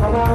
Bye-bye. 0.00 0.31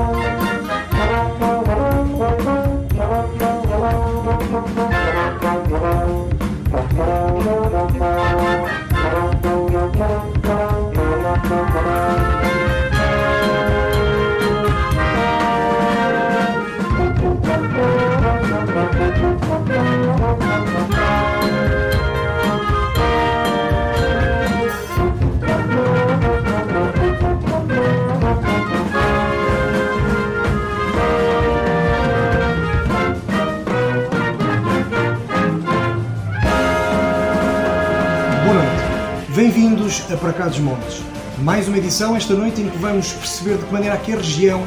Montes. 40.38 41.02
Mais 41.40 41.68
uma 41.68 41.80
edição 41.80 42.16
esta 42.16 42.36
noite 42.36 42.62
em 42.62 42.70
que 42.70 42.78
vamos 42.78 43.12
perceber 43.12 43.58
de 43.58 43.66
que 43.66 43.74
maneira 43.74 43.98
que 43.98 44.14
a 44.14 44.18
região, 44.18 44.62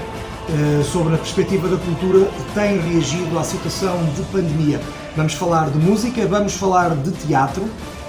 eh, 0.48 0.82
sobre 0.82 1.14
a 1.14 1.16
perspectiva 1.16 1.68
da 1.68 1.76
cultura, 1.76 2.28
tem 2.54 2.80
reagido 2.80 3.38
à 3.38 3.44
situação 3.44 3.96
de 4.16 4.22
pandemia. 4.32 4.80
Vamos 5.16 5.34
falar 5.34 5.70
de 5.70 5.78
música, 5.78 6.26
vamos 6.26 6.54
falar 6.54 6.96
de 6.96 7.12
teatro, 7.12 7.62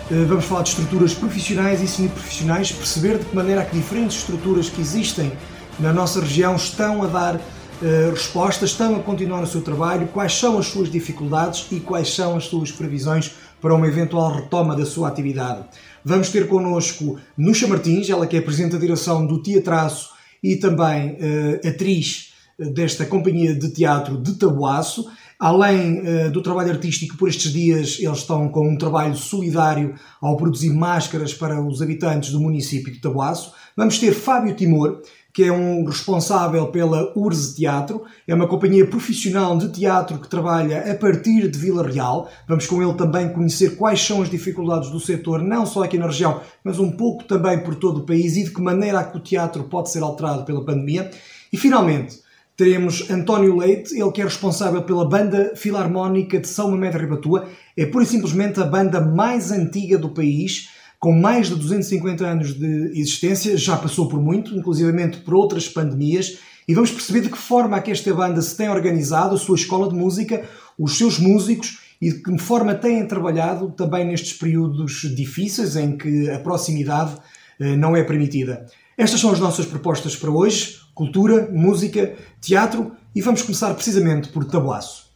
eh, 0.10 0.26
vamos 0.28 0.46
falar 0.46 0.64
de 0.64 0.70
estruturas 0.70 1.14
profissionais 1.14 1.84
e 1.84 1.88
semi-profissionais, 1.88 2.72
perceber 2.72 3.20
de 3.20 3.26
que 3.26 3.36
maneira 3.36 3.64
que 3.64 3.78
diferentes 3.78 4.18
estruturas 4.18 4.68
que 4.68 4.82
existem 4.82 5.32
na 5.80 5.94
nossa 5.94 6.20
região 6.20 6.56
estão 6.56 7.04
a 7.04 7.08
dar 7.08 7.36
eh, 7.36 8.10
respostas, 8.12 8.72
estão 8.72 8.96
a 8.96 9.00
continuar 9.00 9.44
o 9.44 9.48
seu 9.48 9.62
trabalho, 9.62 10.08
quais 10.08 10.34
são 10.34 10.58
as 10.58 10.66
suas 10.66 10.90
dificuldades 10.90 11.68
e 11.72 11.80
quais 11.80 12.12
são 12.12 12.36
as 12.36 12.46
suas 12.46 12.72
previsões 12.72 13.36
para 13.62 13.76
uma 13.76 13.88
eventual 13.88 14.34
retoma 14.34 14.76
da 14.76 14.86
sua 14.86 15.08
atividade. 15.08 15.64
Vamos 16.04 16.30
ter 16.30 16.48
connosco 16.48 17.20
Nuxa 17.38 17.68
Martins, 17.68 18.10
ela 18.10 18.26
que 18.26 18.36
é 18.36 18.42
Presidente 18.42 18.72
da 18.72 18.80
Direção 18.80 19.26
do 19.26 19.42
Teatraço 19.42 20.10
e 20.44 20.56
também 20.56 21.12
uh, 21.12 21.68
atriz 21.68 22.34
eh, 22.60 22.66
desta 22.72 23.06
companhia 23.06 23.54
de 23.54 23.70
teatro 23.70 24.18
de 24.18 24.34
Tabuaço. 24.34 25.06
Além 25.40 26.00
uh, 26.00 26.32
do 26.32 26.42
trabalho 26.42 26.72
artístico, 26.72 27.16
por 27.16 27.30
estes 27.30 27.54
dias 27.54 27.98
eles 28.00 28.18
estão 28.18 28.50
com 28.50 28.68
um 28.68 28.78
trabalho 28.78 29.16
solidário 29.16 29.94
ao 30.20 30.36
produzir 30.36 30.72
máscaras 30.72 31.34
para 31.34 31.62
os 31.62 31.82
habitantes 31.82 32.32
do 32.32 32.42
município 32.42 32.92
de 32.92 33.00
Tabuaço. 33.00 33.54
Vamos 33.78 34.00
ter 34.00 34.14
Fábio 34.14 34.56
Timor, 34.56 35.02
que 35.34 35.44
é 35.44 35.52
um 35.52 35.86
responsável 35.86 36.68
pela 36.68 37.12
URSE 37.16 37.56
Teatro, 37.56 38.04
é 38.28 38.36
uma 38.36 38.48
companhia 38.48 38.86
profissional 38.86 39.58
de 39.58 39.70
teatro 39.70 40.20
que 40.20 40.28
trabalha 40.28 40.92
a 40.92 40.96
partir 40.96 41.50
de 41.50 41.58
Vila 41.58 41.88
Real. 41.88 42.30
Vamos 42.48 42.68
com 42.68 42.82
ele 42.82 42.94
também 42.96 43.32
conhecer 43.32 43.78
quais 43.78 44.02
são 44.02 44.22
as 44.22 44.30
dificuldades 44.30 44.90
do 44.90 45.00
setor, 45.00 45.42
não 45.42 45.66
só 45.66 45.84
aqui 45.84 45.98
na 45.98 46.08
região, 46.08 46.42
mas 46.64 46.80
um 46.80 46.92
pouco 46.92 47.24
também 47.24 47.60
por 47.60 47.76
todo 47.76 48.00
o 48.02 48.06
país 48.06 48.36
e 48.36 48.44
de 48.44 48.52
que 48.52 48.62
maneira 48.62 49.00
é 49.00 49.04
que 49.04 49.18
o 49.18 49.22
teatro 49.22 49.64
pode 49.64 49.90
ser 49.90 50.04
alterado 50.04 50.44
pela 50.44 50.66
pandemia. 50.66 51.10
E 51.52 51.58
finalmente, 51.58 52.20
teremos 52.58 53.10
António 53.10 53.58
Leite, 53.58 53.98
ele 53.98 54.12
que 54.12 54.22
é 54.22 54.26
responsável 54.26 54.84
pela 54.84 55.08
Banda 55.08 55.54
Filarmónica 55.56 56.40
de 56.40 56.48
São 56.48 56.72
Mamede 56.72 56.98
Ribatua. 56.98 57.48
É 57.78 57.86
pura 57.86 58.04
e 58.04 58.08
simplesmente 58.08 58.60
a 58.60 58.66
banda 58.66 59.00
mais 59.00 59.52
antiga 59.52 59.98
do 59.98 60.10
país 60.10 60.70
com 61.02 61.12
mais 61.12 61.48
de 61.48 61.56
250 61.56 62.24
anos 62.24 62.54
de 62.54 62.92
existência, 62.94 63.58
já 63.58 63.76
passou 63.76 64.08
por 64.08 64.22
muito, 64.22 64.56
inclusivamente 64.56 65.18
por 65.22 65.34
outras 65.34 65.68
pandemias, 65.68 66.38
e 66.68 66.76
vamos 66.76 66.92
perceber 66.92 67.22
de 67.22 67.30
que 67.30 67.40
forma 67.40 67.76
é 67.76 67.82
que 67.82 67.90
esta 67.90 68.14
banda 68.14 68.40
se 68.40 68.56
tem 68.56 68.70
organizado, 68.70 69.34
a 69.34 69.38
sua 69.40 69.56
escola 69.56 69.90
de 69.90 69.96
música, 69.96 70.48
os 70.78 71.00
seus 71.00 71.18
músicos 71.18 71.80
e 72.00 72.12
de 72.12 72.22
que 72.22 72.38
forma 72.38 72.76
têm 72.76 73.08
trabalhado 73.08 73.72
também 73.72 74.06
nestes 74.06 74.34
períodos 74.34 75.12
difíceis 75.16 75.76
em 75.76 75.98
que 75.98 76.30
a 76.30 76.38
proximidade 76.38 77.18
eh, 77.60 77.76
não 77.76 77.96
é 77.96 78.04
permitida. 78.04 78.68
Estas 78.96 79.20
são 79.20 79.32
as 79.32 79.40
nossas 79.40 79.66
propostas 79.66 80.16
para 80.16 80.30
hoje: 80.30 80.82
cultura, 80.94 81.50
música, 81.52 82.14
teatro, 82.40 82.92
e 83.16 83.22
vamos 83.22 83.42
começar 83.42 83.74
precisamente 83.74 84.30
por 84.30 84.46
Tabuaço. 84.46 85.10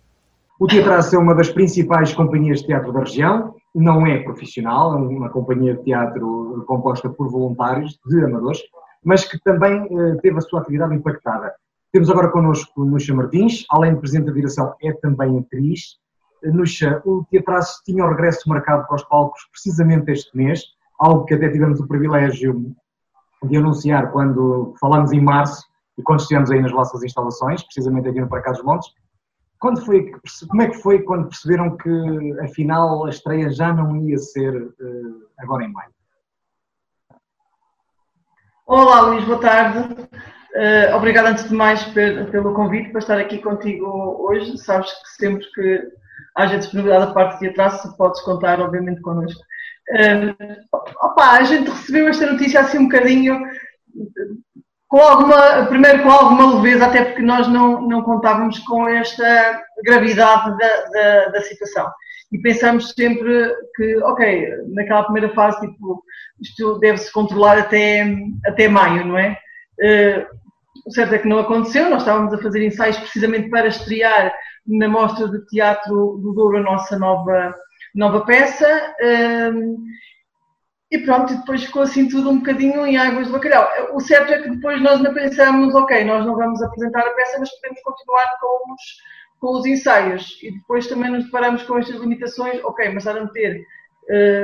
O 0.59 0.65
Teatraço 0.65 1.15
é 1.15 1.19
uma 1.19 1.35
das 1.35 1.49
principais 1.49 2.11
companhias 2.11 2.61
de 2.61 2.67
teatro 2.67 2.91
da 2.91 3.01
região 3.01 3.53
não 3.75 4.07
é 4.07 4.19
profissional, 4.19 4.93
é 4.93 4.97
uma 4.97 5.29
companhia 5.29 5.75
de 5.75 5.83
teatro 5.83 6.63
composta 6.65 7.09
por 7.09 7.29
voluntários, 7.29 7.99
de 8.07 8.23
amadores, 8.23 8.61
mas 9.03 9.25
que 9.25 9.37
também 9.43 9.83
uh, 9.83 10.17
teve 10.21 10.37
a 10.37 10.41
sua 10.41 10.61
atividade 10.61 10.95
impactada. 10.95 11.53
Temos 11.91 12.09
agora 12.09 12.31
connosco 12.31 12.85
Nuxa 12.85 13.13
Martins, 13.13 13.65
além 13.69 13.93
de 13.93 13.99
Presidente 13.99 14.27
da 14.27 14.33
Direção, 14.33 14.73
é 14.81 14.93
também 14.93 15.37
atriz. 15.37 15.97
Nuxa, 16.43 17.01
o 17.05 17.25
Teatraço 17.29 17.81
tinha 17.85 18.03
o 18.03 18.09
regresso 18.09 18.47
marcado 18.47 18.87
para 18.87 18.95
os 18.95 19.03
palcos 19.03 19.41
precisamente 19.51 20.11
este 20.11 20.35
mês, 20.35 20.61
algo 20.99 21.25
que 21.25 21.33
até 21.33 21.49
tivemos 21.49 21.79
o 21.79 21.87
privilégio 21.87 22.73
de 23.43 23.57
anunciar 23.57 24.11
quando 24.11 24.73
falamos 24.79 25.11
em 25.11 25.21
março 25.21 25.63
e 25.97 26.01
quando 26.01 26.19
estivemos 26.19 26.51
aí 26.51 26.61
nas 26.61 26.71
vossas 26.71 27.03
instalações, 27.03 27.63
precisamente 27.63 28.09
aqui 28.09 28.19
no 28.19 28.27
Parque 28.27 28.51
dos 28.51 28.63
Montes. 28.63 28.89
Quando 29.65 29.83
foi, 29.83 30.11
como 30.47 30.61
é 30.61 30.69
que 30.69 30.77
foi 30.77 31.01
quando 31.01 31.27
perceberam 31.27 31.75
que 31.75 32.39
afinal 32.43 33.03
a 33.03 33.09
estreia 33.09 33.49
já 33.49 33.73
não 33.73 33.97
ia 33.97 34.19
ser 34.19 34.55
uh, 34.55 35.27
agora 35.39 35.63
em 35.63 35.73
maio? 35.73 35.89
Olá 38.67 39.01
Luís, 39.01 39.25
boa 39.25 39.39
tarde. 39.39 40.03
Uh, 40.03 40.95
obrigada 40.95 41.29
antes 41.29 41.49
de 41.49 41.55
mais 41.55 41.83
pelo 41.83 42.53
convite 42.53 42.91
para 42.91 42.99
estar 42.99 43.17
aqui 43.17 43.39
contigo 43.39 43.87
hoje. 44.19 44.55
Sabes 44.59 44.91
que 45.01 45.09
sempre 45.17 45.51
que 45.55 45.81
haja 46.35 46.59
disponibilidade 46.59 47.07
da 47.07 47.13
parte 47.15 47.39
de 47.39 47.47
atrás, 47.47 47.81
podes 47.97 48.21
contar 48.21 48.61
obviamente 48.61 49.01
connosco. 49.01 49.41
Uh, 49.89 50.85
opa, 51.01 51.39
a 51.39 51.43
gente 51.43 51.71
recebeu 51.71 52.07
esta 52.07 52.31
notícia 52.31 52.59
assim 52.59 52.77
um 52.77 52.83
bocadinho 52.83 53.41
com 54.87 54.99
alguma, 54.99 55.65
primeiro 55.65 56.03
com 56.03 56.11
alguma 56.11 56.55
leveza, 56.55 56.85
até 56.85 57.03
porque 57.03 57.21
nós 57.21 57.47
não, 57.47 57.81
não 57.81 58.01
contávamos 58.03 58.59
com 58.59 58.87
esta 58.87 59.61
gravidade 59.83 60.57
da, 60.57 60.85
da, 60.91 61.25
da 61.29 61.41
situação. 61.41 61.89
E 62.31 62.39
pensamos 62.39 62.91
sempre 62.91 63.53
que, 63.75 63.97
ok, 64.03 64.49
naquela 64.73 65.03
primeira 65.03 65.33
fase, 65.33 65.61
tipo, 65.61 66.03
isto 66.41 66.79
deve-se 66.79 67.11
controlar 67.11 67.57
até, 67.57 68.05
até 68.45 68.67
maio, 68.67 69.05
não 69.05 69.17
é? 69.17 69.37
Uh, 69.79 70.25
o 70.85 70.91
certo 70.91 71.15
é 71.15 71.19
que 71.19 71.27
não 71.27 71.39
aconteceu, 71.39 71.89
nós 71.89 72.01
estávamos 72.01 72.33
a 72.33 72.41
fazer 72.41 72.63
ensaios 72.63 72.97
precisamente 72.97 73.49
para 73.49 73.67
estrear 73.67 74.33
na 74.67 74.87
Mostra 74.87 75.27
de 75.27 75.45
Teatro 75.47 76.19
do 76.21 76.33
Douro 76.33 76.57
a 76.57 76.61
nossa 76.61 76.97
nova, 76.97 77.55
nova 77.93 78.21
peça. 78.25 78.67
E 80.95 80.99
pronto, 80.99 81.33
e 81.33 81.35
depois 81.35 81.61
ficou 81.61 81.81
assim 81.81 82.07
tudo 82.07 82.29
um 82.29 82.37
bocadinho 82.37 82.85
em 82.85 82.95
águas 82.95 83.27
de 83.27 83.33
bacalhau. 83.33 83.67
O 83.93 83.99
certo 83.99 84.31
é 84.31 84.41
que 84.41 84.49
depois 84.49 84.81
nós 84.81 84.95
ainda 84.95 85.13
pensamos, 85.13 85.75
ok, 85.75 86.05
nós 86.05 86.25
não 86.25 86.37
vamos 86.37 86.61
apresentar 86.61 87.01
a 87.01 87.13
peça, 87.13 87.37
mas 87.37 87.51
podemos 87.55 87.81
continuar 87.81 88.25
com 88.39 88.73
os, 88.73 88.81
com 89.37 89.59
os 89.59 89.65
ensaios. 89.65 90.41
E 90.41 90.51
depois 90.53 90.87
também 90.87 91.11
nos 91.11 91.25
deparamos 91.25 91.63
com 91.63 91.77
estas 91.77 91.99
limitações, 91.99 92.63
ok, 92.63 92.93
mas 92.93 93.05
a 93.05 93.27
ter 93.27 93.61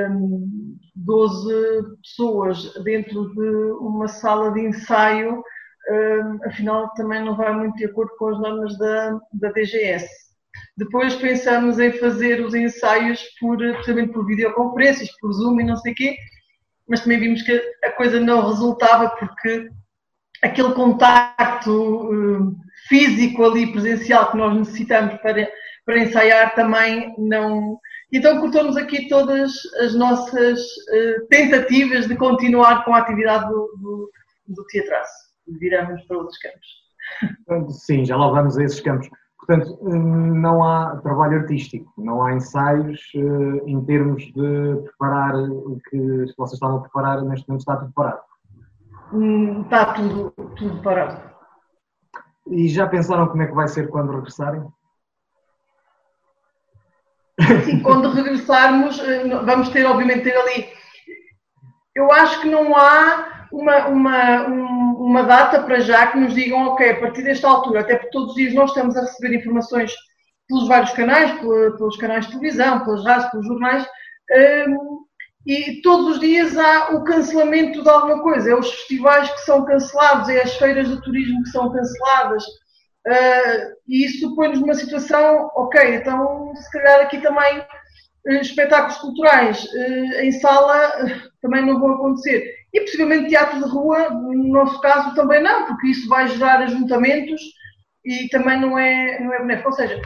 um, 0.09 0.75
12 0.93 1.97
pessoas 2.03 2.73
dentro 2.83 3.33
de 3.33 3.49
uma 3.79 4.09
sala 4.09 4.51
de 4.51 4.59
ensaio, 4.59 5.41
um, 5.89 6.39
afinal 6.49 6.91
também 6.95 7.23
não 7.23 7.37
vai 7.37 7.53
muito 7.53 7.77
de 7.77 7.85
acordo 7.85 8.11
com 8.17 8.27
as 8.27 8.39
normas 8.41 8.77
da, 8.77 9.17
da 9.35 9.51
DGS. 9.53 10.05
Depois 10.75 11.15
pensamos 11.15 11.79
em 11.79 11.93
fazer 11.93 12.43
os 12.43 12.53
ensaios 12.53 13.23
por, 13.39 13.57
precisamente 13.57 14.11
por 14.11 14.25
videoconferências, 14.25 15.09
por 15.21 15.31
Zoom 15.31 15.61
e 15.61 15.63
não 15.63 15.77
sei 15.77 15.93
o 15.93 15.95
quê, 15.95 16.17
mas 16.91 16.99
também 16.99 17.21
vimos 17.21 17.41
que 17.41 17.53
a 17.85 17.91
coisa 17.93 18.19
não 18.19 18.45
resultava 18.45 19.09
porque 19.11 19.69
aquele 20.41 20.73
contacto 20.73 21.71
uh, 21.71 22.55
físico 22.89 23.45
ali, 23.45 23.71
presencial, 23.71 24.29
que 24.29 24.35
nós 24.35 24.53
necessitamos 24.57 25.15
para, 25.21 25.49
para 25.85 25.99
ensaiar 25.99 26.53
também 26.53 27.15
não. 27.17 27.79
Então 28.11 28.41
cortou-nos 28.41 28.75
aqui 28.75 29.07
todas 29.07 29.53
as 29.79 29.95
nossas 29.95 30.59
uh, 30.59 31.27
tentativas 31.29 32.09
de 32.09 32.17
continuar 32.17 32.83
com 32.83 32.93
a 32.93 32.97
atividade 32.97 33.45
do, 33.45 33.71
do, 33.81 34.11
do. 34.49 34.65
Viramos 35.61 36.03
para 36.03 36.17
outros 36.17 36.37
campos. 36.39 37.79
Sim, 37.85 38.03
já 38.03 38.17
lá 38.17 38.29
vamos 38.31 38.57
a 38.57 38.63
esses 38.65 38.81
campos. 38.81 39.07
Portanto, 39.41 39.79
não 39.81 40.63
há 40.63 40.97
trabalho 40.97 41.39
artístico, 41.39 41.91
não 41.97 42.23
há 42.23 42.33
ensaios 42.33 43.01
eh, 43.15 43.63
em 43.65 43.83
termos 43.85 44.23
de 44.25 44.81
preparar 44.83 45.35
o 45.35 45.79
que 45.89 46.25
vocês 46.37 46.53
estavam 46.53 46.77
a 46.77 46.81
preparar, 46.81 47.21
neste 47.23 47.49
momento 47.49 47.61
está 47.61 47.75
tudo 47.75 47.91
parado. 47.91 48.21
Hum, 49.11 49.61
está 49.63 49.93
tudo, 49.93 50.31
tudo 50.55 50.81
parado. 50.83 51.31
E 52.47 52.67
já 52.69 52.87
pensaram 52.87 53.27
como 53.27 53.41
é 53.41 53.47
que 53.47 53.55
vai 53.55 53.67
ser 53.67 53.89
quando 53.89 54.11
regressarem? 54.11 54.63
Sim, 57.65 57.79
quando 57.81 58.11
regressarmos, 58.11 58.99
eh, 58.99 59.27
vamos 59.43 59.69
ter, 59.69 59.85
obviamente, 59.85 60.23
ter 60.23 60.37
ali. 60.37 60.69
Eu 61.95 62.11
acho 62.11 62.41
que 62.41 62.49
não 62.49 62.77
há 62.77 63.40
uma, 63.51 63.87
uma, 63.87 64.45
uma 64.47 65.23
data 65.23 65.61
para 65.61 65.79
já 65.79 66.07
que 66.07 66.17
nos 66.17 66.33
digam, 66.33 66.67
ok, 66.67 66.89
a 66.89 66.99
partir 66.99 67.23
desta 67.23 67.47
altura, 67.47 67.81
até 67.81 67.95
porque 67.95 68.11
todos 68.11 68.29
os 68.29 68.35
dias 68.35 68.53
nós 68.53 68.69
estamos 68.69 68.95
a 68.95 69.01
receber 69.01 69.35
informações 69.35 69.93
pelos 70.47 70.67
vários 70.67 70.91
canais, 70.91 71.31
pelos 71.39 71.97
canais 71.97 72.25
de 72.25 72.31
televisão, 72.31 72.83
pelas 72.83 73.05
rádios, 73.05 73.31
pelos 73.31 73.47
jornais, 73.47 73.87
um, 74.67 75.01
e 75.45 75.81
todos 75.81 76.13
os 76.13 76.19
dias 76.19 76.57
há 76.57 76.91
o 76.93 77.03
cancelamento 77.03 77.81
de 77.81 77.89
alguma 77.89 78.21
coisa. 78.21 78.51
É 78.51 78.55
os 78.55 78.69
festivais 78.69 79.29
que 79.31 79.39
são 79.41 79.65
cancelados, 79.65 80.29
é 80.29 80.41
as 80.41 80.55
feiras 80.55 80.87
de 80.87 81.01
turismo 81.01 81.43
que 81.43 81.49
são 81.49 81.71
canceladas. 81.71 82.43
Uh, 83.07 83.73
e 83.87 84.05
isso 84.05 84.35
põe-nos 84.35 84.59
numa 84.59 84.75
situação, 84.75 85.49
ok, 85.55 85.95
então 85.95 86.53
se 86.55 86.71
calhar 86.71 87.01
aqui 87.01 87.19
também 87.19 87.57
uh, 87.59 88.33
espetáculos 88.33 88.97
culturais 88.99 89.63
uh, 89.63 90.21
em 90.21 90.31
sala 90.33 90.91
também 91.41 91.65
não 91.65 91.79
vão 91.79 91.95
acontecer. 91.95 92.60
E 92.73 92.81
possivelmente 92.81 93.29
teatro 93.29 93.61
de 93.61 93.69
rua, 93.69 94.09
no 94.09 94.47
nosso 94.49 94.79
caso, 94.79 95.13
também 95.13 95.41
não, 95.43 95.65
porque 95.65 95.87
isso 95.87 96.07
vai 96.07 96.27
gerar 96.27 96.61
ajuntamentos 96.61 97.41
e 98.05 98.29
também 98.29 98.59
não 98.59 98.77
é, 98.77 99.19
não 99.19 99.33
é 99.33 99.39
benéfico. 99.39 99.69
Ou 99.69 99.75
seja, 99.75 100.01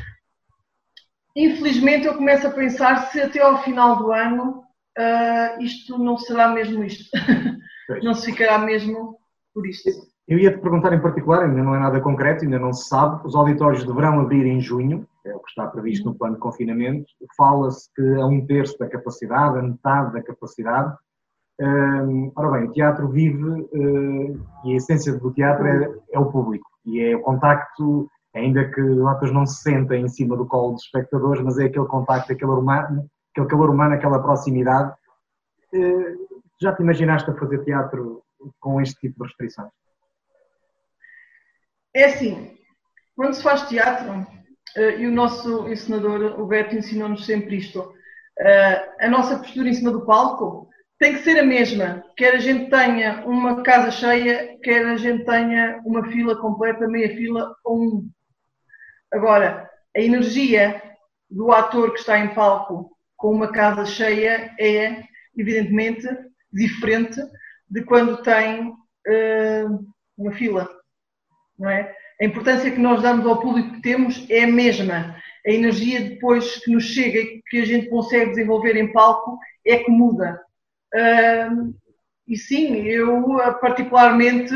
infelizmente 1.35 2.07
eu 2.07 2.15
começo 2.15 2.47
a 2.47 2.51
pensar 2.51 3.11
se 3.11 3.21
até 3.21 3.39
ao 3.39 3.61
final 3.63 3.97
do 3.97 4.11
ano 4.11 4.63
uh, 4.97 5.61
isto 5.61 5.97
não 5.97 6.17
será 6.17 6.49
mesmo 6.49 6.83
isto. 6.83 7.05
não 8.03 8.13
se 8.13 8.31
ficará 8.31 8.57
mesmo 8.57 9.17
por 9.53 9.67
isto. 9.67 9.89
Eu 10.27 10.39
ia 10.39 10.51
te 10.51 10.59
perguntar 10.59 10.91
em 10.91 11.01
particular, 11.01 11.43
ainda 11.43 11.61
não 11.61 11.75
é 11.75 11.79
nada 11.79 12.01
concreto, 12.01 12.43
ainda 12.43 12.57
não 12.57 12.73
se 12.73 12.87
sabe, 12.87 13.25
os 13.27 13.35
auditórios 13.35 13.85
deverão 13.85 14.19
abrir 14.19 14.43
em 14.47 14.59
junho, 14.59 15.07
é 15.23 15.35
o 15.35 15.39
que 15.39 15.49
está 15.49 15.67
previsto 15.67 16.05
no 16.05 16.15
plano 16.15 16.33
de 16.33 16.41
confinamento. 16.41 17.05
Fala-se 17.37 17.87
que 17.93 18.01
a 18.15 18.25
um 18.25 18.43
terço 18.45 18.77
da 18.79 18.87
capacidade, 18.87 19.59
a 19.59 19.61
metade 19.61 20.13
da 20.13 20.23
capacidade. 20.23 20.95
Um, 21.57 22.33
ora 22.35 22.51
bem, 22.51 22.67
o 22.67 22.71
teatro 22.71 23.07
vive 23.07 23.41
uh, 23.43 24.47
e 24.65 24.73
a 24.73 24.75
essência 24.75 25.13
do 25.13 25.31
teatro 25.31 25.65
é, 25.65 25.89
é, 26.11 26.19
o 26.19 26.29
público 26.29 26.69
e 26.85 26.99
é 26.99 27.15
o 27.15 27.21
contacto, 27.21 28.09
ainda 28.33 28.69
que 28.69 28.81
os 28.81 29.07
atores 29.07 29.33
não 29.33 29.45
se 29.45 29.61
sentem 29.61 30.03
em 30.03 30.09
cima 30.09 30.35
do 30.35 30.45
colo 30.45 30.73
dos 30.73 30.83
espectadores, 30.83 31.41
mas 31.41 31.57
é 31.57 31.65
aquele 31.65 31.85
contacto, 31.85 32.33
aquele 32.33 32.51
humano, 32.51 33.09
aquele 33.31 33.47
calor 33.47 33.69
humano, 33.69 33.95
aquela 33.95 34.21
proximidade. 34.21 34.93
Eh, 35.73 36.15
já 36.61 36.75
te 36.75 36.83
imaginaste 36.83 37.29
a 37.31 37.33
fazer 37.33 37.63
teatro 37.63 38.21
com 38.59 38.81
este 38.81 38.99
tipo 38.99 39.23
de 39.23 39.29
restrições? 39.29 39.71
É 41.93 42.05
assim, 42.05 42.57
quando 43.15 43.33
se 43.33 43.41
faz 43.41 43.67
teatro, 43.69 44.27
eh, 44.75 44.99
e 44.99 45.07
o 45.07 45.11
nosso 45.11 45.69
ensinador, 45.69 46.39
o 46.39 46.45
Beto, 46.45 46.75
ensinou-nos 46.75 47.25
sempre 47.25 47.57
isto, 47.57 47.93
a 48.99 49.07
nossa 49.07 49.37
postura 49.37 49.69
em 49.69 49.73
cima 49.73 49.91
do 49.91 50.05
palco 50.05 50.69
tem 50.97 51.13
que 51.13 51.23
ser 51.23 51.39
a 51.39 51.45
mesma, 51.45 52.03
quer 52.15 52.35
a 52.35 52.39
gente 52.39 52.69
tenha 52.69 53.25
uma 53.25 53.63
casa 53.63 53.91
cheia, 53.91 54.57
quer 54.63 54.85
a 54.85 54.95
gente 54.95 55.25
tenha 55.25 55.81
uma 55.85 56.05
fila 56.07 56.39
completa, 56.39 56.87
meia 56.87 57.09
fila 57.15 57.53
ou 57.63 57.81
um. 57.81 58.09
Agora, 59.11 59.69
a 59.95 59.99
energia 59.99 60.81
do 61.29 61.51
ator 61.51 61.93
que 61.93 61.99
está 61.99 62.17
em 62.17 62.33
palco 62.33 62.91
com 63.17 63.31
uma 63.31 63.51
casa 63.51 63.85
cheia 63.85 64.53
é, 64.59 65.03
evidentemente, 65.37 66.07
diferente 66.51 67.21
de 67.69 67.83
quando 67.83 68.21
tem 68.21 68.69
uh, 68.69 69.93
uma 70.17 70.31
fila. 70.31 70.69
Não 71.57 71.69
é? 71.69 71.93
A 72.21 72.25
importância 72.25 72.71
que 72.71 72.79
nós 72.79 73.01
damos 73.01 73.25
ao 73.25 73.41
público 73.41 73.73
que 73.73 73.81
temos 73.81 74.25
é 74.29 74.45
a 74.45 74.47
mesma. 74.47 75.15
A 75.45 75.51
energia 75.51 76.01
depois 76.01 76.63
que 76.63 76.71
nos 76.71 76.85
chega 76.85 77.19
e 77.19 77.41
que 77.49 77.59
a 77.59 77.65
gente 77.65 77.89
consegue 77.89 78.29
desenvolver 78.29 78.77
em 78.77 78.91
palco 78.91 79.37
é 79.65 79.77
que 79.79 79.91
muda. 79.91 80.39
E 82.27 82.37
sim, 82.37 82.75
eu 82.83 83.37
particularmente 83.59 84.53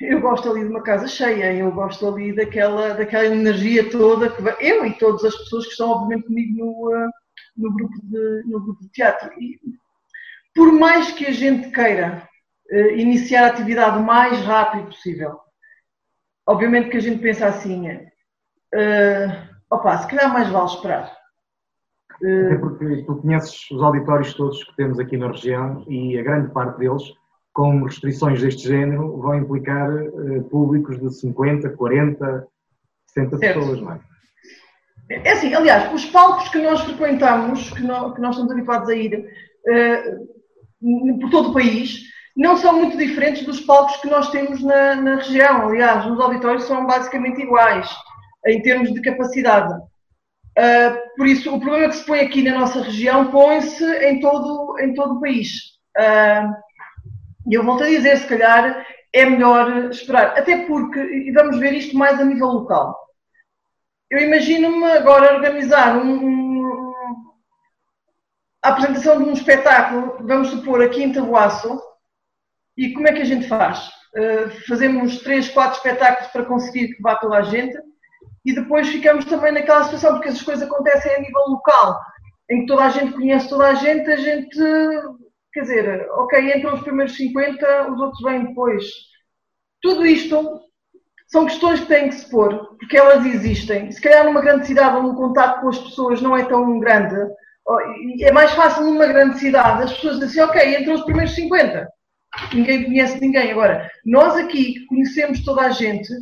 eu 0.00 0.18
gosto 0.18 0.50
ali 0.50 0.60
de 0.60 0.70
uma 0.70 0.82
casa 0.82 1.06
cheia, 1.06 1.52
eu 1.52 1.70
gosto 1.70 2.08
ali 2.08 2.34
daquela, 2.34 2.94
daquela 2.94 3.26
energia 3.26 3.90
toda 3.90 4.30
que 4.30 4.42
eu 4.64 4.86
e 4.86 4.94
todas 4.94 5.24
as 5.24 5.36
pessoas 5.36 5.66
que 5.66 5.72
estão 5.72 5.90
obviamente 5.90 6.26
comigo 6.26 6.56
no, 6.56 6.88
uh, 6.88 7.10
no 7.56 7.74
grupo 7.74 7.94
de, 8.04 8.42
no 8.46 8.60
grupo 8.60 8.82
de 8.82 8.88
teatro. 8.88 9.30
E, 9.38 9.60
por 10.54 10.72
mais 10.72 11.12
que 11.12 11.26
a 11.26 11.32
gente 11.32 11.70
queira 11.70 12.26
uh, 12.72 12.90
iniciar 12.96 13.44
a 13.44 13.48
atividade 13.48 13.98
o 13.98 14.02
mais 14.02 14.40
rápido 14.40 14.86
possível, 14.86 15.38
obviamente 16.46 16.88
que 16.88 16.96
a 16.96 17.02
gente 17.02 17.20
pensa 17.20 17.46
assim, 17.46 17.90
uh, 17.90 18.08
opa, 19.70 19.98
se 19.98 20.08
calhar 20.08 20.32
mais 20.32 20.48
vale 20.48 20.66
esperar. 20.66 21.14
Até 22.22 22.56
porque 22.56 23.02
tu 23.06 23.16
conheces 23.16 23.70
os 23.70 23.82
auditórios 23.82 24.34
todos 24.34 24.62
que 24.62 24.76
temos 24.76 24.98
aqui 24.98 25.16
na 25.16 25.28
região 25.28 25.84
e 25.88 26.18
a 26.18 26.22
grande 26.22 26.52
parte 26.52 26.78
deles, 26.78 27.02
com 27.52 27.82
restrições 27.82 28.42
deste 28.42 28.68
género, 28.68 29.16
vão 29.18 29.36
implicar 29.36 29.90
uh, 29.90 30.42
públicos 30.50 31.00
de 31.00 31.12
50, 31.14 31.70
40, 31.70 32.46
60 33.06 33.38
certo. 33.38 33.58
pessoas, 33.58 33.80
não 33.80 33.92
é? 33.92 34.00
É 35.08 35.32
assim, 35.32 35.52
aliás, 35.54 35.92
os 35.92 36.04
palcos 36.04 36.48
que 36.50 36.58
nós 36.58 36.82
frequentamos, 36.82 37.70
que 37.70 37.82
nós, 37.82 38.14
que 38.14 38.20
nós 38.20 38.36
estamos 38.36 38.52
habituados 38.52 38.88
a 38.88 38.94
ir 38.94 39.26
uh, 39.66 41.20
por 41.20 41.30
todo 41.30 41.50
o 41.50 41.52
país, 41.52 42.02
não 42.36 42.56
são 42.56 42.78
muito 42.78 42.96
diferentes 42.96 43.44
dos 43.44 43.60
palcos 43.60 43.96
que 43.96 44.08
nós 44.08 44.30
temos 44.30 44.62
na, 44.62 44.94
na, 44.94 45.16
região. 45.16 45.68
Aliás, 45.68 46.06
os 46.06 46.20
auditórios 46.20 46.64
são 46.64 46.86
basicamente 46.86 47.40
iguais 47.40 47.90
em 48.46 48.62
termos 48.62 48.92
de 48.92 49.00
capacidade. 49.00 49.74
Uh, 50.58 51.16
por 51.16 51.26
isso, 51.26 51.54
o 51.54 51.60
problema 51.60 51.88
que 51.88 51.96
se 51.96 52.04
põe 52.04 52.20
aqui 52.20 52.42
na 52.42 52.58
nossa 52.58 52.82
região 52.82 53.30
põe-se 53.30 53.84
em 54.04 54.20
todo, 54.20 54.78
em 54.78 54.94
todo 54.94 55.14
o 55.14 55.20
país. 55.20 55.78
Uh, 55.96 56.52
e 57.48 57.54
eu 57.54 57.64
volto 57.64 57.84
a 57.84 57.88
dizer, 57.88 58.18
se 58.18 58.26
calhar 58.26 58.86
é 59.12 59.24
melhor 59.26 59.90
esperar. 59.90 60.38
Até 60.38 60.66
porque, 60.66 61.00
e 61.00 61.32
vamos 61.32 61.58
ver 61.58 61.72
isto 61.72 61.96
mais 61.96 62.20
a 62.20 62.24
nível 62.24 62.48
local 62.48 63.10
eu 64.10 64.18
imagino-me 64.18 64.90
agora 64.90 65.36
organizar 65.36 65.96
um, 65.96 66.26
um, 66.26 66.92
a 68.60 68.70
apresentação 68.70 69.22
de 69.22 69.30
um 69.30 69.32
espetáculo, 69.32 70.26
vamos 70.26 70.48
supor, 70.48 70.82
aqui 70.82 71.02
em 71.02 71.12
Tabuaço, 71.12 71.80
e 72.76 72.92
como 72.92 73.06
é 73.06 73.12
que 73.12 73.22
a 73.22 73.24
gente 73.24 73.46
faz? 73.46 73.88
Uh, 74.16 74.50
fazemos 74.66 75.20
três, 75.20 75.48
quatro 75.48 75.76
espetáculos 75.76 76.32
para 76.32 76.44
conseguir 76.44 76.88
que 76.88 77.00
vá 77.00 77.14
toda 77.14 77.36
a 77.36 77.42
gente 77.42 77.78
e 78.44 78.54
depois 78.54 78.88
ficamos 78.88 79.24
também 79.24 79.52
naquela 79.52 79.84
situação, 79.84 80.14
porque 80.14 80.28
essas 80.28 80.42
coisas 80.42 80.66
acontecem 80.66 81.14
a 81.14 81.20
nível 81.20 81.42
local, 81.48 82.00
em 82.50 82.60
que 82.60 82.66
toda 82.66 82.84
a 82.84 82.90
gente 82.90 83.12
conhece 83.12 83.48
toda 83.48 83.68
a 83.68 83.74
gente, 83.74 84.10
a 84.10 84.16
gente, 84.16 84.58
quer 85.52 85.60
dizer, 85.60 86.08
ok, 86.12 86.56
entram 86.56 86.74
os 86.74 86.82
primeiros 86.82 87.16
50, 87.16 87.92
os 87.92 88.00
outros 88.00 88.22
vêm 88.22 88.46
depois. 88.46 88.84
Tudo 89.82 90.06
isto 90.06 90.60
são 91.28 91.46
questões 91.46 91.80
que 91.80 91.86
têm 91.86 92.08
que 92.08 92.16
se 92.16 92.28
pôr, 92.28 92.76
porque 92.78 92.96
elas 92.96 93.24
existem. 93.24 93.90
Se 93.92 94.00
calhar 94.00 94.24
numa 94.24 94.40
grande 94.40 94.66
cidade 94.66 94.96
onde 94.96 95.10
o 95.10 95.14
contato 95.14 95.60
com 95.60 95.68
as 95.68 95.78
pessoas 95.78 96.20
não 96.20 96.36
é 96.36 96.44
tão 96.44 96.78
grande, 96.80 97.16
é 98.22 98.32
mais 98.32 98.50
fácil 98.52 98.84
numa 98.84 99.06
grande 99.06 99.38
cidade 99.38 99.84
as 99.84 99.92
pessoas 99.92 100.18
dizem 100.18 100.42
assim, 100.42 100.50
ok, 100.50 100.76
entre 100.76 100.92
os 100.92 101.02
primeiros 101.02 101.34
50. 101.34 101.88
Ninguém 102.52 102.84
conhece 102.84 103.20
ninguém. 103.20 103.52
Agora, 103.52 103.88
nós 104.04 104.36
aqui 104.36 104.84
conhecemos 104.86 105.44
toda 105.44 105.62
a 105.62 105.70
gente, 105.70 106.12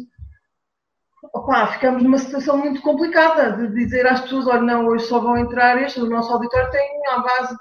opa, 1.22 1.66
ficamos 1.68 2.02
numa 2.02 2.18
situação 2.18 2.58
muito 2.58 2.80
complicada 2.82 3.52
de 3.52 3.74
dizer 3.74 4.06
às 4.06 4.20
pessoas, 4.20 4.46
olha, 4.46 4.62
não, 4.62 4.86
hoje 4.86 5.06
só 5.06 5.20
vão 5.20 5.36
entrar 5.36 5.80
este, 5.82 6.00
o 6.00 6.08
nosso 6.08 6.32
auditório 6.32 6.70
tem 6.70 7.06
a 7.10 7.18
base 7.18 7.56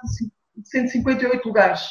de 0.58 0.70
158 0.70 1.46
lugares. 1.46 1.82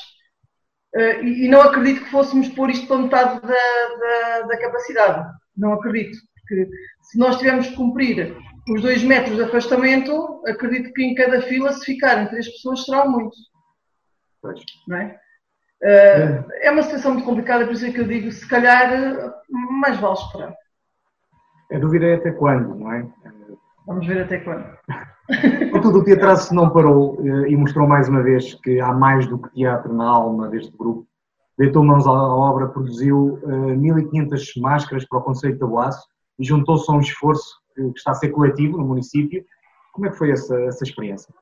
Uh, 0.95 1.23
e, 1.23 1.45
e, 1.45 1.49
não 1.49 1.61
acredito 1.61 2.05
que 2.05 2.11
fôssemos 2.11 2.49
pôr 2.49 2.71
isto 2.71 2.87
para 2.87 2.99
metade 2.99 3.41
da, 3.41 3.49
da, 3.49 4.41
da 4.47 4.59
capacidade. 4.59 5.29
Não 5.57 5.75
acredito, 5.75 6.17
porque 6.41 6.69
se 7.03 7.19
nós 7.19 7.37
tivermos 7.37 7.67
que 7.67 7.77
cumprir 7.77 8.37
os 8.71 8.81
dois 8.81 9.03
metros 9.03 9.37
de 9.37 9.43
afastamento, 9.43 10.43
acredito 10.47 10.93
que 10.93 11.03
em 11.03 11.15
cada 11.15 11.43
fila, 11.43 11.73
se 11.73 11.85
ficarem 11.85 12.29
três 12.29 12.49
pessoas, 12.49 12.85
serão 12.85 13.11
muitos. 13.11 13.39
Pois. 14.41 14.61
Não 14.89 14.97
é? 14.97 15.21
Uh, 15.83 16.51
é 16.63 16.71
uma 16.71 16.83
situação 16.83 17.13
muito 17.13 17.27
complicada, 17.27 17.67
por 17.67 17.75
isso 17.75 17.85
é 17.85 17.93
que 17.93 18.01
eu 18.01 18.07
digo, 18.07 18.33
se 18.33 18.49
calhar, 18.49 18.91
mais 19.51 19.99
vale 19.99 20.15
esperar. 20.15 20.55
A 21.73 21.79
dúvida 21.79 22.07
é 22.07 22.15
até 22.15 22.31
quando, 22.31 22.75
não 22.75 22.93
é? 22.93 23.07
Vamos 23.87 24.07
ver 24.07 24.23
até 24.23 24.39
quando. 24.39 24.65
Contudo, 25.73 25.99
o 25.99 26.05
teatro 26.05 26.55
não 26.55 26.71
parou 26.71 27.19
eh, 27.25 27.51
e 27.51 27.57
mostrou 27.57 27.87
mais 27.87 28.09
uma 28.09 28.23
vez 28.23 28.55
que 28.55 28.81
há 28.81 28.93
mais 28.93 29.27
do 29.27 29.39
que 29.39 29.53
teatro 29.53 29.93
na 29.93 30.09
alma 30.09 30.49
deste 30.49 30.77
grupo 30.77 31.07
deitou 31.59 31.83
mãos 31.83 32.07
à 32.07 32.13
obra, 32.13 32.69
produziu 32.69 33.41
uh, 33.43 33.71
eh, 33.71 33.77
1.500 33.77 34.61
máscaras 34.61 35.07
para 35.07 35.19
o 35.19 35.23
Conselho 35.23 35.55
de 35.55 35.59
Tabuaço 35.59 36.07
e 36.39 36.45
juntou-se 36.45 36.91
a 36.91 36.95
um 36.95 37.01
esforço 37.01 37.61
que, 37.75 37.83
está 37.97 38.11
a 38.11 38.15
ser 38.15 38.31
coletivo 38.31 38.77
no 38.77 38.85
município. 38.85 39.45
Como 39.93 40.07
é 40.07 40.11
que 40.11 40.19
foi 40.19 40.31
essa, 40.31 40.55
essa 40.63 40.85
experiência? 40.85 41.33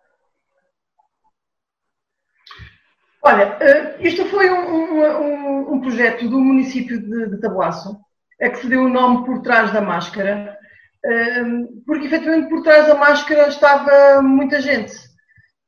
Olha, 3.23 3.59
uh, 3.59 4.07
isto 4.07 4.25
foi 4.27 4.51
um, 4.51 5.01
um, 5.01 5.73
um, 5.73 5.81
projeto 5.81 6.29
do 6.29 6.39
município 6.39 7.01
de, 7.01 7.31
de 7.31 7.41
Tabuaço, 7.41 7.99
é 8.45 8.51
que 8.51 8.59
se 8.59 8.69
deu 8.69 8.85
o 8.85 8.91
nome 8.91 9.25
por 9.25 9.41
trás 9.41 9.73
da 9.73 9.81
máscara, 9.81 10.57
porque 11.87 12.07
efetivamente 12.07 12.51
por 12.51 12.63
trás 12.63 12.87
da 12.87 12.95
máscara 12.95 13.49
estava 13.49 14.21
muita 14.21 14.61
gente. 14.61 14.95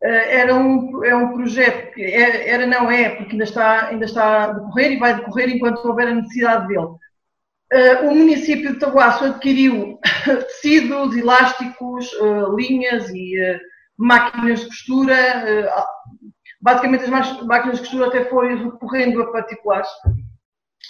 era 0.03 0.55
um, 0.55 1.03
é 1.03 1.17
um 1.17 1.33
projeto 1.33 1.95
que 1.95 2.05
era, 2.05 2.67
não 2.67 2.91
é, 2.91 3.11
porque 3.11 3.33
ainda 3.33 3.45
está, 3.45 3.89
ainda 3.89 4.05
está 4.05 4.45
a 4.45 4.53
decorrer 4.53 4.93
e 4.93 4.99
vai 4.99 5.17
decorrer 5.17 5.49
enquanto 5.49 5.87
houver 5.87 6.09
a 6.09 6.15
necessidade 6.15 6.69
dele. 6.69 6.89
o 8.03 8.15
município 8.15 8.75
de 8.75 8.79
Tabuaço 8.79 9.25
adquiriu 9.25 9.99
tecidos, 10.25 11.17
elásticos, 11.17 12.11
linhas 12.55 13.09
e 13.09 13.59
máquinas 13.97 14.61
de 14.61 14.67
costura. 14.67 15.17
basicamente, 16.61 17.05
as 17.05 17.43
máquinas 17.43 17.79
de 17.79 17.85
costura 17.85 18.09
até 18.09 18.27
foram 18.27 18.71
recorrendo 18.71 19.23
a 19.23 19.33
particulares 19.33 19.89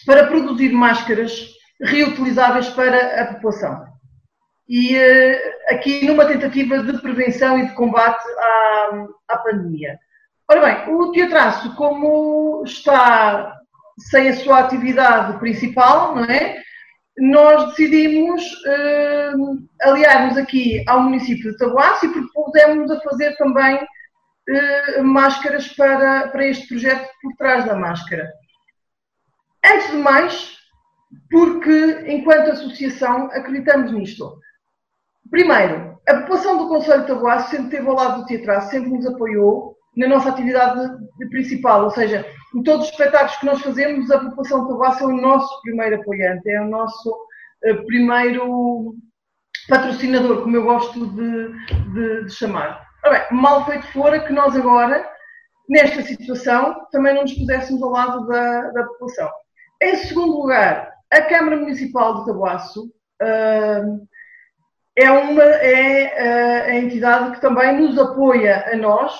para 0.04 0.26
produzir 0.26 0.72
máscaras 0.72 1.55
reutilizáveis 1.80 2.68
para 2.70 3.22
a 3.22 3.34
população 3.34 3.86
e 4.68 4.96
uh, 4.96 5.74
aqui 5.74 6.04
numa 6.06 6.24
tentativa 6.24 6.82
de 6.82 6.98
prevenção 7.00 7.58
e 7.58 7.66
de 7.66 7.74
combate 7.74 8.24
à, 8.38 9.06
à 9.28 9.38
pandemia. 9.38 9.98
Ora 10.48 10.60
bem, 10.60 10.94
o 10.94 11.12
teatraço, 11.12 11.74
como 11.74 12.62
está 12.64 13.56
sem 13.98 14.28
a 14.28 14.36
sua 14.36 14.60
atividade 14.60 15.38
principal, 15.38 16.14
não 16.14 16.24
é? 16.24 16.62
Nós 17.18 17.70
decidimos 17.70 18.42
uh, 18.44 19.68
aliar-nos 19.82 20.36
aqui 20.36 20.84
ao 20.86 21.00
município 21.00 21.50
de 21.50 21.56
Tabuaço 21.56 22.06
e 22.06 22.12
propusemos 22.12 22.90
a 22.90 23.00
fazer 23.00 23.36
também 23.36 23.76
uh, 23.76 25.04
máscaras 25.04 25.68
para, 25.68 26.28
para 26.28 26.46
este 26.46 26.68
projeto 26.68 27.08
por 27.22 27.32
trás 27.36 27.64
da 27.64 27.74
máscara. 27.74 28.30
Antes 29.64 29.90
de 29.90 29.96
mais, 29.96 30.56
porque 31.30 32.04
enquanto 32.06 32.50
associação 32.50 33.26
acreditamos 33.32 33.92
nisto. 33.92 34.38
Primeiro, 35.30 35.98
a 36.08 36.14
população 36.14 36.58
do 36.58 36.68
Conselho 36.68 37.02
de 37.02 37.08
Tabuaço 37.08 37.50
sempre 37.50 37.66
esteve 37.66 37.88
ao 37.88 37.94
lado 37.94 38.20
do 38.20 38.26
teatro, 38.26 38.70
sempre 38.70 38.90
nos 38.90 39.06
apoiou 39.06 39.76
na 39.96 40.06
nossa 40.06 40.28
atividade 40.28 40.88
principal, 41.30 41.84
ou 41.84 41.90
seja, 41.90 42.24
em 42.54 42.62
todos 42.62 42.86
os 42.86 42.92
espetáculos 42.92 43.36
que 43.36 43.46
nós 43.46 43.62
fazemos, 43.62 44.10
a 44.10 44.20
população 44.20 44.62
de 44.62 44.68
Tabuaço 44.68 45.04
é 45.04 45.06
o 45.06 45.16
nosso 45.16 45.62
primeiro 45.62 45.96
apoiante, 45.96 46.50
é 46.50 46.60
o 46.60 46.68
nosso 46.68 47.10
uh, 47.10 47.86
primeiro 47.86 48.94
patrocinador, 49.68 50.42
como 50.42 50.56
eu 50.56 50.64
gosto 50.64 51.06
de, 51.06 51.48
de, 51.92 52.24
de 52.24 52.32
chamar. 52.32 52.86
Ora 53.04 53.18
bem, 53.18 53.38
mal 53.38 53.64
feito 53.64 53.86
fora 53.92 54.20
que 54.20 54.32
nós 54.32 54.54
agora, 54.54 55.08
nesta 55.68 56.02
situação, 56.02 56.76
também 56.92 57.14
não 57.14 57.22
nos 57.22 57.34
puséssemos 57.34 57.82
ao 57.82 57.90
lado 57.90 58.26
da, 58.26 58.70
da 58.70 58.84
população. 58.84 59.30
Em 59.82 59.96
segundo 59.96 60.38
lugar, 60.38 60.95
a 61.12 61.22
Câmara 61.22 61.56
Municipal 61.56 62.20
de 62.20 62.26
Tabuaço 62.26 62.86
uh, 63.22 64.06
é, 64.98 65.10
uma, 65.10 65.42
é 65.42 66.02
eh, 66.04 66.70
a 66.70 66.76
entidade 66.76 67.32
que 67.32 67.40
também 67.42 67.78
nos 67.78 67.98
apoia 67.98 68.64
a 68.72 68.76
nós, 68.76 69.14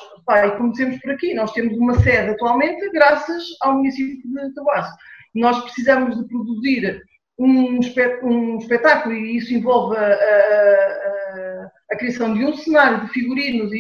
como 0.57 0.73
dizemos 0.73 0.99
por 1.00 1.12
aqui, 1.12 1.35
nós 1.35 1.52
temos 1.52 1.76
uma 1.76 1.99
sede 2.00 2.31
atualmente 2.31 2.90
graças 2.93 3.45
ao 3.61 3.75
município 3.75 4.16
de 4.23 4.55
Tabuaço. 4.55 4.97
Nós 5.35 5.62
precisamos 5.64 6.16
de 6.16 6.26
produzir 6.28 7.02
um, 7.38 7.78
um 8.23 8.59
espetáculo 8.59 9.14
e 9.14 9.37
isso 9.37 9.52
envolve 9.52 9.97
a, 9.97 10.00
a, 10.00 10.12
a, 10.12 11.71
a, 11.93 11.97
criação 11.97 12.33
de 12.33 12.45
um 12.45 12.57
cenário 12.57 13.02
de 13.02 13.12
figurinos 13.12 13.71
e, 13.73 13.76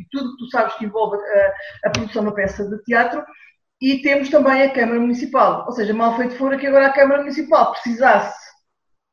e 0.00 0.06
tudo 0.10 0.32
que 0.32 0.44
tu 0.44 0.50
sabes 0.50 0.74
que 0.74 0.84
envolve 0.84 1.16
a, 1.84 1.90
produção 1.90 2.24
da 2.24 2.32
peça 2.32 2.68
de 2.68 2.82
teatro 2.84 3.24
e 3.80 4.02
temos 4.02 4.28
também 4.28 4.62
a 4.62 4.72
Câmara 4.72 5.00
Municipal, 5.00 5.64
ou 5.66 5.72
seja, 5.72 5.94
mal 5.94 6.16
feito 6.16 6.36
fora 6.36 6.58
que 6.58 6.66
agora 6.66 6.86
a 6.86 6.92
Câmara 6.92 7.20
Municipal 7.20 7.72
precisasse 7.72 8.38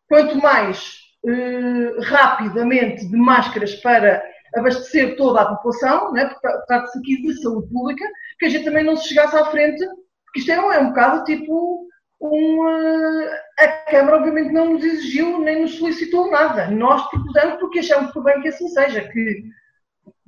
quanto 0.08 0.38
mais 0.38 0.98
eh, 1.28 2.02
rapidamente 2.04 3.08
de 3.08 3.18
máscaras 3.18 3.76
para 3.76 4.24
abastecer 4.56 5.16
toda 5.18 5.42
a 5.42 5.56
população, 5.56 6.14
né, 6.14 6.26
porque 6.26 6.48
trata-se 6.68 6.98
aqui 6.98 7.22
de 7.22 7.42
saúde 7.42 7.68
pública, 7.72 8.06
que 8.40 8.46
a 8.46 8.50
gente 8.50 8.66
também 8.66 8.84
não 8.84 8.96
se 8.96 9.10
chegasse 9.10 9.36
à 9.36 9.46
frente, 9.46 9.84
porque 10.26 10.40
isto 10.40 10.52
é 10.52 10.60
um, 10.60 10.72
é 10.72 10.80
um 10.80 10.90
bocado 10.90 11.24
tipo 11.26 11.88
um, 12.22 12.66
uh, 12.66 13.30
a 13.60 13.68
Câmara 13.90 14.18
obviamente 14.18 14.52
não 14.52 14.74
nos 14.74 14.84
exigiu 14.84 15.40
nem 15.40 15.62
nos 15.62 15.76
solicitou 15.78 16.32
nada. 16.32 16.70
Nós 16.72 17.08
propusemos 17.10 17.60
porque 17.60 17.80
achamos 17.80 18.12
por 18.12 18.24
bem 18.24 18.42
que 18.42 18.48
assim 18.48 18.68
seja, 18.70 19.02
que 19.02 19.44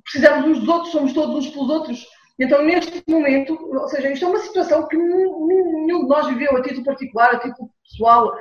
precisamos 0.03 0.46
uns 0.46 0.60
dos 0.60 0.67
outros, 0.67 0.91
somos 0.91 1.13
todos 1.13 1.36
uns 1.36 1.50
pelos 1.50 1.70
outros. 1.70 2.06
Então, 2.39 2.63
neste 2.63 3.03
momento, 3.08 3.58
ou 3.74 3.88
seja, 3.88 4.12
isto 4.12 4.25
é 4.25 4.29
uma 4.29 4.39
situação 4.39 4.88
que 4.88 4.96
nenhum 4.96 6.01
de 6.01 6.08
nós 6.08 6.27
viveu 6.27 6.56
a 6.56 6.62
título 6.62 6.86
particular, 6.86 7.34
a 7.34 7.39
título 7.39 7.70
pessoal, 7.84 8.32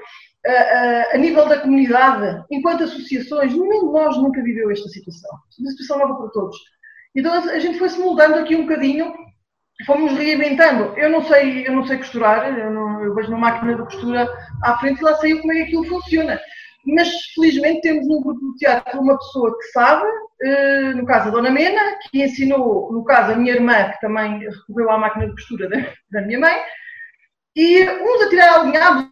a, 0.47 1.15
a, 1.15 1.19
nível 1.19 1.49
da 1.49 1.61
comunidade, 1.61 2.45
enquanto 2.50 2.85
associações, 2.85 3.53
nenhum 3.53 3.87
de 3.87 3.93
nós 3.93 4.17
nunca 4.19 4.43
viveu 4.43 4.71
esta 4.71 4.88
situação. 4.88 5.31
É 5.31 5.62
uma 5.62 5.71
situação 5.71 5.99
nova 5.99 6.15
para 6.21 6.31
todos. 6.31 6.57
Então 7.15 7.33
a 7.33 7.59
gente 7.59 7.79
foi-se 7.79 7.99
moldando 7.99 8.37
aqui 8.37 8.55
um 8.55 8.62
bocadinho, 8.62 9.15
fomos 9.87 10.12
reinventando. 10.12 10.97
Eu 10.99 11.09
não 11.09 11.23
sei, 11.23 11.67
eu 11.67 11.73
não 11.73 11.87
sei 11.87 11.97
costurar, 11.97 12.59
eu, 12.59 12.71
não, 12.71 13.03
eu 13.03 13.15
vejo 13.15 13.31
uma 13.31 13.38
máquina 13.38 13.75
de 13.75 13.83
costura 13.83 14.29
à 14.62 14.79
frente 14.79 15.00
e 15.00 15.05
lá 15.05 15.15
sei 15.17 15.41
como 15.41 15.53
é 15.53 15.57
que 15.57 15.62
aquilo 15.62 15.85
funciona. 15.85 16.38
Mas 16.87 17.09
felizmente 17.35 17.81
temos 17.81 18.07
no 18.07 18.21
grupo 18.21 18.52
de 18.52 18.59
teatro 18.59 19.00
uma 19.00 19.19
pessoa 19.19 19.57
que 19.59 19.64
sabe, 19.66 20.07
eh, 20.43 20.95
no 20.95 21.05
caso 21.05 21.28
a 21.28 21.31
Dona 21.33 21.50
Mena, 21.50 21.99
que 22.11 22.23
ensinou, 22.23 22.93
no 22.93 23.05
caso 23.05 23.33
a 23.33 23.37
minha 23.37 23.55
irmã, 23.55 23.90
que 23.90 24.00
também 24.00 24.38
recorreu 24.38 24.90
à 24.90 24.99
máquina 24.99 25.26
de 25.26 25.33
costura 25.33 25.69
da, 26.11 26.23
minha 26.23 26.38
mãe, 26.38 26.55
e 27.57 27.88
uns 27.88 28.23
a 28.23 28.28
tirar 28.28 28.61
alinhados, 28.61 29.11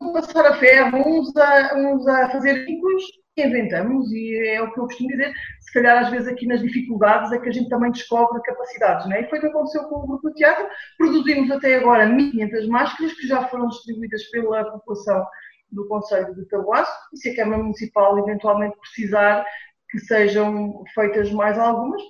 uns 0.00 0.16
a 0.16 0.22
passar 0.22 0.46
a 0.46 0.54
ferro, 0.54 0.98
uns 1.06 1.36
a, 1.36 1.74
uns 1.76 2.06
a 2.06 2.30
fazer 2.30 2.64
vínculos, 2.64 3.02
inventamos, 3.36 4.10
e 4.12 4.48
é 4.48 4.62
o 4.62 4.72
que 4.72 4.80
eu 4.80 4.84
costumo 4.84 5.08
dizer, 5.08 5.32
se 5.60 5.72
calhar 5.72 6.04
às 6.04 6.10
vezes 6.10 6.28
aqui 6.28 6.46
nas 6.46 6.60
dificuldades 6.60 7.32
é 7.32 7.38
que 7.38 7.48
a 7.48 7.52
gente 7.52 7.68
também 7.68 7.90
descobre 7.90 8.40
capacidades, 8.42 9.06
não 9.06 9.16
é? 9.16 9.22
E 9.22 9.28
foi 9.28 9.38
o 9.38 9.40
que 9.42 9.46
aconteceu 9.48 9.84
com 9.84 9.96
o 9.96 10.06
Grupo 10.06 10.28
de 10.28 10.36
Teatro, 10.36 10.66
produzimos 10.98 11.50
até 11.50 11.76
agora 11.76 12.06
1.500 12.06 12.66
máscaras 12.68 13.12
que 13.14 13.26
já 13.26 13.46
foram 13.48 13.68
distribuídas 13.68 14.24
pela 14.30 14.64
população 14.64 15.24
do 15.72 15.86
Conselho 15.88 16.34
de 16.34 16.44
Tabuaço, 16.46 16.92
e 17.12 17.16
se 17.16 17.30
a 17.30 17.36
Câmara 17.36 17.62
Municipal 17.62 18.18
eventualmente 18.18 18.78
precisar 18.78 19.44
que 19.90 19.98
sejam 19.98 20.82
feitas 20.94 21.32
mais 21.32 21.58
algumas, 21.58 22.00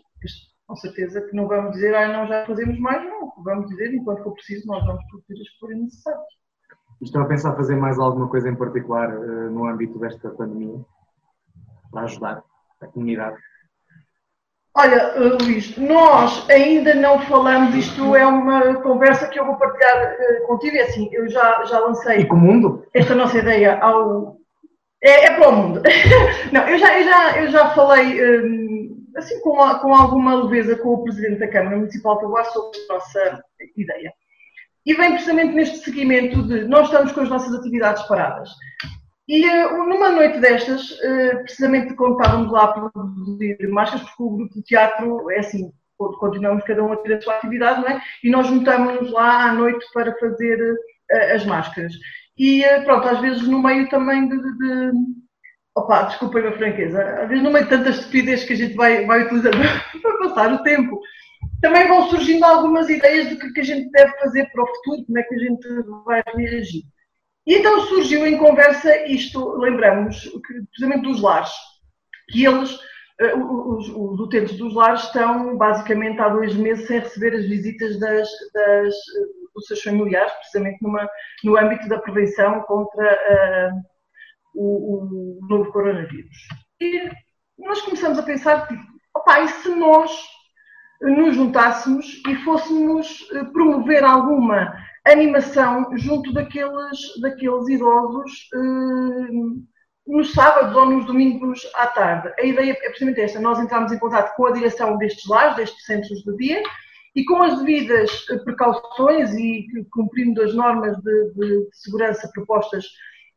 com 0.71 0.77
certeza 0.77 1.21
que 1.23 1.35
não 1.35 1.49
vamos 1.49 1.73
dizer, 1.73 1.93
ah, 1.97 2.07
não, 2.07 2.29
já 2.29 2.47
fazemos 2.47 2.79
mais, 2.79 3.03
não. 3.05 3.33
Vamos 3.43 3.69
dizer, 3.71 3.93
enquanto 3.93 4.23
for 4.23 4.35
preciso, 4.35 4.69
nós 4.69 4.87
vamos 4.87 5.05
produzir 5.11 5.43
as 5.43 5.49
que 5.49 5.59
forem 5.59 5.83
necessárias. 5.83 6.23
Estão 7.03 7.23
a 7.23 7.27
pensar 7.27 7.57
fazer 7.57 7.75
mais 7.75 7.99
alguma 7.99 8.29
coisa 8.29 8.49
em 8.49 8.55
particular 8.55 9.13
uh, 9.13 9.51
no 9.51 9.67
âmbito 9.67 9.99
desta 9.99 10.31
pandemia 10.31 10.85
para 11.91 12.03
ajudar 12.03 12.45
a 12.81 12.87
comunidade? 12.87 13.37
Olha, 14.81 14.97
eh, 14.97 15.45
Luís, 15.45 15.77
nós 15.77 16.49
ainda 16.49 16.95
não 16.95 17.19
falamos, 17.21 17.75
isto 17.75 18.17
é 18.17 18.27
uma 18.27 18.77
conversa 18.77 19.29
que 19.29 19.39
eu 19.39 19.45
vou 19.45 19.57
partilhar 19.57 20.15
uh, 20.15 20.47
contigo, 20.47 20.75
é 20.75 20.85
assim, 20.85 21.07
eu 21.13 21.29
já, 21.29 21.65
já 21.67 21.81
lancei 21.81 22.21
e 22.21 22.27
com 22.27 22.37
o 22.37 22.39
mundo? 22.39 22.87
esta 22.95 23.15
nossa 23.15 23.37
ideia 23.37 23.79
ao... 23.79 24.39
É, 25.03 25.27
é 25.27 25.31
para 25.35 25.49
o 25.51 25.57
mundo. 25.57 25.83
não, 26.51 26.67
eu 26.67 26.79
já, 26.79 26.99
eu 26.99 27.05
já, 27.05 27.43
eu 27.43 27.51
já 27.51 27.71
falei 27.75 28.21
assim 29.17 29.39
com, 29.41 29.57
com 29.57 29.95
alguma 29.95 30.45
leveza 30.45 30.77
com 30.77 30.95
o 30.95 31.05
Presidente 31.05 31.41
da 31.41 31.49
Câmara 31.49 31.77
Municipal 31.77 32.15
de 32.15 32.23
Taboar 32.23 32.47
sobre 32.47 32.79
a 32.79 32.95
nossa 32.95 33.45
ideia. 33.77 34.13
E 34.87 34.95
vem 34.95 35.13
precisamente 35.13 35.55
neste 35.55 35.79
seguimento 35.79 36.43
de 36.43 36.65
nós 36.65 36.87
estamos 36.87 37.13
com 37.13 37.21
as 37.21 37.29
nossas 37.29 37.55
atividades 37.55 38.03
paradas. 38.05 38.49
E 39.31 39.49
uh, 39.49 39.87
numa 39.87 40.11
noite 40.11 40.41
destas, 40.41 40.91
uh, 40.91 41.43
precisamente 41.45 41.95
quando 41.95 42.21
estávamos 42.21 42.51
lá 42.51 42.65
a 42.65 42.73
produzir 42.73 43.57
máscaras, 43.69 44.05
porque 44.09 44.23
o 44.25 44.37
grupo 44.37 44.55
de 44.55 44.63
teatro 44.65 45.31
é 45.31 45.39
assim, 45.39 45.71
continuamos 46.19 46.65
cada 46.65 46.83
um 46.83 46.93
a 46.93 46.97
ter 46.97 47.15
a 47.15 47.21
sua 47.21 47.37
atividade, 47.37 47.81
não 47.81 47.89
é? 47.91 48.03
E 48.25 48.29
nós 48.29 48.49
juntamos-nos 48.49 49.13
lá 49.13 49.45
à 49.45 49.53
noite 49.53 49.87
para 49.95 50.13
fazer 50.19 50.61
uh, 50.61 51.35
as 51.37 51.47
máscaras. 51.47 51.93
E 52.37 52.65
pronto, 52.85 53.07
às 53.07 53.21
vezes 53.21 53.47
no 53.47 53.63
meio 53.63 53.89
também 53.89 54.29
de, 54.29 54.37
de, 54.37 54.93
Opa, 55.77 56.03
desculpem 56.03 56.49
a 56.49 56.59
franqueza, 56.59 57.01
às 57.23 57.29
vezes 57.29 57.45
no 57.45 57.53
meio 57.53 57.67
de 57.67 57.71
tanta 57.71 57.91
estupidez 57.91 58.43
que 58.43 58.55
a 58.55 58.57
gente 58.57 58.75
vai, 58.75 59.07
vai 59.07 59.27
utilizando 59.27 59.59
para 60.03 60.19
passar 60.19 60.53
o 60.55 60.63
tempo, 60.65 61.01
também 61.63 61.87
vão 61.87 62.09
surgindo 62.09 62.45
algumas 62.45 62.91
ideias 62.91 63.29
do 63.29 63.39
que, 63.39 63.53
que 63.53 63.61
a 63.61 63.65
gente 63.65 63.89
deve 63.93 64.11
fazer 64.19 64.51
para 64.51 64.65
o 64.65 64.67
futuro, 64.67 65.07
como 65.07 65.19
é 65.21 65.23
que 65.23 65.35
a 65.37 65.39
gente 65.39 65.69
vai 66.05 66.21
reagir. 66.35 66.83
E 67.51 67.57
então 67.57 67.81
surgiu 67.81 68.25
em 68.29 68.39
conversa 68.39 69.09
isto, 69.09 69.57
lembramos, 69.59 70.25
precisamente 70.69 71.03
dos 71.03 71.21
lares, 71.21 71.51
que 72.31 72.47
eles, 72.47 72.79
eh, 73.21 73.35
os, 73.35 73.89
os 73.89 74.21
utentes 74.21 74.57
dos 74.57 74.73
lares, 74.73 75.03
estão 75.03 75.59
basicamente 75.59 76.21
há 76.21 76.29
dois 76.29 76.55
meses 76.55 76.87
sem 76.87 77.01
receber 77.01 77.35
as 77.35 77.45
visitas 77.47 77.99
das, 77.99 78.29
das, 78.55 78.95
dos 79.53 79.67
seus 79.67 79.83
familiares, 79.83 80.33
precisamente 80.35 80.81
numa, 80.81 81.09
no 81.43 81.59
âmbito 81.59 81.89
da 81.89 81.99
prevenção 81.99 82.61
contra 82.69 83.11
a 83.11 83.73
o, 84.55 85.41
o 85.43 85.47
novo 85.49 85.73
coronavírus. 85.73 86.37
E 86.81 87.11
nós 87.59 87.83
começamos 87.83 88.17
a 88.17 88.23
pensar, 88.23 88.69
tipo, 88.69 88.81
opa, 89.13 89.41
e 89.41 89.49
se 89.49 89.75
nós 89.75 90.13
nos 91.01 91.35
juntássemos 91.35 92.23
e 92.29 92.37
fôssemos 92.45 93.29
eh, 93.33 93.43
promover 93.47 94.05
alguma 94.05 94.73
animação 95.07 95.97
junto 95.97 96.33
daqueles, 96.33 96.99
daqueles 97.21 97.69
idosos 97.69 98.49
eh, 98.55 99.71
nos 100.07 100.33
sábados 100.33 100.77
ou 100.77 100.87
nos 100.87 101.07
domingos 101.07 101.67
à 101.75 101.87
tarde. 101.87 102.33
A 102.39 102.45
ideia 102.45 102.73
é 102.73 102.89
precisamente 102.89 103.21
esta: 103.21 103.41
nós 103.41 103.59
entramos 103.59 103.93
em 103.93 103.99
contato 103.99 104.35
com 104.37 104.47
a 104.47 104.53
direção 104.53 104.99
destes 104.99 105.27
lares, 105.29 105.57
destes 105.57 105.85
centros 105.85 106.23
de 106.23 106.37
dia, 106.37 106.63
e 107.15 107.25
com 107.25 107.43
as 107.43 107.59
devidas 107.59 108.11
precauções 108.45 109.33
e 109.35 109.67
cumprindo 109.93 110.43
as 110.43 110.55
normas 110.55 110.97
de, 110.99 111.33
de, 111.35 111.69
segurança 111.73 112.31
propostas 112.33 112.85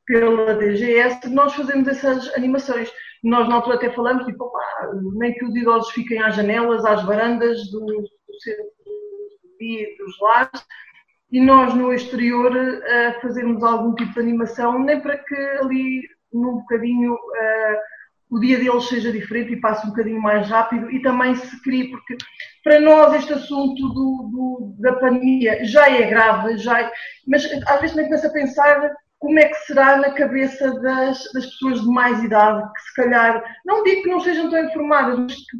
pela 0.05 0.55
DGS, 0.55 1.29
nós 1.29 1.53
fazemos 1.53 1.87
essas 1.87 2.33
animações. 2.35 2.91
Nós 3.23 3.47
na 3.47 3.55
altura 3.55 3.77
até 3.77 3.89
falamos, 3.89 4.25
tipo, 4.25 4.51
nem 5.15 5.33
que 5.33 5.45
os 5.45 5.55
idosos 5.55 5.91
fiquem 5.91 6.21
às 6.21 6.35
janelas, 6.35 6.83
às 6.83 7.03
varandas 7.03 7.71
do, 7.71 7.85
do 7.85 8.39
centro 8.41 8.65
de 9.59 9.65
dia 9.65 9.87
dos 9.97 10.19
lares, 10.19 10.65
e 11.33 11.41
nós 11.41 11.73
no 11.73 11.91
exterior 11.91 12.55
uh, 12.55 13.21
fazermos 13.21 13.63
algum 13.63 13.95
tipo 13.95 14.13
de 14.13 14.19
animação, 14.19 14.77
nem 14.77 15.01
para 15.01 15.17
que 15.17 15.35
ali 15.59 16.03
num 16.31 16.57
bocadinho 16.57 17.15
uh, 17.15 17.77
o 18.29 18.39
dia 18.39 18.59
deles 18.59 18.87
seja 18.87 19.11
diferente 19.11 19.53
e 19.53 19.59
passe 19.59 19.83
um 19.83 19.89
bocadinho 19.89 20.21
mais 20.21 20.47
rápido. 20.47 20.91
E 20.91 21.01
também 21.01 21.35
se 21.35 21.59
crie, 21.63 21.89
porque 21.89 22.17
para 22.63 22.79
nós 22.79 23.15
este 23.15 23.33
assunto 23.33 23.81
do, 23.81 24.29
do, 24.31 24.75
da 24.77 24.93
pandemia 24.93 25.65
já 25.65 25.89
é 25.89 26.07
grave, 26.07 26.59
já 26.59 26.81
é, 26.81 26.91
mas 27.27 27.45
às 27.45 27.81
vezes 27.81 27.95
também 27.95 28.05
começa 28.05 28.27
a 28.27 28.33
pensar 28.33 28.93
como 29.17 29.39
é 29.39 29.45
que 29.45 29.55
será 29.65 29.97
na 29.97 30.11
cabeça 30.11 30.79
das, 30.81 31.23
das 31.33 31.45
pessoas 31.47 31.81
de 31.81 31.87
mais 31.87 32.23
idade, 32.23 32.61
que 32.73 32.81
se 32.81 32.93
calhar, 32.93 33.43
não 33.65 33.83
digo 33.83 34.03
que 34.03 34.09
não 34.09 34.19
sejam 34.19 34.51
tão 34.51 34.65
informadas, 34.65 35.17
mas 35.17 35.33
que, 35.33 35.57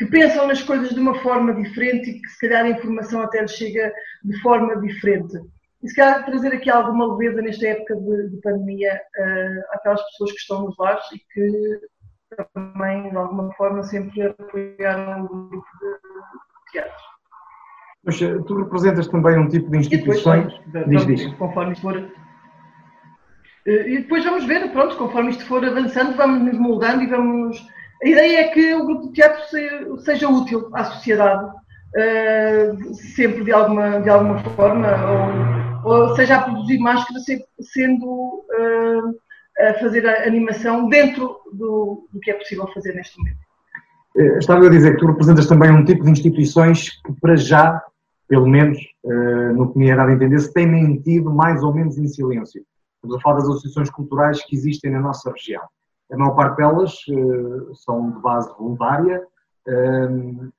que 0.00 0.06
pensam 0.06 0.46
nas 0.46 0.62
coisas 0.62 0.94
de 0.94 0.98
uma 0.98 1.14
forma 1.16 1.52
diferente 1.52 2.08
e 2.08 2.22
que 2.22 2.28
se 2.30 2.38
calhar 2.40 2.64
a 2.64 2.70
informação 2.70 3.20
até 3.20 3.42
lhes 3.42 3.52
chega 3.52 3.92
de 4.24 4.40
forma 4.40 4.80
diferente. 4.80 5.38
E 5.82 5.88
se 5.90 5.94
calhar 5.94 6.24
trazer 6.24 6.54
aqui 6.54 6.70
alguma 6.70 7.14
leveza 7.14 7.42
nesta 7.42 7.68
época 7.68 7.96
de, 7.96 8.30
de 8.30 8.40
pandemia 8.40 8.94
uh, 8.94 9.74
àquelas 9.74 10.02
pessoas 10.06 10.32
que 10.32 10.38
estão 10.38 10.62
nos 10.62 10.78
lares 10.78 11.04
e 11.12 11.18
que 11.18 11.80
também, 12.54 13.10
de 13.10 13.16
alguma 13.16 13.52
forma, 13.52 13.82
sempre 13.82 14.22
apoiaram 14.22 15.26
o 15.26 15.28
grupo 15.28 15.66
de 15.82 16.72
teatro. 16.72 17.02
Mas 18.02 18.22
eh, 18.22 18.38
tu 18.46 18.54
representas 18.54 19.06
também 19.08 19.38
um 19.38 19.48
tipo 19.48 19.70
de 19.70 19.78
instituições. 19.78 20.58
Depois, 20.68 21.06
diz, 21.06 21.24
diz. 21.24 21.34
Conforme 21.34 21.72
isto 21.72 21.82
for. 21.82 21.98
Eh, 23.66 23.90
e 23.90 23.98
depois 23.98 24.24
vamos 24.24 24.46
ver, 24.46 24.72
pronto, 24.72 24.96
conforme 24.96 25.30
isto 25.30 25.44
for 25.44 25.62
avançando, 25.62 26.16
vamos 26.16 26.40
nos 26.40 26.58
moldando 26.58 27.02
e 27.02 27.06
vamos. 27.06 27.66
A 28.02 28.08
ideia 28.08 28.40
é 28.40 28.48
que 28.48 28.74
o 28.74 28.86
grupo 28.86 29.08
de 29.08 29.12
teatro 29.12 29.98
seja 30.00 30.28
útil 30.28 30.70
à 30.74 30.84
sociedade, 30.84 31.52
sempre 33.14 33.44
de 33.44 33.52
alguma, 33.52 34.00
de 34.00 34.08
alguma 34.08 34.38
forma, 34.38 34.88
ou 35.10 35.60
ou 35.84 36.14
seja 36.16 36.36
a 36.36 36.42
produzir 36.42 36.78
máscaras 36.78 37.24
sendo 37.60 38.06
uh, 38.06 39.18
a 39.58 39.74
fazer 39.74 40.06
a 40.06 40.26
animação 40.26 40.88
dentro 40.88 41.38
do, 41.52 42.06
do, 42.12 42.20
que 42.20 42.30
é 42.30 42.34
possível 42.34 42.66
fazer 42.72 42.94
neste 42.94 43.18
momento. 43.18 43.38
Eh, 44.16 44.38
estava 44.38 44.66
a 44.66 44.70
dizer 44.70 44.92
que 44.92 44.98
tu 44.98 45.06
representas 45.06 45.46
também 45.46 45.70
um 45.70 45.84
tipo 45.84 46.04
de 46.04 46.10
instituições 46.10 47.00
que 47.02 47.12
para 47.20 47.36
já, 47.36 47.82
pelo 48.26 48.46
menos 48.46 48.78
no 49.54 49.72
que 49.72 49.78
me 49.78 49.90
é 49.90 49.96
dado 49.96 50.10
a 50.10 50.14
entender, 50.14 50.38
se 50.38 50.52
têm 50.52 50.66
mantido 50.66 51.30
mais 51.30 51.62
ou 51.62 51.74
menos 51.74 51.98
em 51.98 52.08
silêncio. 52.08 52.64
Estamos 52.96 53.16
a 53.16 53.20
falar 53.20 53.36
das 53.36 53.48
associações 53.48 53.90
culturais 53.90 54.42
que 54.44 54.56
existem 54.56 54.90
na 54.90 55.00
nossa 55.00 55.30
região. 55.30 55.62
A 56.12 56.16
maior 56.16 56.34
parte 56.34 56.56
delas 56.56 56.94
uh, 57.08 57.74
são 57.74 58.10
de 58.10 58.20
base 58.20 58.52
voluntária, 58.58 59.26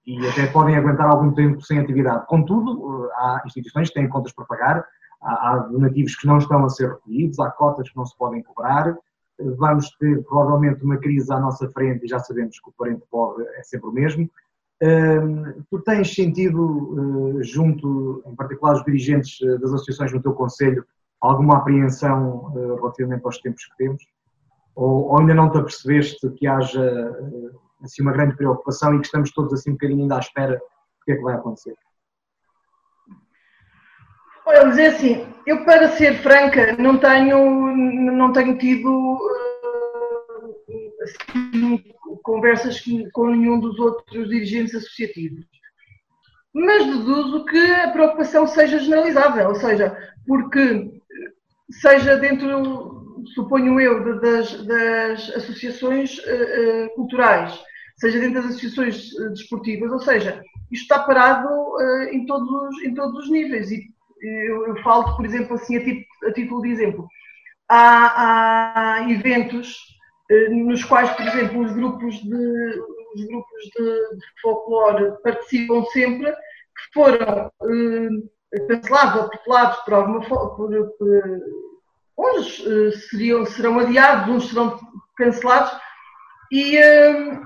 e 0.06 0.28
até 0.30 0.48
podem 0.48 0.78
aguentar 0.78 1.10
algum 1.10 1.34
tempo 1.34 1.60
sem 1.62 1.80
atividade. 1.80 2.26
Contudo, 2.28 3.10
há 3.16 3.42
instituições 3.46 3.90
que 3.90 3.96
têm 3.96 4.08
contas 4.08 4.32
para 4.32 4.46
pagar, 4.46 4.86
há, 5.22 5.58
donativos 5.70 6.16
que 6.16 6.28
não 6.28 6.38
estão 6.38 6.64
a 6.64 6.70
ser 6.70 6.88
recolhidos, 6.88 7.40
há 7.40 7.50
cotas 7.52 7.90
que 7.90 7.98
não 7.98 8.06
se 8.06 8.16
podem 8.18 8.42
cobrar, 8.44 8.96
vamos 9.58 9.90
ter 9.98 10.24
provavelmente 10.24 10.84
uma 10.84 10.98
crise 10.98 11.32
à 11.32 11.40
nossa 11.40 11.70
frente 11.70 12.06
e 12.06 12.08
já 12.08 12.20
sabemos 12.20 12.60
que 12.60 12.70
o 12.70 12.74
parente 12.78 13.04
pobre 13.10 13.46
é 13.56 13.64
sempre 13.64 13.90
o 13.90 13.94
mesmo. 13.94 14.30
tu 15.70 15.80
tens 15.80 16.14
sentido, 16.14 17.40
eh, 17.40 17.44
junto, 17.44 18.24
em 18.26 18.36
particular, 18.36 18.76
os 18.76 18.84
dirigentes 18.84 19.40
eh, 19.42 19.58
das 19.58 19.74
associações 19.74 20.12
no 20.12 20.22
teu 20.22 20.34
Conselho, 20.34 20.86
alguma 21.20 21.58
apreensão 21.58 22.52
eh, 22.56 22.76
relativamente 22.76 23.26
aos 23.26 23.38
tempos 23.40 23.66
que 23.66 23.78
temos? 23.78 24.04
Ou, 24.76 25.10
ou 25.10 25.20
ainda 25.20 25.34
não 25.34 25.52
te 25.52 25.58
apercebeste 25.58 26.30
que 26.32 26.48
haja 26.48 27.16
assim, 27.84 28.02
uma 28.02 28.14
grande 28.14 28.36
preocupação 28.36 28.96
e 28.96 29.00
que 29.00 29.06
estamos 29.06 29.32
todos 29.32 29.54
assim 29.54 29.72
um 29.72 29.74
bocadinho 29.74 30.02
ainda 30.04 30.16
à 30.16 30.20
espera 30.20 30.56
do 30.56 31.06
que 31.06 31.12
é 31.12 31.16
que 31.16 31.22
vai 31.22 31.36
acontecer? 31.36 31.76
Olha, 34.46 34.70
dizer 34.70 34.88
assim, 34.88 35.28
eu 35.46 35.64
para 35.64 35.90
ser 35.90 36.22
franca 36.22 36.76
não 36.78 36.98
tenho, 36.98 37.76
não 37.76 38.34
tenho 38.34 38.58
tido 38.58 39.20
assim, 41.02 41.84
conversas 42.24 42.84
com 43.14 43.28
nenhum 43.28 43.60
dos 43.60 43.80
outros 43.80 44.30
dirigentes 44.30 44.76
associativos. 44.76 45.46
Mas 46.54 46.86
deduzo 46.86 47.46
que 47.46 47.72
a 47.72 47.92
preocupação 47.92 48.46
seja 48.46 48.80
generalizável, 48.80 49.50
ou 49.50 49.56
seja, 49.56 49.98
porque 50.28 51.02
seja 51.70 52.18
dentro, 52.18 53.01
suponho 53.28 53.80
eu, 53.80 54.20
das, 54.20 54.66
das 54.66 55.30
associações 55.36 56.18
uh, 56.20 56.96
culturais, 56.96 57.58
seja 57.98 58.20
dentro 58.20 58.42
das 58.42 58.52
associações 58.52 59.10
desportivas, 59.32 59.92
ou 59.92 60.00
seja, 60.00 60.42
isto 60.72 60.84
está 60.84 61.00
parado 61.00 61.48
em, 62.12 62.26
todos, 62.26 62.82
em 62.84 62.94
todos 62.94 63.26
os 63.26 63.30
níveis 63.30 63.70
e 63.70 63.92
eu, 64.22 64.68
eu 64.68 64.84
falo, 64.84 65.16
por 65.16 65.26
exemplo, 65.26 65.56
assim, 65.56 65.78
a, 65.78 65.84
tipo, 65.84 66.06
a 66.26 66.32
título 66.32 66.62
de 66.62 66.70
exemplo. 66.70 67.08
Há, 67.68 69.00
há 69.00 69.12
eventos 69.12 69.78
eh, 70.30 70.50
nos 70.50 70.84
quais, 70.84 71.10
por 71.12 71.26
exemplo, 71.26 71.62
os 71.62 71.72
grupos 71.74 72.16
de, 72.16 72.80
os 73.16 73.26
grupos 73.26 73.64
de, 73.76 74.18
de 74.18 74.42
folclore 74.42 75.22
participam 75.24 75.84
sempre, 75.86 76.32
que 76.32 76.94
foram 76.94 77.52
eh, 77.64 78.60
cancelados 78.68 79.24
ou 79.24 79.30
tutelados 79.30 79.78
por 79.80 79.94
alguma 79.94 80.22
por, 80.22 80.58
por, 80.58 81.00
uns 82.18 82.64
eh, 82.66 82.92
seriam, 83.10 83.46
serão 83.46 83.80
adiados, 83.80 84.36
uns 84.36 84.50
serão 84.50 84.80
cancelados, 85.18 85.72
e, 86.52 86.78
eh, 86.78 87.40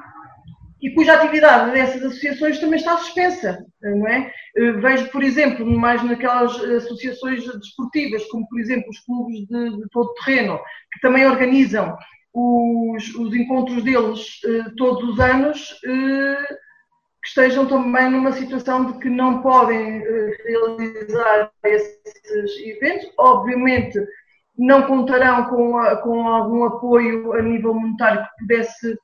e 0.82 0.94
cuja 0.94 1.14
atividade 1.14 1.72
dessas 1.72 2.04
associações 2.04 2.60
também 2.60 2.80
está 2.80 2.98
suspensa, 2.98 3.64
não 3.82 4.08
é? 4.08 4.32
Eh, 4.58 4.72
vejo, 4.74 5.10
por 5.10 5.24
exemplo, 5.24 5.66
mais 5.66 6.04
naquelas 6.04 6.56
associações 6.56 7.46
desportivas, 7.60 8.26
como 8.26 8.48
por 8.48 8.60
exemplo 8.60 8.90
os 8.90 9.00
clubes 9.00 9.48
de, 9.48 9.78
de 9.78 9.90
todo 9.92 10.14
terreno, 10.16 10.60
que 10.94 11.00
também 11.02 11.26
organizam 11.26 11.96
os, 12.34 13.16
os 13.16 13.34
encontros 13.34 13.84
deles 13.84 14.40
eh, 14.46 14.72
todos 14.78 15.10
os 15.10 15.20
anos, 15.20 15.80
eh, 15.86 16.58
que 17.22 17.30
estejam 17.30 17.66
também 17.66 18.10
numa 18.10 18.32
situação 18.32 18.86
de 18.86 19.00
que 19.00 19.10
não 19.10 19.42
podem 19.42 20.00
realizar 20.46 21.52
esses 21.64 22.60
eventos. 22.64 23.12
Obviamente, 23.18 24.00
não 24.58 24.84
contarão 24.84 25.46
com, 25.46 25.74
com 26.02 26.28
algum 26.28 26.64
apoio 26.64 27.34
a 27.34 27.42
nível 27.42 27.74
monetário 27.74 28.24
que 28.24 28.46
pudesse 28.46 28.98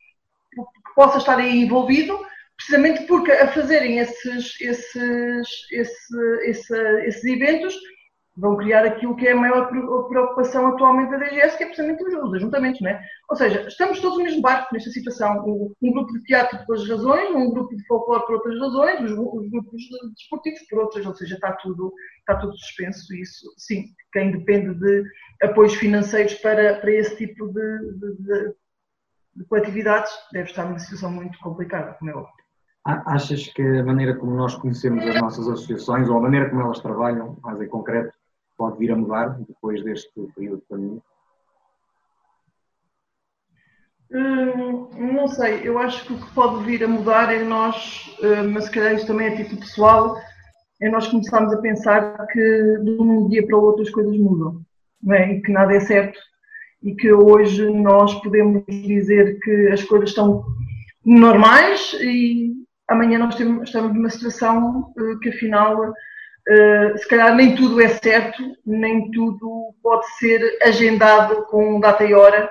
que 0.51 0.93
possa 0.95 1.17
estar 1.17 1.37
aí 1.37 1.61
envolvido, 1.61 2.19
precisamente 2.57 3.03
porque 3.03 3.31
a 3.31 3.47
fazerem 3.47 3.99
esses, 3.99 4.59
esses, 4.59 5.47
esse, 5.71 6.19
esse, 6.41 6.75
esses 7.05 7.23
eventos 7.23 7.73
vão 8.37 8.55
criar 8.57 8.85
aquilo 8.85 9.15
que 9.15 9.27
é 9.27 9.33
a 9.33 9.35
maior 9.35 9.67
preocupação 10.07 10.67
atualmente 10.67 11.11
da 11.11 11.17
DGS, 11.17 11.57
que 11.57 11.63
é 11.63 11.67
precisamente 11.67 12.03
os 12.03 12.33
ajuntamentos, 12.33 12.81
não 12.81 12.89
é? 12.89 13.03
Ou 13.29 13.35
seja, 13.35 13.67
estamos 13.67 13.99
todos 13.99 14.17
no 14.17 14.23
mesmo 14.23 14.41
barco 14.41 14.73
nesta 14.73 14.89
situação. 14.89 15.43
Um 15.81 15.91
grupo 15.91 16.13
de 16.13 16.23
teatro 16.23 16.57
por 16.65 16.75
outras 16.75 16.89
razões, 16.89 17.35
um 17.35 17.51
grupo 17.51 17.75
de 17.75 17.85
folclore 17.85 18.25
por 18.25 18.35
outras 18.35 18.59
razões, 18.59 19.01
os, 19.01 19.11
os 19.11 19.49
grupos 19.49 19.81
desportivos 20.15 20.61
por 20.69 20.79
outras, 20.79 21.05
ou 21.05 21.13
seja, 21.13 21.35
está 21.35 21.51
tudo, 21.53 21.93
está 22.19 22.35
tudo 22.39 22.57
suspenso. 22.57 23.13
Isso, 23.15 23.53
sim, 23.57 23.85
quem 24.13 24.31
depende 24.31 24.73
de 24.75 25.03
apoios 25.43 25.75
financeiros 25.75 26.35
para, 26.35 26.75
para 26.75 26.91
esse 26.91 27.17
tipo 27.17 27.47
de, 27.47 27.77
de, 27.99 28.23
de 28.23 28.55
de 29.35 29.45
coletividades 29.45 30.11
deve 30.31 30.49
estar 30.49 30.65
numa 30.65 30.79
situação 30.79 31.11
muito 31.11 31.37
complicada, 31.39 31.93
como 31.93 32.11
é 32.11 32.15
óbvio. 32.15 32.41
Achas 32.83 33.47
que 33.47 33.61
a 33.61 33.83
maneira 33.83 34.15
como 34.15 34.35
nós 34.35 34.55
conhecemos 34.55 35.05
as 35.05 35.21
nossas 35.21 35.47
associações 35.47 36.09
ou 36.09 36.17
a 36.17 36.21
maneira 36.21 36.49
como 36.49 36.61
elas 36.61 36.79
trabalham, 36.79 37.37
mais 37.43 37.61
em 37.61 37.67
concreto, 37.67 38.11
pode 38.61 38.77
vir 38.77 38.91
a 38.91 38.95
mudar 38.95 39.39
depois 39.47 39.83
deste 39.83 40.11
período 40.35 40.59
de 40.59 40.67
pandemia? 40.67 41.01
Hum, 44.13 44.89
não 45.15 45.27
sei, 45.27 45.67
eu 45.67 45.79
acho 45.79 46.05
que 46.05 46.13
o 46.13 46.19
que 46.19 46.31
pode 46.35 46.63
vir 46.63 46.83
a 46.83 46.87
mudar 46.87 47.33
é 47.33 47.43
nós, 47.43 48.15
hum, 48.21 48.51
mas 48.53 48.65
se 48.65 48.71
calhar 48.71 48.93
isto 48.93 49.07
também 49.07 49.29
é 49.29 49.35
título 49.35 49.61
pessoal, 49.61 50.15
é 50.79 50.89
nós 50.89 51.07
começarmos 51.07 51.51
a 51.53 51.61
pensar 51.61 52.27
que 52.27 52.77
de 52.83 52.97
um 52.99 53.27
dia 53.29 53.43
para 53.47 53.57
o 53.57 53.63
outro 53.63 53.81
as 53.81 53.89
coisas 53.89 54.15
mudam, 54.15 54.61
é? 55.09 55.33
E 55.33 55.41
que 55.41 55.51
nada 55.51 55.73
é 55.73 55.79
certo 55.79 56.19
e 56.83 56.93
que 56.93 57.11
hoje 57.11 57.67
nós 57.71 58.13
podemos 58.21 58.63
dizer 58.67 59.39
que 59.39 59.69
as 59.69 59.83
coisas 59.83 60.09
estão 60.09 60.45
normais 61.03 61.95
e 61.99 62.53
amanhã 62.87 63.17
nós 63.17 63.35
temos, 63.35 63.63
estamos 63.63 63.93
numa 63.95 64.09
situação 64.09 64.93
uh, 64.95 65.19
que 65.19 65.29
afinal 65.29 65.93
uh, 66.51 66.97
se 66.97 67.07
calhar 67.07 67.35
nem 67.35 67.55
tudo 67.55 67.81
é 67.81 67.87
certo, 67.87 68.43
nem 68.65 69.09
tudo 69.11 69.73
pode 69.81 70.05
ser 70.17 70.59
agendado 70.61 71.45
com 71.45 71.79
data 71.79 72.03
e 72.03 72.13
hora 72.13 72.49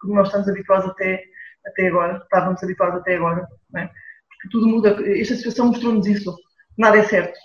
como 0.00 0.14
nós 0.14 0.28
estamos 0.28 0.48
habituados 0.48 0.88
até, 0.90 1.22
até 1.66 1.88
agora, 1.88 2.18
estávamos 2.18 2.62
habituados 2.62 3.00
até 3.00 3.16
agora, 3.16 3.46
é? 3.76 3.86
porque 3.86 4.48
tudo 4.50 4.68
muda. 4.68 4.96
Esta 5.18 5.34
situação 5.34 5.66
mostrou-nos 5.66 6.06
isso. 6.06 6.34
Nada 6.76 6.98
é 6.98 7.02
certo, 7.02 7.36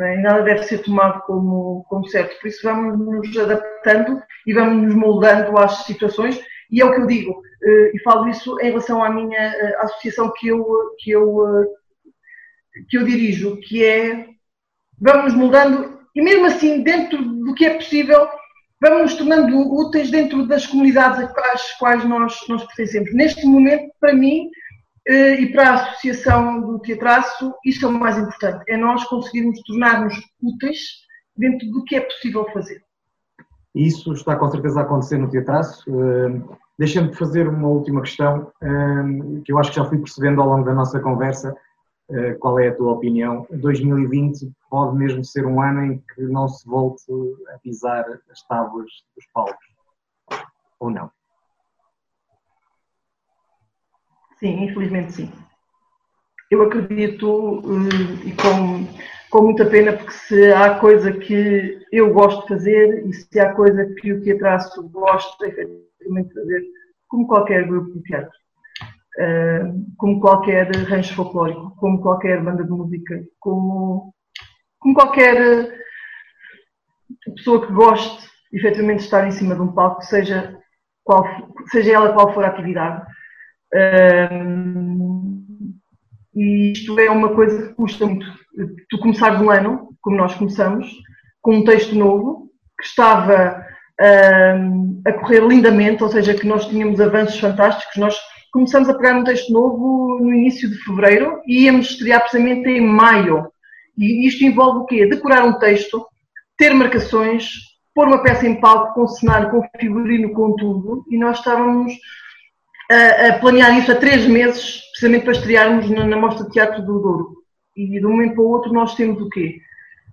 é? 0.00 0.16
nada 0.18 0.42
deve 0.42 0.62
ser 0.62 0.78
tomado 0.84 1.20
como, 1.22 1.84
como 1.88 2.06
certo. 2.06 2.38
Por 2.40 2.46
isso 2.46 2.60
vamos 2.62 2.96
nos 2.96 3.36
adaptando 3.36 4.22
e 4.46 4.54
vamos 4.54 4.84
nos 4.84 4.94
moldando 4.94 5.58
às 5.58 5.84
situações. 5.84 6.40
E 6.70 6.80
é 6.80 6.84
o 6.84 6.94
que 6.94 7.00
eu 7.00 7.06
digo, 7.06 7.42
eh, 7.62 7.92
e 7.94 7.98
falo 8.02 8.28
isso 8.28 8.58
em 8.60 8.68
relação 8.68 9.04
à 9.04 9.10
minha 9.10 9.38
eh, 9.38 9.76
associação 9.80 10.32
que 10.34 10.48
eu, 10.48 10.64
que 10.98 11.10
eu, 11.10 11.46
eh, 11.46 11.66
que 12.88 12.96
eu 12.96 13.04
dirijo, 13.04 13.60
que 13.60 13.84
é 13.84 14.26
vamos 15.02 15.32
nos 15.32 15.34
moldando 15.34 16.00
e 16.14 16.22
mesmo 16.22 16.46
assim, 16.46 16.82
dentro 16.82 17.22
do 17.22 17.54
que 17.54 17.64
é 17.64 17.74
possível, 17.74 18.28
vamos 18.80 19.02
nos 19.02 19.14
tornando 19.14 19.56
úteis 19.58 20.10
dentro 20.10 20.46
das 20.46 20.66
comunidades 20.66 21.28
às 21.52 21.72
quais 21.78 22.04
nós, 22.04 22.36
nós 22.48 22.64
pertencemos. 22.64 23.12
Neste 23.14 23.46
momento, 23.46 23.92
para 23.98 24.14
mim 24.14 24.50
eh, 25.08 25.40
e 25.40 25.52
para 25.52 25.70
a 25.70 25.74
Associação 25.74 26.60
do 26.60 26.78
Teatraço, 26.78 27.54
isto 27.64 27.86
é 27.86 27.88
o 27.88 27.92
mais 27.92 28.18
importante, 28.18 28.64
é 28.68 28.76
nós 28.76 29.04
conseguirmos 29.04 29.60
tornar-nos 29.62 30.14
úteis 30.42 30.80
dentro 31.36 31.68
do 31.70 31.82
que 31.84 31.96
é 31.96 32.00
possível 32.00 32.46
fazer. 32.52 32.82
Isso 33.74 34.12
está 34.12 34.36
com 34.36 34.50
certeza 34.50 34.80
a 34.80 34.82
acontecer 34.82 35.16
no 35.16 35.30
Teatraço. 35.30 35.84
Eh, 35.88 36.40
deixa-me 36.78 37.14
fazer 37.14 37.48
uma 37.48 37.68
última 37.68 38.02
questão, 38.02 38.52
eh, 38.62 39.40
que 39.46 39.50
eu 39.50 39.58
acho 39.58 39.70
que 39.70 39.76
já 39.76 39.84
fui 39.86 39.96
percebendo 39.98 40.42
ao 40.42 40.48
longo 40.48 40.64
da 40.64 40.74
nossa 40.74 41.00
conversa, 41.00 41.56
qual 42.40 42.58
é 42.58 42.68
a 42.68 42.74
tua 42.74 42.92
opinião? 42.92 43.46
2020 43.50 44.52
pode 44.72 44.96
mesmo 44.96 45.22
ser 45.22 45.44
um 45.44 45.60
ano 45.60 45.84
em 45.84 45.98
que 45.98 46.22
não 46.22 46.48
se 46.48 46.66
volte 46.66 47.04
a 47.54 47.58
pisar 47.58 48.06
as 48.30 48.42
tábuas 48.44 48.90
dos 49.14 49.26
palcos, 49.34 49.66
ou 50.80 50.88
não? 50.88 51.10
Sim, 54.40 54.64
infelizmente 54.64 55.12
sim. 55.12 55.32
Eu 56.50 56.62
acredito 56.62 57.62
eh, 57.66 58.28
e 58.28 58.32
com, 58.32 58.88
com 59.30 59.44
muita 59.44 59.66
pena, 59.66 59.92
porque 59.92 60.12
se 60.12 60.50
há 60.54 60.78
coisa 60.78 61.12
que 61.12 61.78
eu 61.92 62.10
gosto 62.14 62.40
de 62.40 62.48
fazer 62.48 63.06
e 63.06 63.12
se 63.12 63.38
há 63.38 63.52
coisa 63.52 63.84
que 64.00 64.10
o 64.10 64.22
teatro 64.22 64.88
gosta 64.88 65.48
efetivamente 65.48 66.28
de 66.28 66.34
fazer, 66.34 66.62
como 67.08 67.26
qualquer 67.26 67.66
grupo 67.66 67.92
de 67.92 68.02
teatro, 68.04 68.32
como 69.98 70.18
qualquer 70.18 70.74
rancho 70.86 71.14
folclórico, 71.14 71.76
como 71.76 72.00
qualquer 72.00 72.42
banda 72.42 72.64
de 72.64 72.70
música, 72.70 73.22
como, 73.38 74.14
como 74.82 74.94
qualquer 74.94 75.72
pessoa 77.36 77.64
que 77.64 77.72
goste 77.72 78.28
efetivamente 78.52 78.98
de 78.98 79.04
estar 79.04 79.26
em 79.26 79.30
cima 79.30 79.54
de 79.54 79.62
um 79.62 79.72
palco, 79.72 80.02
seja, 80.02 80.58
qual, 81.04 81.24
seja 81.70 81.92
ela 81.92 82.12
qual 82.12 82.34
for 82.34 82.44
a 82.44 82.48
atividade. 82.48 83.02
e 86.34 86.72
isto 86.72 86.98
é 86.98 87.10
uma 87.10 87.34
coisa 87.34 87.68
que 87.68 87.74
custa 87.74 88.06
muito. 88.06 88.26
Tu 88.90 88.98
começares 88.98 89.40
um 89.40 89.50
ano, 89.50 89.96
como 90.02 90.16
nós 90.16 90.34
começamos, 90.34 90.90
com 91.40 91.56
um 91.56 91.64
texto 91.64 91.94
novo, 91.94 92.50
que 92.78 92.86
estava 92.86 93.64
a 95.06 95.12
correr 95.12 95.40
lindamente, 95.46 96.02
ou 96.02 96.10
seja, 96.10 96.34
que 96.34 96.46
nós 96.46 96.66
tínhamos 96.66 97.00
avanços 97.00 97.38
fantásticos. 97.38 97.96
Nós 97.96 98.18
começamos 98.52 98.88
a 98.88 98.94
pegar 98.94 99.16
um 99.16 99.24
texto 99.24 99.52
novo 99.52 100.18
no 100.20 100.34
início 100.34 100.68
de 100.68 100.76
fevereiro 100.84 101.40
e 101.46 101.64
íamos 101.64 101.90
estrear 101.90 102.20
precisamente 102.20 102.68
em 102.68 102.80
maio. 102.80 103.51
E 103.96 104.26
isto 104.26 104.44
envolve 104.44 104.80
o 104.80 104.86
quê? 104.86 105.06
Decorar 105.06 105.44
um 105.44 105.58
texto, 105.58 106.06
ter 106.56 106.72
marcações, 106.74 107.50
pôr 107.94 108.06
uma 108.06 108.22
peça 108.22 108.46
em 108.46 108.60
palco 108.60 108.94
com 108.94 109.06
cenário, 109.06 109.50
com 109.50 109.66
figurino, 109.78 110.32
com 110.32 110.56
tudo. 110.56 111.04
E 111.10 111.18
nós 111.18 111.38
estávamos 111.38 111.92
a, 112.90 113.28
a 113.28 113.38
planear 113.38 113.78
isso 113.78 113.92
há 113.92 113.96
três 113.96 114.26
meses, 114.26 114.80
precisamente 114.90 115.24
para 115.24 115.32
estrearmos 115.32 115.90
na, 115.90 116.06
na 116.06 116.16
Mostra 116.16 116.46
de 116.46 116.52
Teatro 116.52 116.82
do 116.82 117.00
Douro. 117.00 117.42
E 117.76 118.00
de 118.00 118.06
um 118.06 118.10
momento 118.10 118.34
para 118.34 118.42
o 118.42 118.48
outro 118.48 118.72
nós 118.72 118.94
temos 118.94 119.20
o 119.20 119.28
quê? 119.28 119.58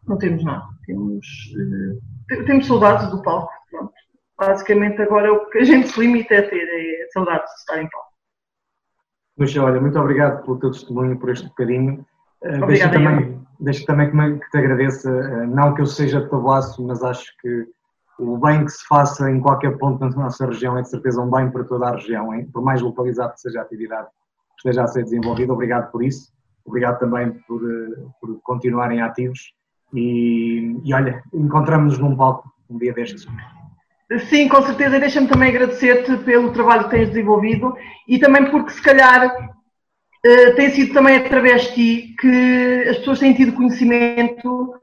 Não 0.07 0.17
temos 0.17 0.43
nada. 0.43 0.65
Temos, 0.85 1.25
uh, 2.35 2.45
temos 2.45 2.67
saudades 2.67 3.09
do 3.09 3.21
palco. 3.21 3.51
Pronto. 3.69 3.93
Basicamente 4.37 5.01
agora 5.01 5.33
o 5.33 5.49
que 5.49 5.59
a 5.59 5.63
gente 5.63 5.89
se 5.89 5.99
limita 5.99 6.39
a 6.39 6.43
ter 6.43 6.63
é 6.63 7.07
saudades 7.13 7.51
de 7.53 7.59
estar 7.59 7.81
em 7.81 7.89
palco. 7.89 8.09
Lucia, 9.37 9.63
olha, 9.63 9.79
muito 9.79 9.97
obrigado 9.97 10.43
pelo 10.43 10.59
teu 10.59 10.71
testemunho, 10.71 11.17
por 11.17 11.29
este 11.29 11.47
bocadinho. 11.47 12.05
Uh, 12.43 12.65
deixa 12.67 12.89
também, 12.89 13.41
deixa 13.59 13.85
também 13.85 14.39
que, 14.39 14.49
te 14.49 14.57
agradeça, 14.57 15.11
uh, 15.11 15.47
não 15.47 15.73
que 15.73 15.81
eu 15.81 15.85
seja 15.85 16.21
de 16.21 16.29
tabuaço, 16.29 16.85
mas 16.85 17.03
acho 17.03 17.25
que 17.41 17.67
o 18.19 18.37
bem 18.37 18.65
que 18.65 18.71
se 18.71 18.85
faça 18.87 19.29
em 19.29 19.39
qualquer 19.39 19.77
ponto 19.77 19.99
da 19.99 20.09
nossa 20.09 20.45
região 20.45 20.77
é 20.77 20.81
de 20.81 20.89
certeza 20.89 21.21
um 21.21 21.29
bem 21.29 21.49
para 21.49 21.63
toda 21.63 21.87
a 21.87 21.91
região, 21.91 22.33
hein? 22.33 22.49
por 22.51 22.61
mais 22.61 22.81
localizado 22.81 23.33
que 23.33 23.41
seja 23.41 23.59
a 23.59 23.63
atividade 23.63 24.07
que 24.07 24.67
esteja 24.69 24.83
a 24.83 24.87
ser 24.87 25.03
desenvolvida. 25.03 25.53
Obrigado 25.53 25.91
por 25.91 26.03
isso, 26.03 26.31
obrigado 26.65 26.99
também 26.99 27.31
por, 27.47 27.61
uh, 27.63 28.11
por 28.19 28.39
continuarem 28.41 29.01
ativos 29.01 29.53
e, 29.93 30.79
e 30.83 30.93
olha, 30.93 31.23
encontramos-nos 31.33 31.99
num 31.99 32.15
palco 32.15 32.51
um 32.69 32.77
dia 32.77 32.93
destes. 32.93 33.25
Sim, 34.27 34.47
com 34.47 34.61
certeza. 34.63 34.99
Deixa-me 34.99 35.27
também 35.27 35.49
agradecer-te 35.49 36.17
pelo 36.23 36.51
trabalho 36.51 36.85
que 36.85 36.91
tens 36.91 37.09
desenvolvido 37.09 37.75
e 38.07 38.17
também 38.17 38.49
porque, 38.49 38.71
se 38.71 38.81
calhar, 38.81 39.31
uh, 40.25 40.55
tem 40.55 40.71
sido 40.71 40.93
também 40.93 41.17
através 41.17 41.63
de 41.63 41.73
ti 41.73 42.15
que 42.19 42.85
as 42.89 42.97
pessoas 42.99 43.19
têm 43.19 43.33
tido 43.33 43.53
conhecimento 43.53 44.73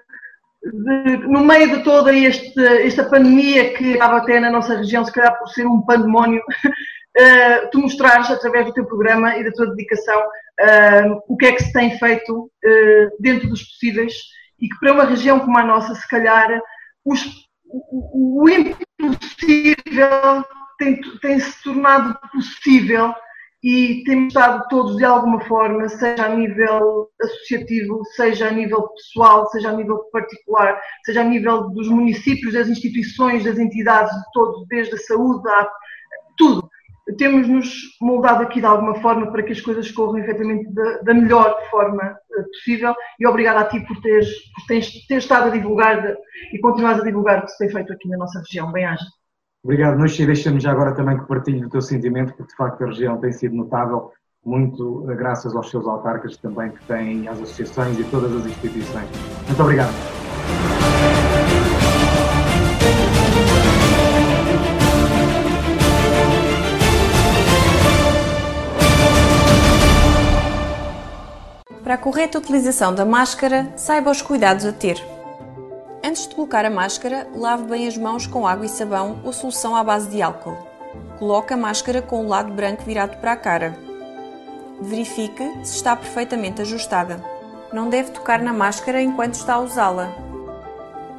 de, 0.63 1.17
no 1.29 1.45
meio 1.45 1.77
de 1.77 1.85
toda 1.85 2.17
esta 2.17 3.05
pandemia 3.05 3.75
que 3.75 3.93
estava 3.93 4.19
até 4.19 4.41
na 4.41 4.51
nossa 4.51 4.77
região, 4.77 5.05
se 5.05 5.13
calhar 5.13 5.39
por 5.39 5.49
ser 5.49 5.67
um 5.67 5.83
pandemónio, 5.83 6.41
uh, 6.41 7.69
tu 7.73 7.81
mostrares 7.81 8.31
através 8.31 8.67
do 8.67 8.73
teu 8.73 8.87
programa 8.87 9.37
e 9.37 9.45
da 9.45 9.53
tua 9.53 9.71
dedicação 9.71 10.21
uh, 10.21 11.23
o 11.29 11.37
que 11.37 11.47
é 11.47 11.53
que 11.53 11.63
se 11.63 11.73
tem 11.73 11.99
feito 11.99 12.51
dentro 13.21 13.49
dos 13.49 13.63
possíveis 13.63 14.15
e 14.61 14.69
que 14.69 14.79
para 14.81 14.93
uma 14.93 15.05
região 15.05 15.39
como 15.39 15.59
a 15.59 15.65
nossa, 15.65 15.95
se 15.95 16.09
calhar, 16.09 16.61
os 17.05 17.47
o, 17.69 18.43
o 18.43 18.49
impossível 18.49 20.45
tem, 20.79 21.01
tem 21.21 21.41
se 21.41 21.63
tornado 21.63 22.19
possível 22.33 23.15
e 23.67 24.05
temos 24.05 24.29
estado 24.29 24.65
todos 24.69 24.97
de 24.97 25.05
alguma 25.05 25.41
forma, 25.41 25.89
seja 25.89 26.27
a 26.27 26.29
nível 26.29 27.11
associativo, 27.21 28.01
seja 28.15 28.47
a 28.47 28.53
nível 28.53 28.89
pessoal, 28.91 29.45
seja 29.49 29.71
a 29.71 29.73
nível 29.73 29.99
particular, 30.13 30.81
seja 31.05 31.23
a 31.23 31.25
nível 31.25 31.69
dos 31.71 31.89
municípios, 31.89 32.55
das 32.55 32.69
instituições, 32.69 33.43
das 33.43 33.59
entidades, 33.59 34.15
de 34.15 34.23
todos, 34.33 34.69
desde 34.69 34.95
a 34.95 34.99
saúde, 34.99 35.49
a 35.49 35.69
tudo 36.39 36.71
temos 37.19 37.49
nos 37.49 37.73
moldado 38.01 38.43
aqui 38.43 38.61
de 38.61 38.67
alguma 38.67 38.97
forma 38.97 39.31
para 39.31 39.43
que 39.43 39.53
as 39.53 39.61
coisas 39.61 39.91
corram 39.91 40.19
efetivamente 40.19 40.73
da, 40.73 40.99
da 40.99 41.15
melhor 41.15 41.57
forma 41.71 42.03
eh, 42.03 42.43
possível 42.43 42.95
e 43.19 43.27
obrigada 43.27 43.61
a 43.61 43.65
ti 43.65 43.81
por 43.87 44.01
teres, 44.01 44.29
por 44.53 44.67
teres, 44.67 45.07
teres 45.07 45.25
estado 45.25 45.47
a 45.47 45.51
divulgar 45.51 46.17
e 46.53 46.59
continuares 46.59 47.01
a 47.01 47.05
divulgar 47.05 47.39
o 47.39 47.43
que 47.43 47.53
se 47.53 47.59
tem 47.59 47.71
feito 47.71 47.93
aqui 47.93 48.09
na 48.09 48.19
nossa 48.19 48.41
região. 48.41 48.73
Bem-aja. 48.73 49.05
Obrigado, 49.65 49.99
Nuxa, 49.99 50.23
e 50.23 50.27
deixa-me 50.27 50.61
já 50.61 50.71
agora 50.71 50.95
também 50.95 51.19
que 51.19 51.27
partilhe 51.27 51.65
o 51.65 51.69
teu 51.69 51.83
sentimento, 51.83 52.35
porque 52.35 52.51
de 52.51 52.57
facto 52.57 52.83
a 52.85 52.87
região 52.87 53.19
tem 53.19 53.33
sido 53.33 53.57
notável, 53.57 54.13
muito 54.45 55.11
eh, 55.11 55.15
graças 55.17 55.57
aos 55.57 55.69
seus 55.71 55.87
autarcas 55.87 56.37
também 56.37 56.71
que 56.71 56.85
têm, 56.87 57.27
às 57.27 57.41
associações 57.41 57.99
e 57.99 58.05
todas 58.05 58.33
as 58.33 58.47
instituições. 58.47 59.09
Muito 59.49 59.63
obrigado. 59.63 59.93
Para 71.83 71.95
a 71.95 71.99
correta 71.99 72.39
utilização 72.39 72.93
da 72.93 73.05
máscara, 73.05 73.73
saiba 73.77 74.11
os 74.11 74.21
cuidados 74.21 74.65
a 74.65 74.73
ter. 74.73 75.16
Antes 76.17 76.29
de 76.29 76.35
colocar 76.35 76.65
a 76.65 76.71
máscara, 76.71 77.29
lave 77.35 77.65
bem 77.65 77.87
as 77.87 77.99
mãos 77.99 78.27
com 78.27 78.47
água 78.47 78.65
e 78.65 78.71
sabão 78.71 79.21
ou 79.23 79.35
solução 79.35 79.77
à 79.77 79.85
base 79.85 80.09
de 80.09 80.23
álcool. 80.23 80.57
Coloque 81.19 81.53
a 81.53 81.59
máscara 81.59 82.01
com 82.01 82.25
o 82.25 82.27
lado 82.27 82.51
branco 82.55 82.85
virado 82.85 83.19
para 83.19 83.33
a 83.33 83.37
cara. 83.37 83.79
Verifique 84.81 85.45
se 85.63 85.77
está 85.77 85.95
perfeitamente 85.95 86.63
ajustada. 86.63 87.23
Não 87.71 87.91
deve 87.91 88.13
tocar 88.13 88.41
na 88.41 88.55
máscara 88.55 89.03
enquanto 89.03 89.35
está 89.35 89.57
a 89.57 89.61
usá-la. 89.61 90.11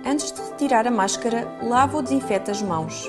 Antes 0.03 0.31
de 0.31 0.41
retirar 0.41 0.87
a 0.87 0.91
máscara, 0.91 1.47
lave 1.61 1.95
ou 1.95 2.01
desinfete 2.01 2.49
as 2.49 2.63
mãos. 2.63 3.07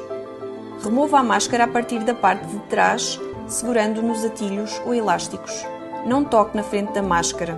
Remova 0.85 1.21
a 1.21 1.23
máscara 1.23 1.65
a 1.65 1.69
partir 1.69 2.01
da 2.01 2.15
parte 2.15 2.47
de 2.49 2.59
trás, 2.67 3.19
segurando 3.47 4.03
nos 4.03 4.23
atilhos 4.27 4.79
ou 4.85 4.93
elásticos. 4.93 5.65
Não 6.05 6.23
toque 6.23 6.55
na 6.55 6.63
frente 6.63 6.93
da 6.93 7.03
máscara. 7.03 7.57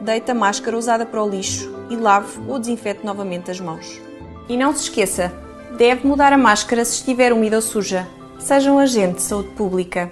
Deite 0.00 0.30
a 0.30 0.34
máscara 0.34 0.74
usada 0.74 1.04
para 1.04 1.22
o 1.22 1.28
lixo 1.28 1.81
e 1.92 1.96
lave 1.96 2.40
ou 2.48 2.58
desinfete 2.58 3.04
novamente 3.04 3.50
as 3.50 3.60
mãos. 3.60 4.00
E 4.48 4.56
não 4.56 4.74
se 4.74 4.84
esqueça, 4.84 5.32
deve 5.76 6.06
mudar 6.06 6.32
a 6.32 6.38
máscara 6.38 6.84
se 6.84 6.96
estiver 6.96 7.32
úmida 7.32 7.56
ou 7.56 7.62
suja. 7.62 8.08
Seja 8.38 8.72
um 8.72 8.78
agente 8.78 9.16
de 9.16 9.22
saúde 9.22 9.50
pública. 9.50 10.10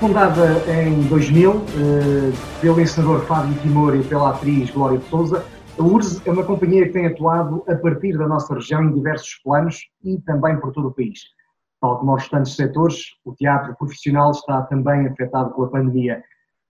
fundada 0.00 0.62
em 0.68 1.02
2000 1.02 1.64
pelo 2.60 2.80
encenador 2.80 3.20
Fábio 3.26 3.52
Timor 3.60 3.96
e 3.96 4.02
pela 4.02 4.30
atriz 4.30 4.70
Glória 4.70 4.96
de 4.96 5.08
Souza, 5.08 5.44
a 5.78 5.82
URSS 5.82 6.22
é 6.26 6.30
uma 6.30 6.44
companhia 6.44 6.86
que 6.86 6.92
tem 6.92 7.06
atuado 7.06 7.64
a 7.68 7.74
partir 7.74 8.16
da 8.16 8.26
nossa 8.26 8.54
região 8.54 8.84
em 8.84 8.92
diversos 8.92 9.40
planos 9.42 9.80
e 10.04 10.20
também 10.22 10.58
por 10.58 10.72
todo 10.72 10.88
o 10.88 10.94
país. 10.94 11.20
Tal 11.80 11.98
como 11.98 12.12
aos 12.12 12.22
restantes 12.22 12.56
setores, 12.56 13.02
o 13.24 13.34
teatro 13.34 13.76
profissional 13.76 14.32
está 14.32 14.62
também 14.62 15.06
afetado 15.06 15.54
pela 15.54 15.70
pandemia. 15.70 16.22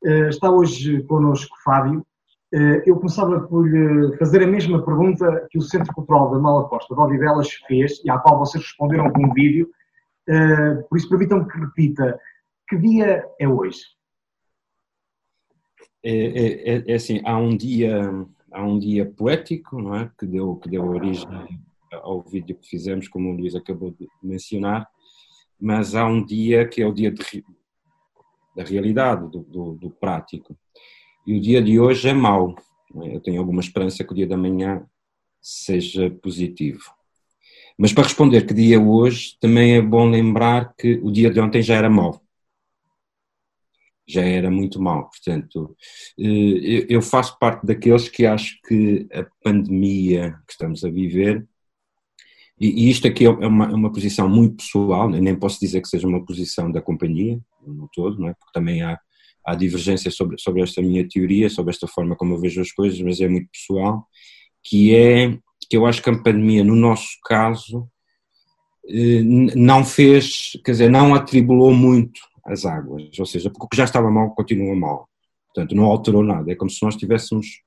Está 0.03 0.51
hoje 0.51 1.03
connosco 1.05 1.57
Fábio, 1.64 2.07
eh, 2.53 2.83
eu 2.87 2.97
começava 2.97 3.40
por 3.40 3.68
lhe 3.68 4.16
fazer 4.16 4.42
a 4.42 4.47
mesma 4.47 4.83
pergunta 4.83 5.47
que 5.51 5.59
o 5.59 5.62
Centro 5.62 5.92
Cultural 5.92 6.31
da 6.31 6.38
Mala 6.38 6.68
Costa 6.68 6.94
de 6.94 7.01
Odivelas 7.01 7.53
fez 7.66 8.03
e 8.05 8.11
à 8.11 8.18
qual 8.18 8.38
vocês 8.38 8.64
responderam 8.64 9.11
com 9.12 9.27
um 9.27 9.33
vídeo. 9.35 9.68
Eh, 10.27 10.75
por 10.88 10.97
isso, 10.97 11.09
permitam-me 11.09 11.47
que 11.47 11.59
repita: 11.59 12.18
que 12.68 12.77
dia 12.79 13.27
é 13.38 13.49
hoje? 13.49 13.81
É, 16.03 16.11
é, 16.11 16.77
é, 16.77 16.85
é, 16.87 16.94
assim, 16.94 17.21
há 17.25 17.37
um 17.37 17.55
dia, 17.55 18.01
há 18.52 18.62
um 18.62 18.78
dia 18.78 19.06
poético, 19.06 19.80
não 19.80 19.94
é, 19.94 20.11
que 20.18 20.26
deu 20.26 20.56
que 20.56 20.68
deu 20.68 20.84
origem 20.84 21.28
ao 21.92 22.22
vídeo 22.22 22.56
que 22.56 22.68
fizemos, 22.68 23.08
como 23.08 23.30
o 23.30 23.37
Luís 23.37 23.54
acabou 23.54 23.90
de 23.90 24.08
mencionar, 24.22 24.88
mas 25.61 25.94
há 25.94 26.06
um 26.06 26.24
dia 26.24 26.66
que 26.66 26.82
é 26.82 26.87
o 26.87 26.92
dia 26.92 27.11
de, 27.11 27.44
da 28.54 28.62
realidade, 28.62 29.30
do, 29.30 29.40
do, 29.40 29.74
do 29.74 29.90
prático. 29.90 30.56
E 31.26 31.37
o 31.37 31.40
dia 31.40 31.62
de 31.62 31.78
hoje 31.78 32.08
é 32.08 32.14
mau. 32.14 32.54
É? 33.02 33.16
Eu 33.16 33.20
tenho 33.20 33.40
alguma 33.40 33.61
esperança 33.61 34.04
que 34.04 34.12
o 34.12 34.14
dia 34.14 34.26
da 34.26 34.37
manhã 34.37 34.87
seja 35.40 36.11
positivo. 36.11 36.82
Mas 37.76 37.92
para 37.92 38.04
responder 38.04 38.46
que 38.46 38.54
dia 38.54 38.76
é 38.76 38.78
hoje, 38.78 39.37
também 39.40 39.76
é 39.76 39.82
bom 39.82 40.08
lembrar 40.08 40.74
que 40.76 40.98
o 41.02 41.11
dia 41.11 41.30
de 41.30 41.40
ontem 41.40 41.62
já 41.62 41.76
era 41.76 41.88
mau. 41.88 42.20
Já 44.09 44.23
era 44.23 44.51
muito 44.51 44.81
mau. 44.81 45.11
Portanto, 45.11 45.77
eh, 46.18 46.87
eu 46.88 47.03
faço 47.03 47.38
parte 47.38 47.66
daqueles 47.66 48.09
que 48.09 48.25
acho 48.25 48.59
que 48.66 49.07
a 49.12 49.27
pandemia 49.42 50.33
que 50.47 50.53
estamos 50.53 50.85
a 50.85 50.90
viver, 50.90 51.47
e 52.61 52.90
isto 52.90 53.07
aqui 53.07 53.25
é 53.25 53.31
uma, 53.31 53.66
é 53.66 53.75
uma 53.75 53.92
posição 53.92 54.29
muito 54.29 54.57
pessoal, 54.57 55.09
nem 55.09 55.38
posso 55.38 55.61
dizer 55.61 55.81
que 55.81 55.88
seja 55.88 56.09
uma 56.09 56.25
posição 56.25 56.73
da 56.73 56.83
companhia, 56.83 57.38
no 57.64 57.88
todo, 57.94 58.18
não 58.18 58.29
é? 58.29 58.35
porque 58.35 58.53
também 58.53 58.83
há 58.83 58.99
há 59.49 59.55
divergência 59.55 60.11
sobre, 60.11 60.38
sobre 60.38 60.62
esta 60.62 60.83
minha 60.83 61.09
teoria, 61.09 61.49
sobre 61.49 61.71
esta 61.71 61.87
forma 61.87 62.14
como 62.14 62.35
eu 62.35 62.38
vejo 62.38 62.61
as 62.61 62.71
coisas, 62.71 63.01
mas 63.01 63.18
é 63.21 63.29
muito 63.29 63.49
pessoal, 63.51 64.07
que 64.62 64.94
é 64.94 65.38
que 65.71 65.77
eu 65.77 65.87
acho 65.87 66.03
que 66.03 66.11
a 66.11 66.23
pandemia, 66.23 66.62
no 66.62 66.75
nosso 66.75 67.09
caso, 67.25 67.88
eh, 68.88 69.23
não 69.23 69.85
fez, 69.85 70.53
quer 70.64 70.73
dizer, 70.73 70.90
não 70.90 71.14
atribulou 71.14 71.75
muito 71.75 72.21
as 72.52 72.64
águas, 72.64 73.18
ou 73.18 73.26
seja, 73.26 73.50
porque 73.50 73.66
o 73.66 73.68
que 73.68 73.76
já 73.76 73.84
estava 73.84 74.11
mal 74.11 74.34
continua 74.34 74.74
mal, 74.74 75.08
portanto 75.46 75.74
não 75.74 75.84
alterou 75.84 76.22
nada, 76.22 76.50
é 76.50 76.54
como 76.54 76.70
se 76.70 76.82
nós 76.82 76.96
tivéssemos, 76.96 77.62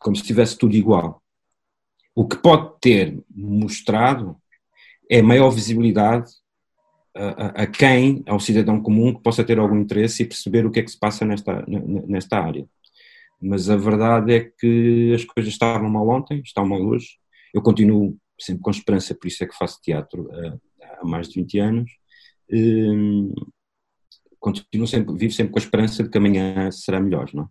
como 0.00 0.16
se 0.16 0.22
tivesse 0.22 0.56
tudo 0.56 0.76
igual. 0.76 1.22
O 2.14 2.26
que 2.26 2.36
pode 2.36 2.72
ter 2.80 3.22
mostrado 3.30 4.36
é 5.10 5.22
maior 5.22 5.50
visibilidade 5.50 6.30
a, 7.14 7.62
a, 7.62 7.66
quem, 7.66 8.22
ao 8.26 8.38
cidadão 8.38 8.80
comum, 8.80 9.14
que 9.14 9.22
possa 9.22 9.42
ter 9.42 9.58
algum 9.58 9.78
interesse 9.78 10.22
e 10.22 10.26
perceber 10.26 10.64
o 10.66 10.70
que 10.70 10.80
é 10.80 10.82
que 10.82 10.90
se 10.90 10.98
passa 10.98 11.24
nesta, 11.24 11.64
nesta 11.66 12.38
área. 12.38 12.68
Mas 13.40 13.68
a 13.70 13.76
verdade 13.76 14.32
é 14.34 14.40
que 14.40 15.12
as 15.14 15.24
coisas 15.24 15.52
estavam 15.52 15.88
mal 15.88 16.08
ontem, 16.08 16.40
estão 16.40 16.66
mal 16.66 16.80
hoje. 16.80 17.18
Eu 17.52 17.62
continuo 17.62 18.16
sempre 18.38 18.62
com 18.62 18.70
esperança, 18.70 19.14
por 19.14 19.26
isso 19.26 19.42
é 19.42 19.46
que 19.46 19.56
faço 19.56 19.80
teatro 19.82 20.28
há, 20.32 21.00
há 21.00 21.04
mais 21.04 21.28
de 21.28 21.40
20 21.40 21.58
anos. 21.58 21.90
Hum, 22.50 23.34
continuo 24.38 24.86
sempre, 24.86 25.14
vivo 25.16 25.32
sempre 25.32 25.52
com 25.52 25.58
a 25.58 25.62
esperança 25.62 26.02
de 26.02 26.10
que 26.10 26.18
amanhã 26.18 26.70
será 26.70 27.00
melhor, 27.00 27.30
não 27.34 27.44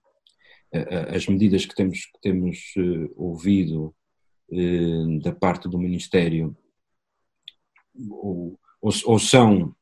é? 0.74 1.16
As 1.16 1.26
medidas 1.28 1.66
que 1.66 1.74
temos, 1.74 2.06
que 2.06 2.20
temos 2.22 2.74
uh, 2.78 3.14
ouvido 3.16 3.96
uh, 4.50 5.20
da 5.22 5.32
parte 5.32 5.70
do 5.70 5.80
Ministério, 5.80 6.56
ou, 8.10 8.60
ou, 8.82 8.92
ou 9.06 9.20
são 9.20 9.74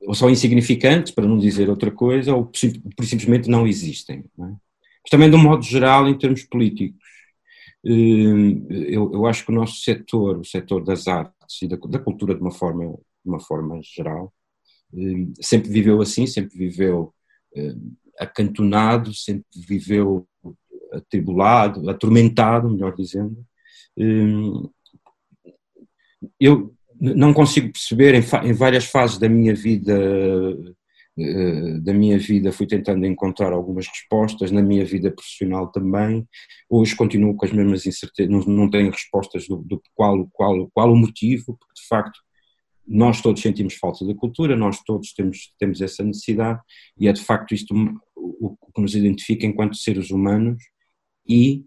ou 0.00 0.14
são 0.14 0.30
insignificantes, 0.30 1.12
para 1.12 1.26
não 1.26 1.36
dizer 1.36 1.68
outra 1.68 1.90
coisa, 1.90 2.34
ou 2.34 2.50
simplesmente 2.54 3.50
não 3.50 3.66
existem. 3.66 4.24
Não 4.38 4.46
é? 4.46 4.50
Mas 4.50 5.10
também, 5.10 5.28
de 5.28 5.36
um 5.36 5.42
modo 5.42 5.62
geral, 5.62 6.08
em 6.08 6.16
termos 6.16 6.44
políticos, 6.44 6.98
eu, 7.84 9.12
eu 9.12 9.26
acho 9.26 9.44
que 9.44 9.52
o 9.52 9.54
nosso 9.54 9.80
setor, 9.80 10.38
o 10.38 10.44
setor 10.44 10.82
das 10.82 11.06
artes 11.06 11.35
e 11.62 11.68
da, 11.68 11.76
da 11.76 11.98
cultura 11.98 12.34
de 12.34 12.40
uma 12.40 12.50
forma, 12.50 12.84
de 12.84 13.30
uma 13.30 13.40
forma 13.40 13.80
geral, 13.82 14.32
hum, 14.92 15.32
sempre 15.40 15.70
viveu 15.70 16.00
assim, 16.00 16.26
sempre 16.26 16.56
viveu 16.56 17.12
hum, 17.56 17.94
acantonado, 18.18 19.14
sempre 19.14 19.46
viveu 19.66 20.26
atribulado, 20.92 21.88
atormentado, 21.90 22.70
melhor 22.70 22.94
dizendo, 22.94 23.44
eu 26.40 26.74
não 26.98 27.32
consigo 27.32 27.72
perceber 27.72 28.14
em, 28.14 28.52
várias 28.52 28.84
fases 28.86 29.18
da 29.18 29.28
minha 29.28 29.54
vida 29.54 29.94
da 31.82 31.94
minha 31.94 32.18
vida 32.18 32.52
fui 32.52 32.66
tentando 32.66 33.06
encontrar 33.06 33.52
algumas 33.52 33.86
respostas 33.86 34.50
na 34.50 34.62
minha 34.62 34.84
vida 34.84 35.10
profissional 35.10 35.68
também 35.72 36.28
hoje 36.68 36.94
continuo 36.94 37.34
com 37.34 37.46
as 37.46 37.52
mesmas 37.52 37.86
incertezas 37.86 38.30
não, 38.30 38.40
não 38.40 38.70
tenho 38.70 38.90
respostas 38.90 39.48
do, 39.48 39.56
do 39.56 39.80
qual, 39.94 40.28
qual, 40.32 40.68
qual 40.74 40.92
o 40.92 40.96
motivo 40.96 41.56
porque 41.58 41.80
de 41.80 41.86
facto 41.88 42.20
nós 42.86 43.20
todos 43.22 43.40
sentimos 43.40 43.74
falta 43.74 44.04
da 44.04 44.14
cultura 44.14 44.56
nós 44.56 44.82
todos 44.84 45.14
temos, 45.14 45.54
temos 45.58 45.80
essa 45.80 46.04
necessidade 46.04 46.60
e 46.98 47.08
é 47.08 47.12
de 47.12 47.22
facto 47.22 47.54
isto 47.54 47.74
o 48.14 48.56
que 48.74 48.82
nos 48.82 48.94
identifica 48.94 49.46
enquanto 49.46 49.76
seres 49.76 50.10
humanos 50.10 50.62
e 51.28 51.64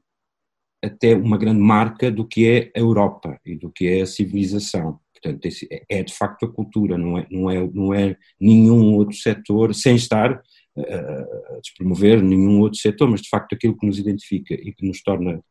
até 0.84 1.16
uma 1.16 1.38
grande 1.38 1.60
marca 1.60 2.12
do 2.12 2.26
que 2.26 2.48
é 2.48 2.72
a 2.76 2.80
Europa 2.80 3.40
e 3.46 3.56
do 3.56 3.70
que 3.70 3.88
é 3.88 4.02
a 4.02 4.06
civilização. 4.06 5.00
Portanto, 5.22 5.48
é, 5.72 5.84
é 5.90 6.04
de 6.04 6.14
facto 6.14 6.46
a 6.46 6.52
cultura, 6.52 6.98
não 6.98 7.18
é, 7.18 7.28
não 7.30 7.50
é, 7.50 7.70
não 7.74 7.94
é 7.94 8.18
nenhum 8.40 8.96
outro 8.96 9.16
setor, 9.16 9.74
sem 9.74 9.96
estar 9.96 10.42
a 10.78 11.60
despromover 11.62 12.22
nenhum 12.22 12.62
outro 12.62 12.80
setor, 12.80 13.10
mas 13.10 13.22
de 13.22 13.30
facto 13.30 13.54
aquilo 13.54 13.78
que 13.78 13.86
nos 13.86 14.00
identifica 14.00 14.54
e 14.54 14.74
que 14.74 14.88
nos 14.88 15.02
torna, 15.02 15.42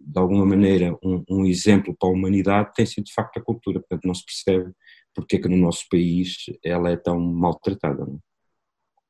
de 0.00 0.18
alguma 0.18 0.44
maneira, 0.44 0.96
um, 1.02 1.22
um 1.30 1.44
exemplo 1.44 1.94
para 1.98 2.08
a 2.08 2.12
humanidade 2.12 2.72
tem 2.74 2.86
sido 2.86 3.04
de 3.04 3.14
facto 3.14 3.38
a 3.38 3.42
cultura. 3.42 3.80
Portanto, 3.80 4.06
não 4.06 4.14
se 4.14 4.24
percebe 4.24 4.72
porque 5.14 5.36
é 5.36 5.38
que 5.40 5.48
no 5.48 5.56
nosso 5.56 5.84
país 5.90 6.46
ela 6.64 6.90
é 6.90 6.96
tão 6.96 7.20
maltratada. 7.20 8.04
Não 8.04 8.18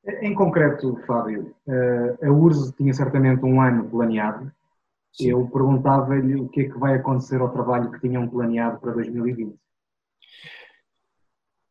é? 0.05 0.25
Em 0.25 0.33
concreto, 0.33 0.97
Fábio, 1.05 1.55
eh, 1.67 2.17
a 2.23 2.31
URSS 2.31 2.73
tinha 2.75 2.93
certamente 2.93 3.43
um 3.45 3.61
ano 3.61 3.89
planeado 3.89 4.51
Sim. 5.13 5.31
eu 5.31 5.47
perguntava-lhe 5.47 6.35
o 6.35 6.47
que 6.47 6.61
é 6.61 6.69
que 6.69 6.77
vai 6.77 6.95
acontecer 6.95 7.41
ao 7.41 7.51
trabalho 7.51 7.91
que 7.91 7.99
tinham 7.99 8.27
planeado 8.27 8.79
para 8.79 8.93
2020. 8.93 9.55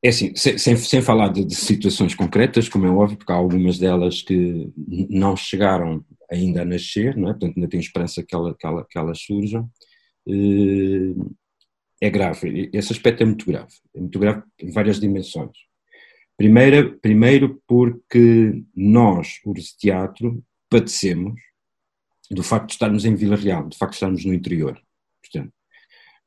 É 0.03 0.11
assim, 0.11 0.33
sem, 0.37 0.77
sem, 0.77 1.03
falar 1.03 1.29
de, 1.29 1.45
de, 1.45 1.57
situações 1.57 2.15
concretas, 2.15 2.69
como 2.69 2.87
é 2.87 2.91
óbvio, 2.91 3.19
porque 3.19 3.33
há 3.33 3.35
algumas 3.35 3.79
delas 3.79 4.23
que 4.23 4.71
não 5.11 5.37
chegaram 5.37 6.05
ainda 6.31 6.63
a 6.63 6.65
nascer, 6.65 7.17
não 7.17 7.29
é? 7.29 7.33
portanto 7.33 7.57
ainda 7.57 7.69
tenho 7.69 7.81
esperança 7.81 8.23
que, 8.23 8.35
ela, 8.35 8.55
que, 8.55 8.65
ela, 8.65 8.87
que 8.89 8.97
elas 8.97 9.19
surjam, 9.21 9.69
eh, 10.29 11.15
é 12.01 12.11
grave, 12.11 12.71
esse 12.73 12.93
aspecto 12.93 13.23
é 13.23 13.27
muito 13.27 13.45
grave, 13.45 13.75
é 13.95 14.01
muito 14.01 14.19
grave 14.21 14.43
em 14.61 14.71
várias 14.71 15.01
dimensões. 15.01 15.57
Primeiro, 16.37 16.97
primeiro 17.01 17.61
porque 17.67 18.63
nós, 18.75 19.41
os 19.45 19.73
teatro, 19.73 20.41
padecemos 20.71 21.41
do 22.31 22.43
facto 22.45 22.69
de 22.69 22.73
estarmos 22.75 23.05
em 23.05 23.17
Vila 23.17 23.35
Real, 23.35 23.69
do 23.69 23.77
facto 23.77 23.93
de 23.93 23.97
estarmos 23.97 24.25
no 24.25 24.33
interior. 24.33 24.81
Portanto, 25.21 25.53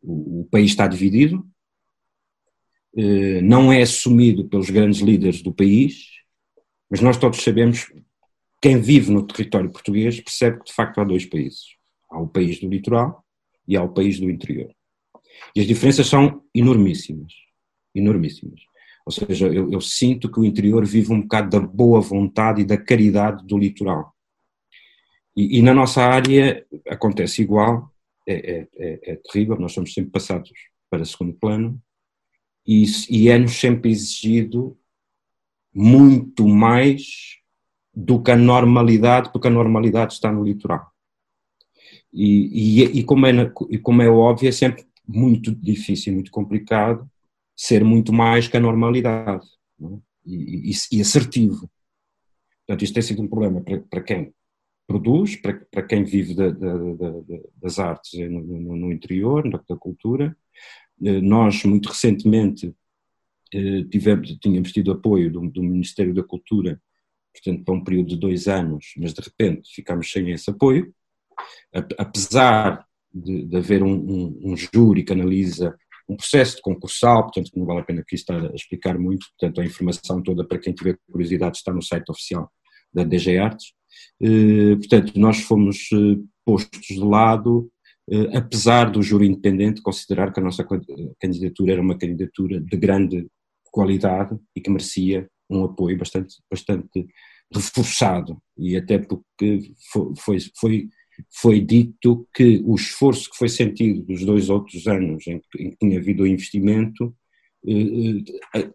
o, 0.02 0.42
o 0.42 0.46
país 0.52 0.72
está 0.72 0.88
dividido, 0.88 1.48
não 3.44 3.72
é 3.72 3.82
assumido 3.82 4.46
pelos 4.50 4.70
grandes 4.70 5.00
líderes 5.00 5.42
do 5.42 5.54
país, 5.54 6.08
mas 6.90 7.00
nós 7.00 7.18
todos 7.18 7.42
sabemos, 7.42 7.92
quem 8.62 8.80
vive 8.80 9.12
no 9.12 9.26
território 9.26 9.72
português 9.72 10.20
percebe 10.20 10.60
que 10.60 10.66
de 10.66 10.74
facto 10.74 11.00
há 11.00 11.04
dois 11.04 11.26
países. 11.26 11.78
Há 12.10 12.20
o 12.20 12.28
país 12.28 12.60
do 12.60 12.68
litoral 12.68 13.26
e 13.66 13.78
há 13.78 13.84
o 13.84 13.94
país 13.94 14.20
do 14.20 14.30
interior. 14.30 14.70
E 15.56 15.62
as 15.62 15.68
diferenças 15.68 16.08
são 16.08 16.44
enormíssimas, 16.54 17.34
enormíssimas. 17.96 18.60
Ou 19.06 19.12
seja, 19.12 19.48
eu, 19.48 19.72
eu 19.72 19.82
sinto 19.82 20.30
que 20.30 20.40
o 20.40 20.46
interior 20.46 20.86
vive 20.86 21.12
um 21.12 21.22
bocado 21.22 21.50
da 21.50 21.60
boa 21.66 22.02
vontade 22.02 22.62
e 22.62 22.66
da 22.66 22.78
caridade 22.78 23.46
do 23.48 23.58
litoral. 23.58 24.14
E, 25.36 25.58
e 25.58 25.62
na 25.62 25.74
nossa 25.74 26.04
área 26.04 26.66
acontece 26.88 27.42
igual, 27.42 27.90
é, 28.28 28.34
é, 28.34 28.68
é, 28.78 29.12
é, 29.12 29.16
terrível, 29.16 29.58
nós 29.58 29.72
somos 29.72 29.94
sempre 29.94 30.12
passados 30.12 30.52
para 30.90 31.06
segundo 31.06 31.34
plano 31.34 31.82
e, 32.66 32.86
e 33.10 33.30
é-nos 33.30 33.60
sempre 33.60 33.92
exigido 33.92 34.78
muito 35.74 36.48
mais 36.48 37.40
do 37.94 38.22
que 38.22 38.32
a 38.32 38.36
normalidade, 38.36 39.32
porque 39.32 39.48
a 39.48 39.52
normalidade 39.52 40.14
está 40.14 40.32
no 40.32 40.44
litoral. 40.44 40.92
E, 42.14 42.82
e, 42.82 43.00
e, 43.00 43.04
como, 43.04 43.26
é, 43.26 43.32
e 43.70 43.78
como 43.78 44.02
é 44.02 44.10
óbvio, 44.10 44.50
é 44.50 44.52
sempre 44.52 44.86
muito 45.08 45.54
difícil, 45.54 46.14
muito 46.14 46.32
complicado 46.32 47.10
ser 47.56 47.84
muito 47.84 48.12
mais 48.12 48.48
que 48.48 48.58
a 48.58 48.60
normalidade 48.60 49.46
é? 49.82 49.86
e, 50.26 50.72
e, 50.92 51.02
assertivo. 51.02 51.70
Portanto, 52.66 52.84
isto 52.84 52.94
tem 52.94 53.04
sido 53.04 53.22
um 53.22 53.28
problema 53.28 53.62
para, 53.62 53.80
para 53.82 54.02
quem 54.02 54.34
produz, 54.88 55.36
para, 55.36 55.54
para 55.72 55.84
quem 55.84 56.04
vive 56.04 56.34
da, 56.34 56.50
da, 56.50 56.78
da, 56.78 57.12
das 57.62 57.80
artes 57.80 58.20
no, 58.30 58.42
no, 58.42 58.76
no 58.76 58.92
interior, 58.92 59.48
da 59.50 59.76
cultura. 59.76 60.36
Eh, 61.04 61.22
nós, 61.22 61.64
muito 61.64 61.90
recentemente, 61.90 62.74
eh, 63.54 63.84
tivemos, 63.90 64.38
tínhamos 64.40 64.72
tido 64.72 64.92
apoio 64.92 65.32
do, 65.32 65.50
do, 65.50 65.64
Ministério 65.64 66.14
da 66.14 66.24
Cultura, 66.24 66.82
portanto, 67.34 67.64
para 67.66 67.74
um 67.74 67.84
período 67.84 68.10
de 68.10 68.18
dois 68.18 68.48
anos, 68.48 68.94
mas 68.98 69.14
de 69.14 69.22
repente 69.22 69.74
ficámos 69.74 70.12
sem 70.12 70.32
esse 70.32 70.50
apoio. 70.50 70.94
Apesar 71.98 72.86
de, 73.14 73.46
de 73.46 73.58
haver 73.58 73.84
um, 73.84 73.94
um, 73.94 74.52
um, 74.52 74.56
júri 74.56 75.04
que 75.04 75.14
analisa 75.14 75.76
um 76.08 76.16
processo 76.16 76.58
de 76.58 76.62
concursal, 76.62 77.24
portanto, 77.24 77.52
não 77.56 77.66
vale 77.66 77.82
a 77.82 77.84
pena 77.84 78.02
aqui 78.02 78.16
estar 78.16 78.46
a 78.46 78.54
explicar 78.54 78.98
muito, 78.98 79.26
portanto, 79.38 79.62
a 79.62 79.66
informação 79.66 80.22
toda, 80.22 80.46
para 80.46 80.60
quem 80.60 80.74
tiver 80.74 80.98
curiosidade, 81.10 81.58
está 81.58 81.74
no 81.74 81.82
site 81.82 82.10
oficial 82.10 82.52
da 82.94 83.04
DG 83.04 83.38
Artes. 83.38 83.74
Eh, 84.22 84.76
portanto, 84.76 85.14
nós 85.18 85.40
fomos 85.42 85.90
postos 86.46 86.88
de 86.88 87.00
lado, 87.00 87.71
apesar 88.34 88.92
do 88.92 89.02
júri 89.02 89.28
independente 89.28 89.82
considerar 89.82 90.34
que 90.34 90.40
a 90.40 90.44
nossa 90.44 90.66
candidatura 91.20 91.74
era 91.74 91.82
uma 91.82 91.98
candidatura 91.98 92.60
de 92.60 92.78
grande 92.78 93.28
qualidade 93.72 94.38
e 94.56 94.62
que 94.62 94.70
merecia 94.70 95.28
um 95.50 95.64
apoio 95.64 95.98
bastante, 95.98 96.36
bastante 96.50 97.08
reforçado, 97.54 98.42
e 98.58 98.76
até 98.78 98.98
porque 98.98 99.74
foi, 100.18 100.40
foi, 100.58 100.90
foi, 101.30 101.62
dito 101.62 102.26
que 102.34 102.62
o 102.66 102.76
esforço 102.76 103.30
que 103.30 103.38
foi 103.38 103.50
sentido 103.50 104.02
dos 104.04 104.24
dois 104.26 104.50
outros 104.50 104.88
anos 104.88 105.28
em 105.28 105.40
que, 105.40 105.64
em 105.64 105.70
que 105.72 105.78
tinha 105.78 106.00
havido 106.00 106.24
o 106.24 106.28
investimento 106.28 107.14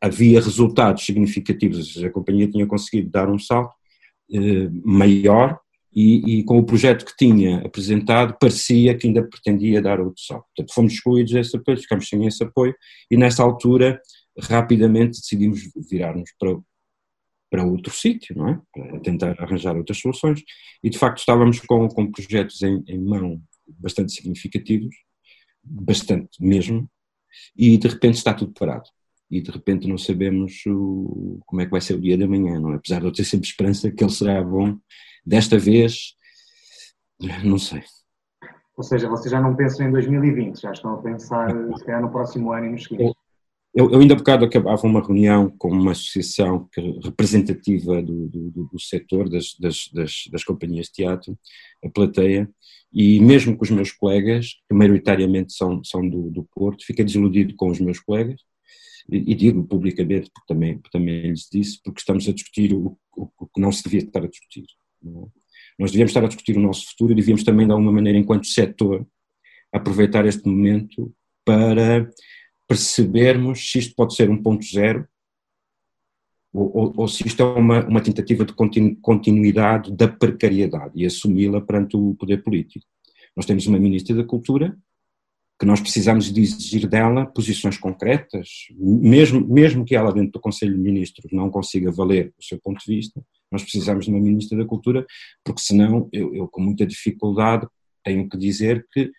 havia 0.01 0.41
resultados 0.41 1.05
significativos, 1.05 1.79
ou 1.79 1.85
seja, 1.85 2.07
a 2.07 2.13
companhia 2.13 2.49
tinha 2.49 2.67
conseguido 2.67 3.11
dar 3.11 3.29
um 3.29 3.39
salto 3.39 3.75
eh, 4.33 4.69
maior 4.85 5.59
e, 5.97 6.41
e, 6.41 6.45
com 6.45 6.59
o 6.59 6.65
projeto 6.65 7.07
que 7.07 7.17
tinha 7.17 7.61
apresentado 7.61 8.37
parecia 8.39 8.95
que 8.95 9.07
ainda 9.07 9.27
pretendia 9.27 9.81
dar 9.81 9.99
outro 9.99 10.23
salto. 10.23 10.45
Portanto, 10.55 10.75
fomos 10.75 10.93
excluídos 10.93 11.33
desse 11.33 11.57
apoio, 11.57 11.79
ficamos 11.79 12.07
sem 12.07 12.27
esse 12.27 12.45
apoio 12.45 12.75
e 13.11 13.17
nessa 13.17 13.43
altura 13.43 13.99
rapidamente 14.39 15.19
decidimos 15.19 15.63
virar-nos 15.91 16.31
para, 16.39 16.55
para 17.51 17.65
outro 17.65 17.95
sítio, 17.95 18.37
não 18.37 18.49
é? 18.51 18.61
Para 18.75 19.01
tentar 19.01 19.43
arranjar 19.43 19.75
outras 19.75 19.99
soluções 19.99 20.43
e 20.85 20.91
de 20.91 20.99
facto 20.99 21.21
estávamos 21.21 21.61
com, 21.61 21.89
com 21.89 22.13
projetos 22.13 22.61
em, 22.61 22.85
em 22.87 22.99
mão 22.99 23.41
bastante 23.67 24.13
significativos, 24.13 24.95
bastante 25.65 26.43
mesmo, 26.45 26.91
e 27.57 27.79
de 27.79 27.89
repente 27.89 28.17
está 28.17 28.35
tudo 28.35 28.53
parado 28.53 28.91
e 29.31 29.41
de 29.41 29.51
repente 29.51 29.89
não 29.89 29.99
sabemos 29.99 30.63
o, 30.67 31.41
como 31.47 31.61
é 31.61 31.65
que 31.65 31.71
vai 31.71 31.81
ser 31.81 31.95
o 31.95 32.01
dia 32.01 32.17
da 32.17 32.27
manhã, 32.27 32.61
não 32.61 32.73
é? 32.73 32.77
Apesar 32.77 33.01
de 33.01 33.07
eu 33.07 33.13
ter 33.13 33.25
sempre 33.25 33.49
esperança 33.49 33.91
que 33.91 34.03
ele 34.03 34.13
será 34.13 34.43
bom, 34.43 34.77
desta 35.25 35.59
vez, 35.59 36.15
não 37.45 37.59
sei. 37.59 37.83
Ou 38.77 38.85
seja, 38.85 39.09
vocês 39.09 39.31
já 39.31 39.41
não 39.41 39.57
pensam 39.57 39.89
em 39.89 39.91
2020, 39.91 40.61
já 40.61 40.71
estão 40.71 40.95
a 40.95 41.03
pensar, 41.03 41.51
se 41.77 41.85
calhar, 41.85 42.03
no 42.03 42.11
próximo 42.11 42.53
ano 42.53 42.67
e 42.67 42.71
nos 42.71 42.85
seguintes. 42.85 43.15
Eu, 43.75 43.91
eu 43.91 44.01
ainda 44.01 44.15
há 44.15 44.17
bocado 44.17 44.45
acabava 44.45 44.87
uma 44.87 45.05
reunião 45.05 45.51
com 45.59 45.69
uma 45.69 45.93
associação 45.93 46.67
representativa 47.05 48.03
do, 48.03 48.27
do, 48.29 48.69
do 48.73 48.81
setor 48.81 49.29
das, 49.29 49.55
das, 49.61 49.91
das, 49.93 50.25
das, 50.33 50.45
companhias 50.45 50.87
de 50.87 50.93
teatro, 50.93 51.39
a 51.85 51.89
plateia, 51.91 52.49
e 52.91 53.21
mesmo 53.21 53.55
com 53.55 53.65
os 53.65 53.71
meus 53.71 53.93
colegas, 53.93 54.55
que 54.67 54.75
maioritariamente 54.75 55.53
são, 55.53 55.85
são 55.85 56.09
do, 56.09 56.31
do 56.31 56.49
Porto, 56.55 56.87
fiquei 56.87 57.05
desiludido 57.05 57.55
com 57.55 57.69
os 57.69 57.79
meus 57.79 58.01
colegas, 58.01 58.41
e, 59.09 59.35
digo 59.35 59.65
publicamente, 59.65 60.31
porque 60.33 60.53
também, 60.53 60.81
também 60.91 61.31
lhes 61.31 61.49
disse, 61.51 61.81
porque 61.83 62.01
estamos 62.01 62.29
a 62.29 62.33
discutir 62.33 62.73
o, 62.75 62.99
o, 63.17 63.29
o 63.39 63.47
que 63.47 63.61
não 63.61 63.71
se 63.71 63.85
devia 63.85 64.01
estar 64.01 64.23
a 64.23 64.29
discutir. 64.29 64.67
É? 65.05 65.09
Nós 65.79 65.91
devíamos 65.91 66.11
estar 66.11 66.25
a 66.25 66.29
discutir 66.29 66.57
o 66.57 66.61
nosso 66.61 66.89
futuro 66.89 67.13
e 67.13 67.17
devíamos 67.17 67.45
também, 67.45 67.67
de 67.67 67.73
alguma 67.73 67.93
maneira, 67.93 68.19
enquanto 68.19 68.47
setor, 68.47 69.07
aproveitar 69.73 70.27
este 70.27 70.49
momento 70.49 71.13
para 71.45 72.11
percebermos 72.67 73.71
se 73.71 73.79
isto 73.79 73.95
pode 73.95 74.15
ser 74.15 74.29
um 74.29 74.43
ponto 74.43 74.65
zero 74.65 75.07
ou, 76.53 76.77
ou, 76.77 76.93
ou, 76.97 77.09
se 77.09 77.27
isto 77.27 77.43
é 77.43 77.45
uma, 77.45 77.87
uma 77.87 78.01
tentativa 78.01 78.45
de 78.45 78.55
continuidade 79.03 79.95
da 79.95 80.09
precariedade 80.09 80.93
e 80.97 81.05
assumi-la 81.05 81.61
perante 81.61 81.97
o 81.97 82.15
poder 82.15 82.43
político. 82.43 82.85
Nós 83.37 83.45
temos 83.45 83.67
uma 83.67 83.79
Ministra 83.79 84.17
da 84.17 84.25
Cultura 84.25 84.77
que 85.59 85.65
nós 85.65 85.81
precisamos 85.81 86.31
de 86.31 86.43
exigir 86.43 86.87
dela 86.87 87.27
posições 87.27 87.79
concretas, 87.79 88.67
mesmo, 88.79 89.41
mesmo 89.47 89.85
que 89.85 89.97
ela 89.97 90.13
dentro 90.13 90.33
do 90.33 90.41
Conselho 90.41 90.75
de 90.75 90.81
Ministros 90.81 91.33
não 91.33 91.51
consiga 91.51 91.91
valer 91.91 92.33
o 92.39 92.45
seu 92.45 92.61
ponto 92.61 92.79
de 92.85 92.95
vista, 92.95 93.23
nós 93.51 93.63
precisamos 93.63 94.05
de 94.05 94.11
uma 94.11 94.21
Ministra 94.21 94.59
da 94.59 94.67
Cultura, 94.67 95.07
porque 95.43 95.63
senão 95.63 96.09
eu, 96.13 96.35
eu 96.35 96.49
com 96.49 96.61
muita 96.61 96.85
dificuldade 96.85 97.67
tenho 98.05 98.29
que 98.29 98.37
dizer 98.37 98.87
que 98.93 99.11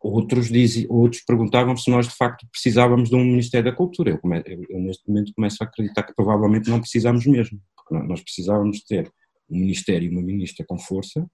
outros, 0.00 0.48
dizem, 0.48 0.86
outros 0.88 1.22
perguntavam 1.24 1.76
se 1.76 1.90
nós 1.90 2.06
de 2.06 2.14
facto 2.14 2.46
precisávamos 2.50 3.08
de 3.08 3.16
um 3.16 3.24
Ministério 3.24 3.70
da 3.70 3.76
Cultura. 3.76 4.10
Eu, 4.10 4.20
eu, 4.44 4.64
eu, 4.68 4.80
neste 4.80 5.08
momento 5.08 5.32
começo 5.34 5.56
a 5.62 5.66
acreditar 5.66 6.02
que 6.02 6.14
provavelmente 6.14 6.68
não 6.68 6.80
precisamos 6.80 7.26
mesmo, 7.26 7.60
porque 7.74 8.06
nós 8.06 8.20
precisávamos 8.20 8.82
ter 8.82 9.10
um 9.48 9.58
Ministério 9.58 10.08
e 10.08 10.12
uma 10.12 10.22
Ministra 10.22 10.64
com 10.68 10.78
força, 10.78 11.26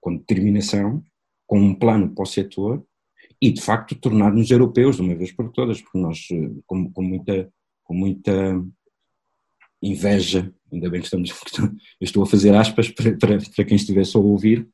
com 0.00 0.16
determinação, 0.16 1.02
com 1.46 1.58
um 1.58 1.74
plano 1.74 2.14
para 2.14 2.22
o 2.22 2.26
setor 2.26 2.84
e, 3.40 3.50
de 3.50 3.60
facto, 3.60 3.94
tornar-nos 3.94 4.50
europeus 4.50 4.96
de 4.96 5.02
uma 5.02 5.14
vez 5.14 5.32
por 5.32 5.50
todas, 5.50 5.80
porque 5.80 5.98
nós, 5.98 6.26
eh, 6.32 6.50
com, 6.66 6.90
com, 6.92 7.02
muita, 7.02 7.52
com 7.84 7.94
muita 7.94 8.64
inveja, 9.82 10.52
ainda 10.72 10.90
bem 10.90 11.00
que 11.00 11.06
estamos, 11.06 11.30
eu 11.58 11.70
estou 12.00 12.22
a 12.22 12.26
fazer 12.26 12.54
aspas 12.54 12.88
para, 12.90 13.16
para, 13.16 13.38
para 13.38 13.64
quem 13.64 13.76
estivesse 13.76 14.16
a 14.16 14.20
ouvir, 14.20 14.68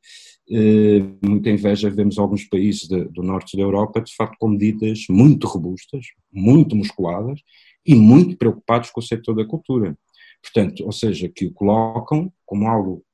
eh, 0.50 1.00
muita 1.22 1.50
inveja 1.50 1.90
vemos 1.90 2.18
alguns 2.18 2.44
países 2.44 2.88
de, 2.88 3.05
do 3.07 3.22
norte 3.22 3.57
da 3.57 3.62
Europa, 3.62 4.00
de 4.00 4.14
facto, 4.14 4.37
com 4.38 4.48
medidas 4.48 5.05
muito 5.09 5.46
robustas, 5.46 6.07
muito 6.33 6.74
musculadas 6.74 7.40
e 7.87 7.94
muito 7.94 8.37
preocupados 8.37 8.90
com 8.90 9.00
o 9.00 9.05
setor 9.05 9.35
da 9.35 9.44
cultura. 9.44 9.96
Portanto, 10.42 10.85
ou 10.85 10.92
seja, 10.92 11.29
que 11.29 11.46
o 11.46 11.53
colocam 11.53 12.33
como 12.44 12.66
algo 12.68 13.05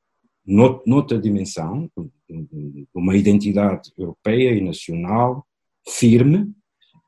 noutra 0.47 1.19
dimensão, 1.19 1.91
uma 2.95 3.17
identidade 3.17 3.93
europeia 3.97 4.53
e 4.53 4.61
nacional 4.61 5.47
firme 5.89 6.53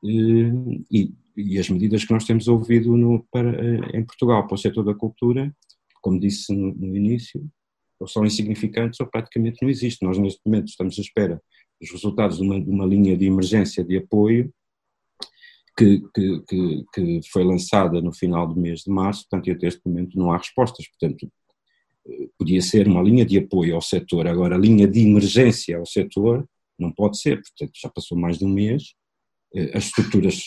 eh, 0.05 0.79
e, 0.91 1.13
e 1.35 1.59
as 1.59 1.69
medidas 1.69 2.05
que 2.05 2.13
nós 2.13 2.25
temos 2.25 2.47
ouvido 2.47 2.95
no, 2.95 3.25
para, 3.31 3.49
eh, 3.49 3.97
em 3.97 4.05
Portugal 4.05 4.45
para 4.45 4.55
o 4.55 4.57
setor 4.57 4.83
da 4.83 4.93
cultura, 4.93 5.53
como 6.01 6.19
disse 6.19 6.53
no, 6.53 6.73
no 6.73 6.95
início, 6.95 7.45
ou 7.99 8.07
são 8.07 8.25
insignificantes 8.25 8.99
ou 8.99 9.07
praticamente 9.07 9.59
não 9.61 9.69
existem. 9.69 10.07
Nós 10.07 10.17
neste 10.17 10.41
momento 10.45 10.67
estamos 10.67 10.97
à 10.97 11.01
espera 11.01 11.41
dos 11.79 11.91
resultados 11.91 12.37
de 12.37 12.43
uma, 12.43 12.61
de 12.61 12.69
uma 12.69 12.85
linha 12.85 13.15
de 13.17 13.25
emergência 13.25 13.83
de 13.83 13.97
apoio 13.97 14.53
que, 15.77 16.03
que, 16.13 16.41
que, 16.41 16.85
que, 16.93 17.19
foi 17.31 17.43
lançada 17.43 17.99
no 17.99 18.13
final 18.13 18.47
do 18.47 18.59
mês 18.59 18.81
de 18.81 18.91
março, 18.91 19.25
portanto, 19.27 19.51
até 19.51 19.67
este 19.67 19.81
momento 19.85 20.17
não 20.17 20.31
há 20.31 20.37
respostas. 20.37 20.85
Portanto, 20.87 21.27
podia 22.37 22.61
ser 22.61 22.87
uma 22.87 23.01
linha 23.01 23.25
de 23.25 23.37
apoio 23.37 23.75
ao 23.75 23.81
setor, 23.81 24.27
agora 24.27 24.57
linha 24.57 24.87
de 24.87 25.01
emergência 25.01 25.77
ao 25.77 25.85
setor 25.85 26.45
não 26.77 26.91
pode 26.91 27.17
ser, 27.19 27.41
portanto 27.41 27.71
já 27.81 27.89
passou 27.89 28.17
mais 28.17 28.37
de 28.37 28.45
um 28.45 28.49
mês, 28.49 28.93
eh, 29.55 29.71
as 29.73 29.85
estruturas, 29.85 30.43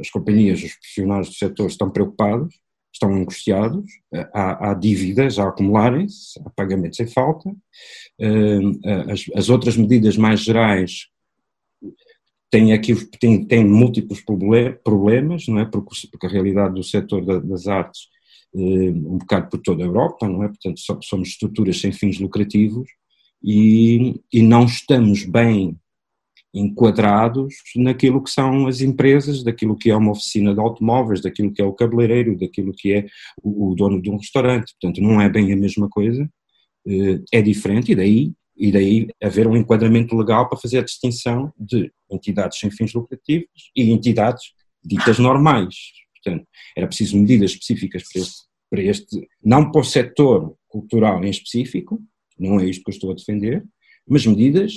as 0.00 0.10
companhias, 0.10 0.62
os 0.62 0.74
profissionais 0.74 1.28
do 1.28 1.34
setor 1.34 1.68
estão 1.68 1.90
preocupados, 1.90 2.54
estão 2.92 3.12
angustiados, 3.14 3.84
eh, 4.12 4.28
há, 4.34 4.70
há 4.70 4.74
dívidas 4.74 5.38
a 5.38 5.48
acumularem-se, 5.48 6.40
há 6.44 6.50
pagamentos 6.50 6.98
em 7.00 7.06
falta, 7.06 7.54
eh, 8.20 8.58
as, 9.10 9.24
as 9.34 9.48
outras 9.48 9.76
medidas 9.76 10.16
mais 10.16 10.40
gerais 10.40 11.06
têm 12.50 12.72
aqui 12.72 12.94
têm, 13.18 13.44
têm 13.44 13.64
múltiplos 13.64 14.22
problemas, 14.82 15.46
não 15.46 15.60
é? 15.60 15.64
Porque, 15.64 16.08
porque 16.10 16.26
a 16.26 16.30
realidade 16.30 16.74
do 16.74 16.82
setor 16.82 17.24
das 17.42 17.66
artes 17.66 18.08
um 18.54 19.18
bocado 19.18 19.48
por 19.48 19.60
toda 19.60 19.82
a 19.82 19.86
Europa, 19.86 20.28
não 20.28 20.42
é? 20.42 20.48
Portanto, 20.48 20.80
somos 21.02 21.28
estruturas 21.28 21.80
sem 21.80 21.92
fins 21.92 22.18
lucrativos 22.18 22.88
e, 23.42 24.20
e 24.32 24.42
não 24.42 24.64
estamos 24.64 25.24
bem 25.24 25.76
enquadrados 26.52 27.54
naquilo 27.76 28.22
que 28.22 28.30
são 28.30 28.66
as 28.66 28.80
empresas, 28.80 29.42
daquilo 29.42 29.76
que 29.76 29.90
é 29.90 29.96
uma 29.96 30.12
oficina 30.12 30.54
de 30.54 30.60
automóveis, 30.60 31.20
daquilo 31.20 31.52
que 31.52 31.60
é 31.60 31.64
o 31.64 31.74
cabeleireiro, 31.74 32.38
daquilo 32.38 32.72
que 32.72 32.92
é 32.92 33.06
o, 33.42 33.70
o 33.70 33.74
dono 33.74 34.00
de 34.00 34.10
um 34.10 34.16
restaurante. 34.16 34.74
Portanto, 34.80 35.02
não 35.02 35.20
é 35.20 35.28
bem 35.28 35.52
a 35.52 35.56
mesma 35.56 35.88
coisa, 35.88 36.28
eh, 36.86 37.20
é 37.32 37.42
diferente 37.42 37.92
e 37.92 37.94
daí, 37.94 38.32
e 38.56 38.72
daí 38.72 39.08
haver 39.22 39.46
um 39.46 39.56
enquadramento 39.56 40.16
legal 40.16 40.48
para 40.48 40.58
fazer 40.58 40.78
a 40.78 40.84
distinção 40.84 41.52
de 41.58 41.92
entidades 42.10 42.58
sem 42.58 42.70
fins 42.70 42.94
lucrativos 42.94 43.70
e 43.76 43.90
entidades 43.90 44.52
ditas 44.82 45.18
normais. 45.18 45.74
Portanto, 46.28 46.48
era 46.76 46.86
preciso 46.86 47.16
medidas 47.18 47.52
específicas 47.52 48.02
para 48.10 48.22
este, 48.22 48.42
para 48.70 48.82
este, 48.82 49.28
não 49.44 49.70
para 49.70 49.80
o 49.80 49.84
setor 49.84 50.54
cultural 50.68 51.24
em 51.24 51.30
específico, 51.30 52.02
não 52.38 52.60
é 52.60 52.66
isto 52.66 52.84
que 52.84 52.90
eu 52.90 52.94
estou 52.94 53.10
a 53.10 53.14
defender, 53.14 53.64
mas 54.06 54.26
medidas 54.26 54.72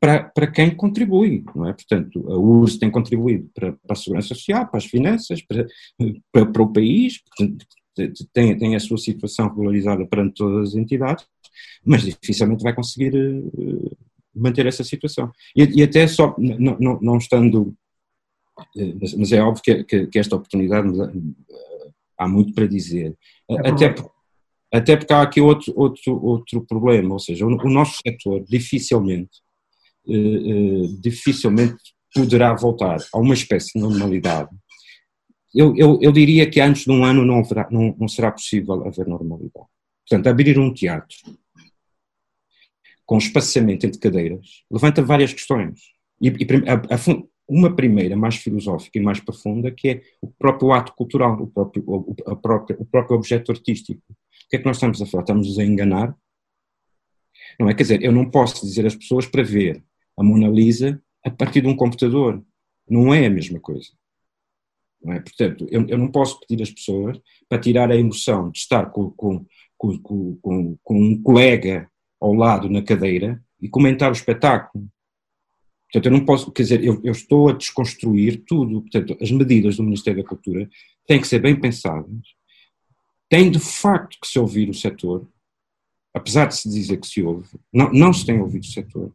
para, 0.00 0.24
para 0.24 0.50
quem 0.50 0.74
contribui, 0.74 1.44
não 1.54 1.68
é? 1.68 1.72
Portanto, 1.72 2.24
a 2.32 2.38
URSS 2.38 2.78
tem 2.78 2.90
contribuído 2.90 3.50
para, 3.54 3.72
para 3.72 3.92
a 3.92 3.94
segurança 3.94 4.34
social, 4.34 4.66
para 4.66 4.78
as 4.78 4.86
finanças, 4.86 5.42
para, 5.42 5.66
para, 6.32 6.46
para 6.46 6.62
o 6.62 6.72
país, 6.72 7.22
portanto, 7.22 7.66
tem, 8.32 8.56
tem 8.56 8.74
a 8.74 8.80
sua 8.80 8.96
situação 8.96 9.48
regularizada 9.48 10.06
perante 10.06 10.34
todas 10.34 10.70
as 10.70 10.74
entidades, 10.74 11.26
mas 11.84 12.02
dificilmente 12.02 12.62
vai 12.62 12.74
conseguir 12.74 13.14
uh, 13.14 13.96
manter 14.34 14.64
essa 14.64 14.82
situação. 14.82 15.30
E, 15.54 15.80
e 15.80 15.82
até 15.82 16.06
só, 16.06 16.34
não, 16.38 16.78
não, 16.80 16.98
não 17.00 17.16
estando, 17.18 17.74
mas, 19.00 19.14
mas, 19.14 19.32
é 19.32 19.40
óbvio 19.42 19.62
que, 19.62 19.84
que, 19.84 20.06
que 20.06 20.18
esta 20.18 20.36
oportunidade 20.36 20.88
uh, 20.88 21.94
há 22.18 22.28
muito 22.28 22.52
para 22.54 22.66
dizer. 22.66 23.16
É 23.48 23.68
até, 23.68 23.94
até 24.72 24.96
porque 24.96 25.12
há 25.12 25.22
aqui 25.22 25.40
outro, 25.40 25.72
outro, 25.76 26.24
outro 26.24 26.66
problema, 26.66 27.14
ou 27.14 27.18
seja, 27.18 27.46
o, 27.46 27.48
o 27.48 27.70
nosso 27.70 27.98
setor 28.06 28.44
dificilmente, 28.44 29.40
dificilmente 31.00 31.76
poderá 32.14 32.54
voltar 32.54 32.98
a 33.12 33.18
uma 33.18 33.34
espécie 33.34 33.72
de 33.74 33.80
normalidade 33.80 34.50
eu, 35.54 35.74
eu, 35.76 35.98
eu, 36.00 36.12
diria 36.12 36.48
que 36.48 36.60
antes 36.60 36.84
de 36.84 36.90
um 36.90 37.04
ano 37.04 37.24
não, 37.24 37.40
haverá, 37.40 37.68
não, 37.70 37.94
não 37.98 38.06
será 38.06 38.30
possível 38.30 38.86
haver 38.86 39.06
normalidade. 39.06 39.66
Portanto, 40.08 40.26
abrir 40.28 40.58
um 40.58 40.72
teatro 40.72 41.16
com 43.04 43.18
espaçamento 43.18 43.84
entre 43.84 43.98
cadeiras 43.98 44.64
levanta 44.70 45.02
várias 45.02 45.32
questões. 45.32 45.80
E, 46.20 46.28
e 46.28 46.46
a, 46.68 46.94
a, 46.94 46.98
uma 47.50 47.74
primeira, 47.74 48.16
mais 48.16 48.36
filosófica 48.36 48.96
e 48.96 49.02
mais 49.02 49.18
profunda, 49.18 49.72
que 49.72 49.88
é 49.88 50.02
o 50.22 50.28
próprio 50.28 50.72
ato 50.72 50.94
cultural, 50.94 51.42
o 51.42 51.48
próprio, 51.48 51.82
o, 51.84 52.14
a 52.26 52.36
própria, 52.36 52.76
o 52.78 52.84
próprio 52.84 53.16
objeto 53.16 53.50
artístico. 53.50 54.00
O 54.08 54.48
que 54.48 54.56
é 54.56 54.58
que 54.60 54.64
nós 54.64 54.76
estamos 54.76 55.02
a 55.02 55.06
falar? 55.06 55.24
Estamos 55.24 55.58
a 55.58 55.64
enganar? 55.64 56.16
Não 57.58 57.68
é? 57.68 57.74
Quer 57.74 57.82
dizer, 57.82 58.04
eu 58.04 58.12
não 58.12 58.30
posso 58.30 58.64
dizer 58.64 58.86
às 58.86 58.94
pessoas 58.94 59.26
para 59.26 59.42
ver 59.42 59.82
a 60.16 60.22
Mona 60.22 60.48
Lisa 60.48 61.02
a 61.24 61.30
partir 61.30 61.62
de 61.62 61.66
um 61.66 61.74
computador. 61.74 62.40
Não 62.88 63.12
é 63.12 63.26
a 63.26 63.30
mesma 63.30 63.58
coisa. 63.58 63.88
Não 65.02 65.12
é? 65.12 65.20
Portanto, 65.20 65.66
eu, 65.70 65.86
eu, 65.88 65.98
não 65.98 66.08
posso 66.08 66.38
pedir 66.40 66.62
às 66.62 66.70
pessoas 66.70 67.20
para 67.48 67.60
tirar 67.60 67.90
a 67.90 67.96
emoção 67.96 68.50
de 68.50 68.58
estar 68.58 68.90
com, 68.90 69.10
com, 69.10 69.44
com, 69.76 70.78
com 70.82 71.02
um 71.02 71.20
colega 71.20 71.90
ao 72.20 72.32
lado 72.32 72.68
na 72.68 72.82
cadeira 72.82 73.42
e 73.60 73.68
comentar 73.68 74.10
o 74.10 74.12
espetáculo. 74.12 74.86
Portanto, 75.92 76.06
eu 76.06 76.12
não 76.12 76.24
posso, 76.24 76.52
quer 76.52 76.62
dizer, 76.62 76.84
eu, 76.84 77.00
eu, 77.02 77.12
estou 77.12 77.48
a 77.48 77.52
desconstruir 77.52 78.44
tudo. 78.46 78.82
Portanto, 78.82 79.16
as 79.20 79.30
medidas 79.30 79.76
do 79.76 79.82
Ministério 79.82 80.22
da 80.22 80.28
Cultura 80.28 80.68
têm 81.06 81.20
que 81.20 81.26
ser 81.26 81.40
bem 81.40 81.58
pensadas, 81.58 82.14
têm 83.28 83.50
de 83.50 83.58
facto 83.58 84.16
que 84.20 84.28
se 84.28 84.38
ouvir 84.38 84.68
o 84.68 84.74
setor, 84.74 85.26
apesar 86.14 86.46
de 86.46 86.56
se 86.56 86.68
dizer 86.68 86.98
que 86.98 87.06
se 87.06 87.22
ouve, 87.22 87.48
não, 87.72 87.92
não 87.92 88.12
se 88.12 88.24
tem 88.24 88.40
ouvido 88.40 88.62
o 88.62 88.66
setor. 88.66 89.12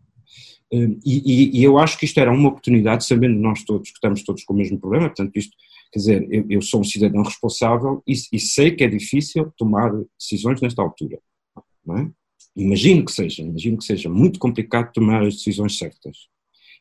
Hum, 0.72 1.00
e, 1.06 1.22
e, 1.26 1.60
e, 1.60 1.64
eu 1.64 1.78
acho 1.78 1.98
que 1.98 2.06
isto 2.06 2.20
era 2.20 2.32
uma 2.32 2.50
oportunidade, 2.50 3.06
sabendo 3.06 3.40
nós 3.40 3.64
todos 3.64 3.90
que 3.90 3.98
estamos 3.98 4.24
todos 4.24 4.44
com 4.44 4.54
o 4.54 4.58
mesmo 4.58 4.80
problema, 4.80 5.08
portanto, 5.08 5.36
isto 5.38 5.56
Quer 5.96 6.00
dizer, 6.00 6.28
eu, 6.30 6.46
eu 6.50 6.62
sou 6.62 6.82
um 6.82 6.84
cidadão 6.84 7.24
responsável 7.24 8.04
e, 8.06 8.14
e, 8.34 8.38
sei 8.38 8.72
que 8.72 8.84
é 8.84 8.88
difícil 8.90 9.50
tomar 9.58 9.94
decisões 10.20 10.60
nesta 10.60 10.82
altura. 10.82 11.18
É? 11.58 12.12
Imagino 12.54 13.06
que 13.06 13.14
seja, 13.14 13.42
imagino 13.42 13.78
que 13.78 13.86
seja 13.86 14.10
muito 14.10 14.38
complicado 14.38 14.92
tomar 14.92 15.24
as 15.24 15.36
decisões 15.36 15.78
certas. 15.78 16.28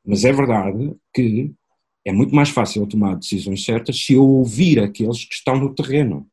Mas 0.05 0.25
é 0.25 0.33
verdade 0.33 0.95
que 1.13 1.53
é 2.05 2.13
muito 2.13 2.35
mais 2.35 2.51
fácil 2.51 2.87
tomar 2.87 3.17
decisões 3.17 3.65
certas 3.65 3.99
se 3.99 4.15
eu 4.15 4.25
ouvir 4.25 4.79
aqueles 4.79 5.25
que 5.25 5.35
estão 5.35 5.57
no 5.57 5.75
terreno. 5.75 6.29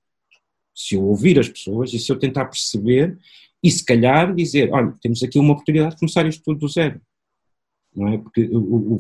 Se 0.76 0.96
eu 0.96 1.04
ouvir 1.04 1.40
as 1.40 1.48
pessoas 1.48 1.94
e 1.94 2.00
se 2.00 2.12
eu 2.12 2.20
tentar 2.20 2.46
perceber 2.46 3.18
e 3.64 3.72
se 3.72 3.86
calhar 3.86 4.34
dizer, 4.36 4.72
olha, 4.74 4.94
temos 5.02 5.22
aqui 5.24 5.40
uma 5.40 5.54
oportunidade 5.54 5.92
de 5.92 6.00
começar 6.00 6.26
isto 6.26 6.44
tudo 6.44 6.60
do 6.60 6.68
zero. 6.68 7.00
Não 7.96 8.08
é? 8.08 8.18
Porque 8.18 8.50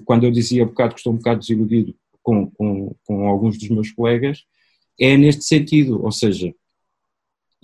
quando 0.06 0.26
eu 0.26 0.32
dizia 0.32 0.64
há 0.64 0.66
bocado 0.66 0.94
que 0.94 1.00
estou 1.00 1.14
um 1.14 1.18
bocado 1.18 1.40
desiludido 1.40 1.96
com, 2.22 2.50
com, 2.52 2.96
com 3.06 3.28
alguns 3.28 3.58
dos 3.58 3.70
meus 3.70 3.92
colegas, 3.92 4.46
é 5.00 5.18
neste 5.18 5.44
sentido, 5.44 6.04
ou 6.04 6.12
seja, 6.12 6.54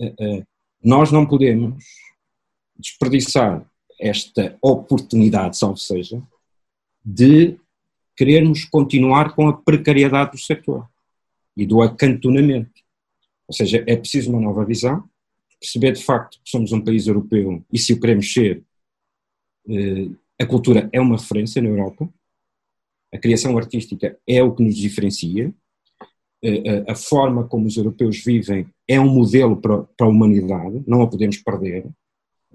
eh, 0.00 0.14
eh, 0.18 0.44
nós 0.82 1.12
não 1.12 1.26
podemos 1.26 1.84
desperdiçar 2.76 3.64
esta 4.00 4.56
oportunidade, 4.60 5.56
salvo 5.56 5.76
seja, 5.76 6.22
de 7.10 7.56
querermos 8.14 8.64
continuar 8.66 9.34
com 9.34 9.48
a 9.48 9.56
precariedade 9.56 10.32
do 10.32 10.38
setor 10.38 10.86
e 11.56 11.64
do 11.64 11.80
acantonamento. 11.80 12.82
Ou 13.46 13.54
seja, 13.54 13.82
é 13.86 13.96
preciso 13.96 14.30
uma 14.30 14.40
nova 14.40 14.64
visão, 14.64 15.08
perceber 15.58 15.92
de 15.92 16.04
facto 16.04 16.38
que 16.44 16.50
somos 16.50 16.70
um 16.70 16.80
país 16.80 17.06
europeu 17.06 17.64
e 17.72 17.78
se 17.78 17.94
o 17.94 18.00
queremos 18.00 18.30
ser, 18.30 18.62
eh, 19.68 20.10
a 20.38 20.44
cultura 20.44 20.90
é 20.92 21.00
uma 21.00 21.16
referência 21.16 21.62
na 21.62 21.68
Europa, 21.68 22.08
a 23.12 23.18
criação 23.18 23.56
artística 23.56 24.18
é 24.26 24.42
o 24.42 24.54
que 24.54 24.62
nos 24.62 24.76
diferencia, 24.76 25.52
a 26.86 26.94
forma 26.94 27.48
como 27.48 27.66
os 27.66 27.76
europeus 27.76 28.22
vivem 28.22 28.66
é 28.86 29.00
um 29.00 29.12
modelo 29.12 29.56
para 29.56 29.86
a 30.00 30.06
humanidade, 30.06 30.84
não 30.86 31.02
a 31.02 31.06
podemos 31.08 31.38
perder. 31.38 31.86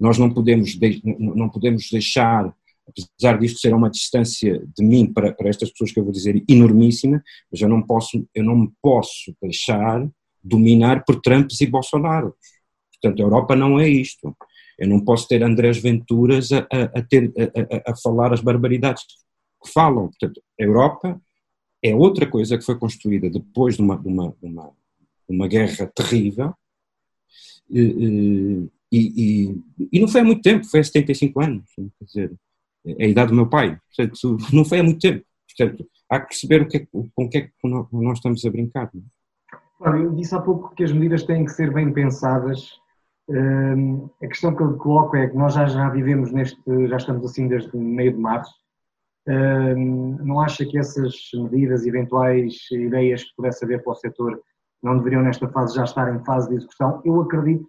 Nós 0.00 0.16
não 0.16 0.32
podemos, 0.32 0.78
não 1.18 1.50
podemos 1.50 1.90
deixar, 1.90 2.54
apesar 2.88 3.38
disto 3.38 3.60
ser 3.60 3.74
uma 3.74 3.90
distância 3.90 4.62
de 4.76 4.84
mim 4.84 5.12
para, 5.12 5.32
para 5.32 5.48
estas 5.48 5.70
pessoas 5.70 5.92
que 5.92 5.98
eu 5.98 6.04
vou 6.04 6.12
dizer 6.12 6.42
enormíssima, 6.48 7.22
mas 7.50 7.60
eu 7.60 7.68
não 7.68 7.82
posso, 7.82 8.26
eu 8.34 8.44
não 8.44 8.56
me 8.56 8.72
posso 8.82 9.34
deixar 9.42 10.06
dominar 10.42 11.04
por 11.04 11.20
Trumps 11.20 11.60
e 11.60 11.66
Bolsonaro. 11.66 12.34
Portanto, 12.92 13.20
a 13.20 13.24
Europa 13.24 13.56
não 13.56 13.78
é 13.78 13.88
isto. 13.88 14.36
Eu 14.78 14.88
não 14.88 15.00
posso 15.00 15.28
ter 15.28 15.42
Andrés 15.42 15.78
Venturas 15.78 16.50
a, 16.52 16.58
a, 16.58 16.98
a 16.98 17.02
ter, 17.02 17.32
a, 17.86 17.92
a, 17.92 17.96
falar 17.96 18.32
as 18.32 18.40
barbaridades 18.40 19.04
que 19.62 19.72
falam. 19.72 20.08
Portanto, 20.08 20.42
a 20.60 20.62
Europa 20.62 21.20
é 21.82 21.94
outra 21.94 22.26
coisa 22.26 22.58
que 22.58 22.64
foi 22.64 22.78
construída 22.78 23.30
depois 23.30 23.76
de 23.76 23.82
uma, 23.82 23.96
de 23.96 24.08
uma, 24.08 24.34
de 24.40 24.46
uma, 24.46 24.72
de 25.28 25.36
uma 25.36 25.48
guerra 25.48 25.90
terrível 25.94 26.54
e, 27.70 28.68
e, 28.92 29.56
e, 29.92 30.00
não 30.00 30.08
foi 30.08 30.20
há 30.20 30.24
muito 30.24 30.42
tempo, 30.42 30.66
foi 30.66 30.80
há 30.80 30.84
75 30.84 31.40
anos, 31.40 31.64
quer 31.74 32.04
dizer, 32.04 32.32
a 32.86 33.04
idade 33.04 33.30
do 33.30 33.36
meu 33.36 33.48
pai, 33.48 33.78
portanto, 33.96 34.36
não 34.52 34.64
foi 34.64 34.80
há 34.80 34.82
muito 34.82 35.00
tempo, 35.00 35.24
portanto, 35.56 35.88
há 36.10 36.20
que 36.20 36.28
perceber 36.28 36.62
o 36.62 36.68
que 36.68 36.76
é, 36.76 36.86
com 36.86 37.24
o 37.24 37.28
que 37.28 37.38
é 37.38 37.40
que 37.42 37.52
nós 37.92 38.18
estamos 38.18 38.44
a 38.44 38.50
brincar. 38.50 38.90
Claro, 39.78 40.02
eu 40.02 40.14
disse 40.14 40.34
há 40.34 40.40
pouco 40.40 40.74
que 40.74 40.84
as 40.84 40.92
medidas 40.92 41.24
têm 41.24 41.44
que 41.44 41.52
ser 41.52 41.72
bem 41.72 41.92
pensadas. 41.92 42.78
Hum, 43.28 44.08
a 44.22 44.26
questão 44.26 44.54
que 44.54 44.62
eu 44.62 44.76
coloco 44.76 45.16
é 45.16 45.28
que 45.28 45.36
nós 45.36 45.54
já, 45.54 45.66
já 45.66 45.88
vivemos 45.88 46.30
neste, 46.30 46.60
já 46.88 46.96
estamos 46.96 47.24
assim 47.24 47.48
desde 47.48 47.74
meio 47.76 48.12
de 48.12 48.18
março, 48.18 48.54
não 49.26 50.40
acha 50.40 50.64
que 50.66 50.78
essas 50.78 51.14
medidas, 51.32 51.86
eventuais 51.86 52.54
ideias 52.70 53.24
que 53.24 53.34
pudesse 53.36 53.64
haver 53.64 53.82
para 53.82 53.92
o 53.92 53.96
setor, 53.96 54.40
não 54.82 54.98
deveriam 54.98 55.22
nesta 55.22 55.48
fase 55.48 55.74
já 55.74 55.84
estar 55.84 56.14
em 56.14 56.22
fase 56.24 56.50
de 56.50 56.56
execução? 56.56 57.00
Eu 57.04 57.22
acredito, 57.22 57.66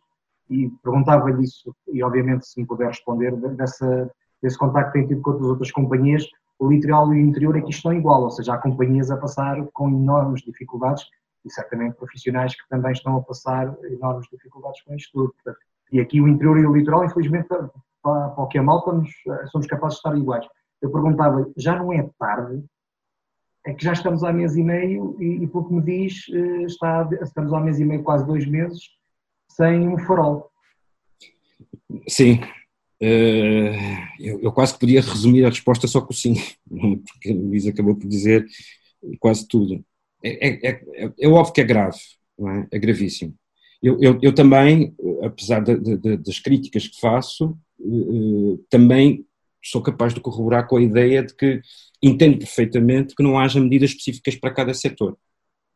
e 0.50 0.70
perguntava-lhe 0.84 1.44
isso, 1.44 1.74
e 1.88 2.04
obviamente 2.04 2.46
se 2.46 2.60
me 2.60 2.68
puder 2.68 2.88
responder, 2.88 3.36
dessa, 3.56 4.12
desse 4.42 4.58
contacto 4.58 4.92
que 4.92 5.00
tem 5.00 5.08
tido 5.08 5.22
com 5.22 5.32
outras, 5.32 5.50
outras 5.50 5.72
companhias, 5.72 6.26
o 6.60 6.70
litoral 6.70 7.14
e 7.14 7.18
o 7.18 7.26
interior 7.26 7.58
aqui 7.58 7.70
estão 7.70 7.94
igual, 7.94 8.24
ou 8.24 8.32
seja, 8.32 8.54
há 8.54 8.58
companhias 8.58 9.12
a 9.12 9.18
passar 9.18 9.62
com 9.74 9.90
enormes 9.90 10.42
dificuldades 10.42 11.04
e 11.46 11.52
certamente 11.52 11.96
profissionais 11.96 12.56
que 12.56 12.68
também 12.70 12.92
estão 12.92 13.18
a 13.18 13.22
passar 13.22 13.76
enormes 13.84 14.28
dificuldades 14.32 14.82
com 14.84 14.96
isto 14.96 15.12
tudo. 15.14 15.58
E 15.92 16.00
aqui 16.00 16.22
o 16.22 16.28
interior 16.28 16.58
e 16.58 16.66
o 16.66 16.74
litoral, 16.74 17.06
infelizmente, 17.06 17.48
para, 17.48 18.30
para 18.30 18.44
o 18.44 18.48
que 18.48 18.58
é 18.58 18.62
mal, 18.62 18.80
estamos, 18.80 19.10
somos 19.52 19.68
capazes 19.68 19.96
de 19.96 20.00
estar 20.00 20.18
iguais 20.18 20.46
eu 20.86 20.92
perguntava, 20.92 21.52
já 21.58 21.76
não 21.76 21.92
é 21.92 22.08
tarde? 22.20 22.64
É 23.66 23.74
que 23.74 23.84
já 23.84 23.94
estamos 23.94 24.24
há 24.24 24.32
mês 24.32 24.56
e 24.56 24.64
meio 24.64 25.16
e, 25.20 25.44
e 25.44 25.48
pelo 25.48 25.68
que 25.68 25.74
me 25.74 25.82
diz, 25.82 26.26
eh, 26.30 26.64
está, 26.64 27.10
estamos 27.22 27.52
há 27.52 27.60
mês 27.60 27.80
e 27.80 27.86
meio, 27.86 28.04
quase 28.04 28.26
dois 28.26 28.46
meses, 28.46 28.84
sem 29.50 29.88
um 29.88 29.98
farol. 29.98 30.52
Sim, 32.08 32.42
eu, 34.20 34.40
eu, 34.42 34.52
quase 34.52 34.78
podia 34.78 35.02
resumir 35.02 35.46
a 35.46 35.50
resposta 35.50 35.88
só 35.88 36.02
com 36.02 36.14
sim, 36.14 36.36
porque 36.70 37.32
a 37.32 37.34
Luísa 37.34 37.70
acabou 37.70 37.96
por 37.96 38.08
dizer 38.08 38.46
quase 39.20 39.48
tudo. 39.48 39.84
É, 40.24 40.48
é, 40.48 40.72
é, 40.72 41.12
é 41.20 41.28
óbvio 41.28 41.54
que 41.54 41.62
é 41.62 41.66
grave, 41.66 42.00
é? 42.40 42.76
é? 42.76 42.80
gravíssimo. 42.80 43.34
Eu, 43.82 44.00
eu, 44.02 44.18
eu 44.22 44.34
também, 44.34 44.96
apesar 45.24 45.60
de, 45.60 45.78
de, 45.78 46.18
das 46.18 46.40
críticas 46.40 46.88
que 46.88 47.00
faço, 47.00 47.56
uh, 47.80 48.58
também 48.70 49.26
sou 49.64 49.82
capaz 49.82 50.14
de 50.14 50.20
corroborar 50.20 50.68
com 50.68 50.78
a 50.78 50.82
ideia 50.82 51.24
de 51.24 51.36
que 51.36 51.62
entendo 52.02 52.38
perfeitamente 52.38 53.16
que 53.16 53.24
não 53.24 53.38
haja 53.38 53.60
medidas 53.60 53.92
específicas 53.92 54.36
para 54.36 54.54
cada 54.54 54.74
setor. 54.74 55.18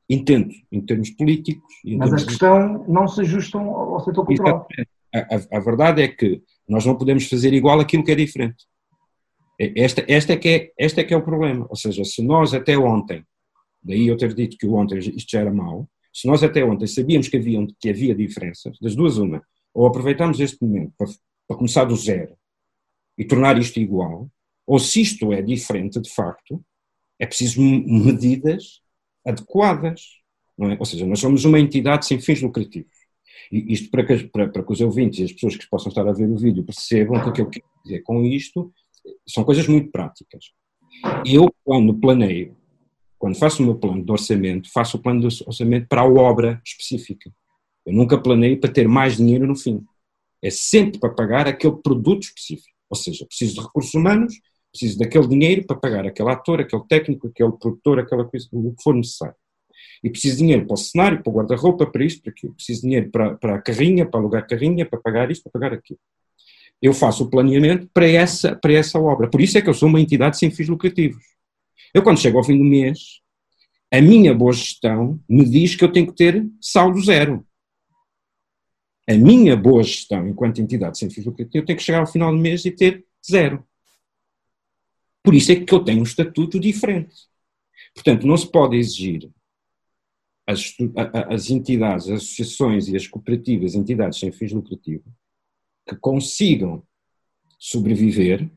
Entendo, 0.09 0.51
em 0.71 0.81
termos 0.81 1.11
políticos. 1.11 1.61
Mas 1.85 2.13
a 2.13 2.25
questão 2.25 2.83
não 2.87 3.07
se 3.07 3.21
ajustam 3.21 3.69
ao 3.69 4.03
setor 4.03 4.25
cultural. 4.25 4.67
A, 5.13 5.19
a, 5.19 5.57
a, 5.57 5.59
verdade 5.59 6.01
é 6.01 6.07
que 6.07 6.41
nós 6.69 6.85
não 6.85 6.95
podemos 6.95 7.27
fazer 7.27 7.53
igual 7.53 7.79
aquilo 7.79 8.03
que 8.03 8.11
é 8.11 8.15
diferente. 8.15 8.65
Esta, 9.59 10.05
esta, 10.07 10.33
é 10.33 10.37
que 10.37 10.47
é, 10.47 10.71
esta 10.77 11.01
é 11.01 11.03
que 11.03 11.13
é 11.13 11.17
o 11.17 11.23
problema. 11.23 11.65
Ou 11.69 11.75
seja, 11.75 12.03
se 12.05 12.21
nós 12.21 12.53
até 12.53 12.77
ontem, 12.77 13.25
daí 13.83 14.07
eu 14.07 14.15
ter 14.15 14.33
dito 14.33 14.57
que 14.57 14.67
ontem 14.67 14.99
isto 14.99 15.29
já 15.29 15.41
era 15.41 15.51
mau, 15.51 15.89
se 16.13 16.27
nós 16.27 16.43
até 16.43 16.63
ontem 16.63 16.87
sabíamos 16.87 17.27
que 17.27 17.37
havia, 17.37 17.67
que 17.79 17.89
havia 17.89 18.15
diferenças, 18.15 18.77
das 18.79 18.95
duas 18.95 19.17
uma, 19.17 19.41
ou 19.73 19.85
aproveitamos 19.85 20.39
este 20.39 20.63
momento 20.63 20.93
para, 20.97 21.07
para 21.47 21.57
começar 21.57 21.83
do 21.83 21.95
zero, 21.95 22.35
e 23.17 23.25
tornar 23.25 23.57
isto 23.57 23.77
igual, 23.79 24.29
ou 24.65 24.79
se 24.79 25.01
isto 25.01 25.33
é 25.33 25.41
diferente 25.41 25.99
de 25.99 26.09
facto, 26.09 26.63
é 27.19 27.25
preciso 27.25 27.61
medidas 27.61 28.81
adequadas. 29.25 30.01
É? 30.61 30.77
Ou 30.79 30.85
seja, 30.85 31.05
nós 31.05 31.19
somos 31.19 31.43
uma 31.43 31.59
entidade 31.59 32.05
sem 32.05 32.19
fins 32.19 32.41
lucrativos. 32.41 32.98
E 33.51 33.73
isto 33.73 33.89
para 33.89 34.05
que, 34.05 34.27
para, 34.27 34.49
para 34.49 34.63
que 34.63 34.71
os 34.71 34.81
ouvintes 34.81 35.19
e 35.19 35.23
as 35.23 35.33
pessoas 35.33 35.55
que 35.55 35.69
possam 35.69 35.89
estar 35.89 36.07
a 36.07 36.13
ver 36.13 36.29
o 36.29 36.37
vídeo 36.37 36.63
percebam 36.63 37.21
que 37.21 37.29
o 37.29 37.33
que 37.33 37.41
eu 37.41 37.49
quero 37.49 37.65
dizer 37.83 38.01
com 38.03 38.23
isto 38.23 38.71
são 39.27 39.43
coisas 39.43 39.67
muito 39.67 39.91
práticas. 39.91 40.51
Eu, 41.25 41.53
quando 41.63 41.93
planeio, 41.93 42.55
quando 43.17 43.37
faço 43.37 43.61
o 43.61 43.65
meu 43.65 43.75
plano 43.75 44.03
de 44.03 44.11
orçamento, 44.11 44.71
faço 44.71 44.97
o 44.97 45.01
plano 45.01 45.27
de 45.27 45.43
orçamento 45.45 45.87
para 45.87 46.01
a 46.01 46.07
obra 46.07 46.61
específica. 46.65 47.31
Eu 47.85 47.93
nunca 47.93 48.17
planei 48.17 48.55
para 48.55 48.71
ter 48.71 48.87
mais 48.87 49.17
dinheiro 49.17 49.47
no 49.47 49.55
fim. 49.55 49.83
É 50.41 50.49
sempre 50.49 50.99
para 50.99 51.09
pagar 51.09 51.47
aquele 51.47 51.75
produto 51.77 52.23
específico. 52.23 52.69
Ou 52.89 52.95
seja, 52.95 53.25
preciso 53.25 53.55
de 53.55 53.61
recursos 53.61 53.93
humanos, 53.93 54.33
preciso 54.71 54.97
daquele 54.97 55.27
dinheiro 55.27 55.65
para 55.65 55.75
pagar 55.75 56.05
aquele 56.05 56.29
ator, 56.29 56.61
aquele 56.61 56.83
técnico, 56.87 57.27
aquele 57.27 57.51
produtor, 57.51 57.99
aquela 57.99 58.25
coisa, 58.25 58.47
o 58.51 58.73
que 58.73 58.83
for 58.83 58.95
necessário. 58.95 59.35
E 60.03 60.09
preciso 60.09 60.37
de 60.37 60.41
dinheiro 60.43 60.65
para 60.65 60.73
o 60.73 60.77
cenário, 60.77 61.21
para 61.21 61.29
o 61.29 61.33
guarda-roupa, 61.33 61.85
para 61.85 62.05
isto, 62.05 62.21
para 62.21 62.31
aquilo. 62.31 62.53
Preciso 62.53 62.81
de 62.81 62.87
dinheiro 62.87 63.09
para, 63.11 63.35
para 63.35 63.55
a 63.55 63.61
carrinha, 63.61 64.05
para 64.05 64.19
alugar 64.19 64.47
carrinha, 64.47 64.85
para 64.85 64.99
pagar 64.99 65.29
isto, 65.29 65.43
para 65.43 65.51
pagar 65.51 65.73
aquilo. 65.73 65.99
Eu 66.81 66.93
faço 66.93 67.25
o 67.25 67.29
planeamento 67.29 67.89
para 67.93 68.07
essa, 68.07 68.55
para 68.55 68.73
essa 68.73 68.97
obra. 68.97 69.29
Por 69.29 69.41
isso 69.41 69.57
é 69.57 69.61
que 69.61 69.69
eu 69.69 69.73
sou 69.73 69.89
uma 69.89 69.99
entidade 69.99 70.37
sem 70.37 70.49
fins 70.49 70.69
lucrativos. 70.69 71.23
Eu, 71.93 72.01
quando 72.01 72.19
chego 72.19 72.37
ao 72.37 72.43
fim 72.43 72.57
do 72.57 72.63
mês, 72.63 73.19
a 73.91 73.99
minha 73.99 74.33
boa 74.33 74.53
gestão 74.53 75.19
me 75.27 75.43
diz 75.43 75.75
que 75.75 75.83
eu 75.83 75.91
tenho 75.91 76.07
que 76.07 76.13
ter 76.13 76.47
saldo 76.61 77.01
zero. 77.01 77.45
A 79.07 79.13
minha 79.15 79.57
boa 79.57 79.83
gestão, 79.83 80.27
enquanto 80.27 80.61
entidade 80.61 80.97
sem 80.97 81.09
fins 81.09 81.25
lucrativos, 81.25 81.55
eu 81.55 81.65
tenho 81.65 81.77
que 81.77 81.83
chegar 81.83 81.99
ao 81.99 82.07
final 82.07 82.31
do 82.31 82.37
mês 82.37 82.63
e 82.63 82.71
ter 82.71 83.03
zero. 83.27 83.65
Por 85.23 85.33
isso 85.33 85.51
é 85.51 85.55
que 85.55 85.73
eu 85.73 85.83
tenho 85.83 85.99
um 85.99 86.03
estatuto 86.03 86.59
diferente. 86.59 87.15
Portanto, 87.93 88.25
não 88.25 88.37
se 88.37 88.49
pode 88.49 88.77
exigir 88.77 89.29
as, 90.49 90.75
as 91.29 91.51
entidades, 91.51 92.07
as 92.09 92.23
associações 92.23 92.87
e 92.87 92.95
as 92.95 93.05
cooperativas, 93.05 93.75
entidades 93.75 94.19
sem 94.19 94.31
fins 94.31 94.51
lucrativos, 94.51 95.11
que 95.87 95.95
consigam 95.95 96.81
sobreviver 97.59 98.49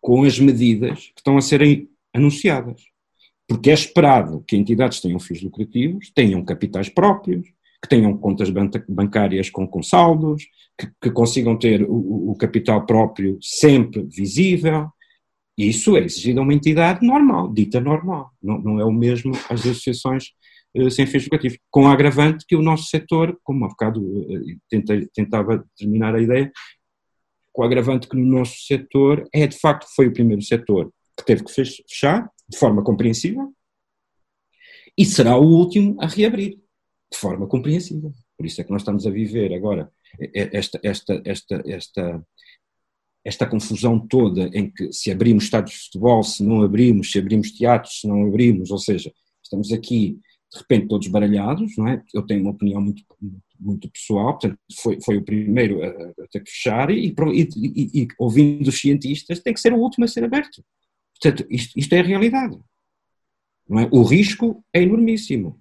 com 0.00 0.22
as 0.22 0.38
medidas 0.38 1.06
que 1.06 1.18
estão 1.18 1.36
a 1.36 1.40
serem 1.40 1.88
anunciadas. 2.14 2.82
Porque 3.48 3.68
é 3.68 3.74
esperado 3.74 4.44
que 4.46 4.56
entidades 4.56 5.00
tenham 5.00 5.18
fins 5.18 5.42
lucrativos, 5.42 6.12
tenham 6.14 6.44
capitais 6.44 6.88
próprios, 6.88 7.48
que 7.82 7.88
tenham 7.88 8.16
contas 8.16 8.48
bancárias 8.88 9.50
com, 9.50 9.66
com 9.66 9.82
saldos, 9.82 10.46
que, 10.78 10.88
que 11.02 11.10
consigam 11.10 11.58
ter 11.58 11.82
o, 11.82 12.30
o, 12.30 12.36
capital 12.36 12.86
próprio 12.86 13.38
sempre 13.42 14.04
visível. 14.04 14.88
Isso 15.58 15.96
é 15.96 16.04
exigido 16.04 16.40
a 16.40 16.42
uma 16.44 16.54
entidade 16.54 17.04
normal, 17.04 17.52
dita 17.52 17.80
normal. 17.80 18.30
Não, 18.40 18.58
não 18.60 18.80
é 18.80 18.84
o 18.84 18.92
mesmo 18.92 19.32
as 19.48 19.60
associações 19.60 20.32
sem 20.90 21.06
fins 21.06 21.24
lucrativos. 21.24 21.58
Com 21.70 21.86
a 21.86 21.92
agravante 21.92 22.44
que 22.46 22.56
o 22.56 22.62
nosso 22.62 22.84
setor, 22.84 23.38
como 23.42 23.64
há 23.64 23.68
bocado 23.68 24.00
uh, 24.00 24.44
tentei, 24.68 25.06
tentava 25.14 25.64
terminar 25.76 26.14
a 26.14 26.22
ideia, 26.22 26.50
com 27.52 27.62
o 27.62 27.64
agravante 27.64 28.08
que 28.08 28.16
no 28.16 28.26
nosso 28.38 28.56
setor 28.66 29.28
é 29.32 29.46
de 29.46 29.58
facto 29.58 29.86
foi 29.94 30.06
o 30.06 30.12
primeiro 30.12 30.42
setor 30.42 30.92
que 31.16 31.24
teve 31.24 31.44
que 31.44 31.52
fechar 31.52 32.30
de 32.48 32.56
forma 32.56 32.82
compreensível 32.82 33.52
e 34.96 35.04
será 35.04 35.36
o 35.36 35.44
último 35.44 35.96
a 36.00 36.06
reabrir 36.06 36.58
de 37.12 37.18
forma 37.18 37.46
compreensível. 37.46 38.12
Por 38.36 38.46
isso 38.46 38.60
é 38.60 38.64
que 38.64 38.70
nós 38.70 38.82
estamos 38.82 39.06
a 39.06 39.10
viver 39.10 39.52
agora 39.52 39.90
esta, 40.34 40.80
esta, 40.82 41.22
esta, 41.24 41.62
esta, 41.66 42.26
esta 43.24 43.46
confusão 43.46 43.98
toda 43.98 44.50
em 44.54 44.70
que 44.70 44.92
se 44.92 45.10
abrimos 45.10 45.44
estádios 45.44 45.76
de 45.76 45.84
futebol, 45.84 46.22
se 46.22 46.42
não 46.42 46.62
abrimos, 46.62 47.10
se 47.10 47.18
abrimos 47.18 47.50
teatros, 47.52 48.00
se 48.00 48.08
não 48.08 48.26
abrimos, 48.26 48.70
ou 48.70 48.78
seja, 48.78 49.12
estamos 49.42 49.72
aqui 49.72 50.18
de 50.52 50.58
repente 50.58 50.88
todos 50.88 51.06
baralhados, 51.08 51.76
não 51.76 51.88
é? 51.88 52.02
Eu 52.12 52.22
tenho 52.22 52.42
uma 52.42 52.50
opinião 52.50 52.80
muito, 52.80 53.02
muito 53.58 53.88
pessoal, 53.90 54.38
portanto 54.38 54.58
foi, 54.80 54.98
foi 55.04 55.16
o 55.18 55.24
primeiro 55.24 55.82
a, 55.82 55.88
a 55.88 56.40
fechar 56.44 56.90
e, 56.90 57.06
e, 57.06 57.48
e, 57.54 58.02
e, 58.02 58.08
ouvindo 58.18 58.68
os 58.68 58.80
cientistas 58.80 59.40
tem 59.40 59.54
que 59.54 59.60
ser 59.60 59.72
o 59.72 59.78
último 59.78 60.04
a 60.04 60.08
ser 60.08 60.24
aberto. 60.24 60.64
Portanto, 61.20 61.46
isto, 61.50 61.78
isto 61.78 61.92
é 61.92 62.00
a 62.00 62.04
realidade. 62.04 62.58
É? 63.78 63.88
O 63.92 64.02
risco 64.02 64.64
é 64.74 64.82
enormíssimo. 64.82 65.60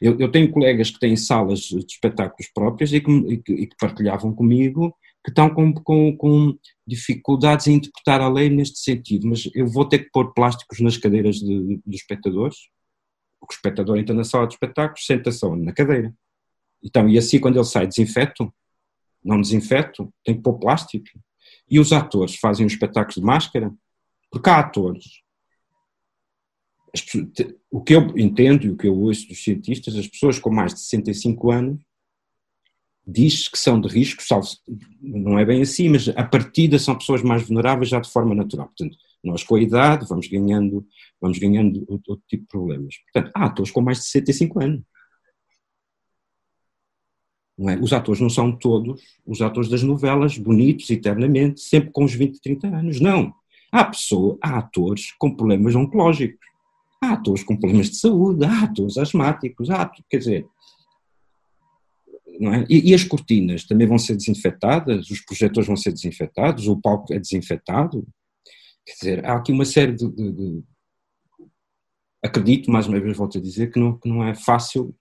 Eu, 0.00 0.18
eu, 0.18 0.30
tenho 0.30 0.50
colegas 0.50 0.90
que 0.90 0.98
têm 0.98 1.16
salas 1.16 1.60
de 1.60 1.84
espetáculos 1.84 2.50
próprias 2.54 2.92
e 2.94 3.00
que, 3.00 3.10
e 3.10 3.66
que, 3.66 3.76
partilhavam 3.78 4.34
comigo 4.34 4.94
que 5.22 5.30
estão 5.30 5.50
com, 5.50 5.72
com, 5.74 6.16
com, 6.16 6.58
dificuldades 6.86 7.66
em 7.66 7.74
interpretar 7.74 8.20
a 8.20 8.28
lei 8.28 8.48
neste 8.48 8.78
sentido, 8.78 9.28
mas 9.28 9.48
eu 9.54 9.66
vou 9.68 9.84
ter 9.84 10.00
que 10.00 10.10
pôr 10.10 10.32
plásticos 10.32 10.80
nas 10.80 10.96
cadeiras 10.96 11.36
de, 11.36 11.80
dos 11.84 12.00
espectadores, 12.00 12.56
o 13.42 13.52
espectador 13.52 13.98
entra 13.98 14.14
na 14.14 14.24
sala 14.24 14.46
de 14.46 14.54
espetáculos, 14.54 15.04
senta-se 15.04 15.46
na 15.56 15.72
cadeira. 15.72 16.14
Então, 16.82 17.08
e 17.08 17.18
assim 17.18 17.38
quando 17.38 17.56
ele 17.56 17.64
sai, 17.64 17.86
desinfeto? 17.86 18.52
Não 19.24 19.40
desinfeto? 19.40 20.12
Tem 20.24 20.34
que 20.34 20.42
pôr 20.42 20.58
plástico. 20.58 21.06
E 21.70 21.78
os 21.78 21.92
atores 21.92 22.36
fazem 22.36 22.66
os 22.66 22.72
espetáculos 22.72 23.16
de 23.16 23.22
máscara? 23.22 23.72
Porque 24.30 24.50
há 24.50 24.58
atores. 24.58 25.22
o 27.70 27.80
que 27.80 27.94
eu 27.94 28.18
entendo 28.18 28.64
e 28.64 28.70
o 28.70 28.76
que 28.76 28.88
eu 28.88 28.98
ouço 28.98 29.28
dos 29.28 29.42
cientistas, 29.42 29.96
as 29.96 30.06
pessoas 30.06 30.38
com 30.38 30.50
mais 30.50 30.74
de 30.74 30.80
65 30.80 31.50
anos 31.50 31.80
diz 33.06 33.48
que 33.48 33.58
são 33.58 33.80
de 33.80 33.88
risco, 33.88 34.22
salvo, 34.22 34.48
não 35.00 35.38
é 35.38 35.44
bem 35.44 35.62
assim, 35.62 35.88
mas 35.88 36.08
a 36.08 36.24
partida 36.24 36.78
são 36.78 36.96
pessoas 36.96 37.22
mais 37.22 37.42
vulneráveis 37.42 37.88
já 37.88 37.98
de 37.98 38.10
forma 38.10 38.34
natural. 38.34 38.66
Portanto, 38.66 38.96
nós 39.22 39.44
com 39.44 39.54
a 39.54 39.60
idade 39.60 40.06
vamos 40.08 40.26
ganhando, 40.26 40.86
vamos 41.20 41.38
ganhando 41.38 41.84
outro, 41.88 42.20
tipo 42.28 42.42
de 42.42 42.48
problemas. 42.48 42.94
Portanto, 43.04 43.32
há 43.34 43.46
atores 43.46 43.70
com 43.70 43.80
mais 43.80 43.98
de 43.98 44.04
65 44.04 44.62
anos. 44.62 44.82
É? 47.60 47.76
Os 47.76 47.92
atores 47.92 48.20
não 48.20 48.30
são 48.30 48.50
todos 48.50 49.00
os 49.24 49.40
atores 49.40 49.68
das 49.68 49.82
novelas, 49.82 50.36
bonitos 50.36 50.90
eternamente, 50.90 51.60
sempre 51.60 51.90
com 51.90 52.04
os 52.04 52.14
20, 52.14 52.40
30 52.40 52.66
anos. 52.68 53.00
Não. 53.00 53.32
Há 53.70 53.84
pessoas, 53.84 54.38
há 54.42 54.58
atores 54.58 55.12
com 55.12 55.34
problemas 55.34 55.74
oncológicos, 55.74 56.38
há 57.02 57.12
atores 57.12 57.44
com 57.44 57.56
problemas 57.56 57.90
de 57.90 57.96
saúde, 57.96 58.44
há 58.44 58.64
atores 58.64 58.98
asmáticos, 58.98 59.70
há, 59.70 59.90
quer 60.10 60.18
dizer, 60.18 60.46
é? 62.26 62.66
e, 62.68 62.90
e, 62.90 62.94
as 62.94 63.04
cortinas 63.04 63.64
também 63.64 63.86
vão 63.86 63.98
ser 63.98 64.16
desinfetadas, 64.16 65.10
os 65.10 65.20
projetores 65.20 65.66
vão 65.66 65.76
ser 65.76 65.92
desinfetados, 65.92 66.66
o 66.66 66.80
palco 66.80 67.12
é 67.14 67.18
desinfetado, 67.18 68.06
quer 68.84 68.92
dizer, 68.94 69.26
há 69.26 69.36
aqui 69.36 69.52
uma 69.52 69.64
série 69.64 69.92
de, 69.92 70.08
de, 70.10 70.32
de 70.32 70.64
acredito, 72.22 72.70
mais 72.70 72.86
uma 72.86 73.00
vez 73.00 73.16
volto 73.16 73.38
a 73.38 73.40
dizer, 73.40 73.70
que 73.70 73.78
não, 73.78 73.98
que 73.98 74.08
não 74.08 74.24
é 74.24 74.34
fácil 74.34 74.94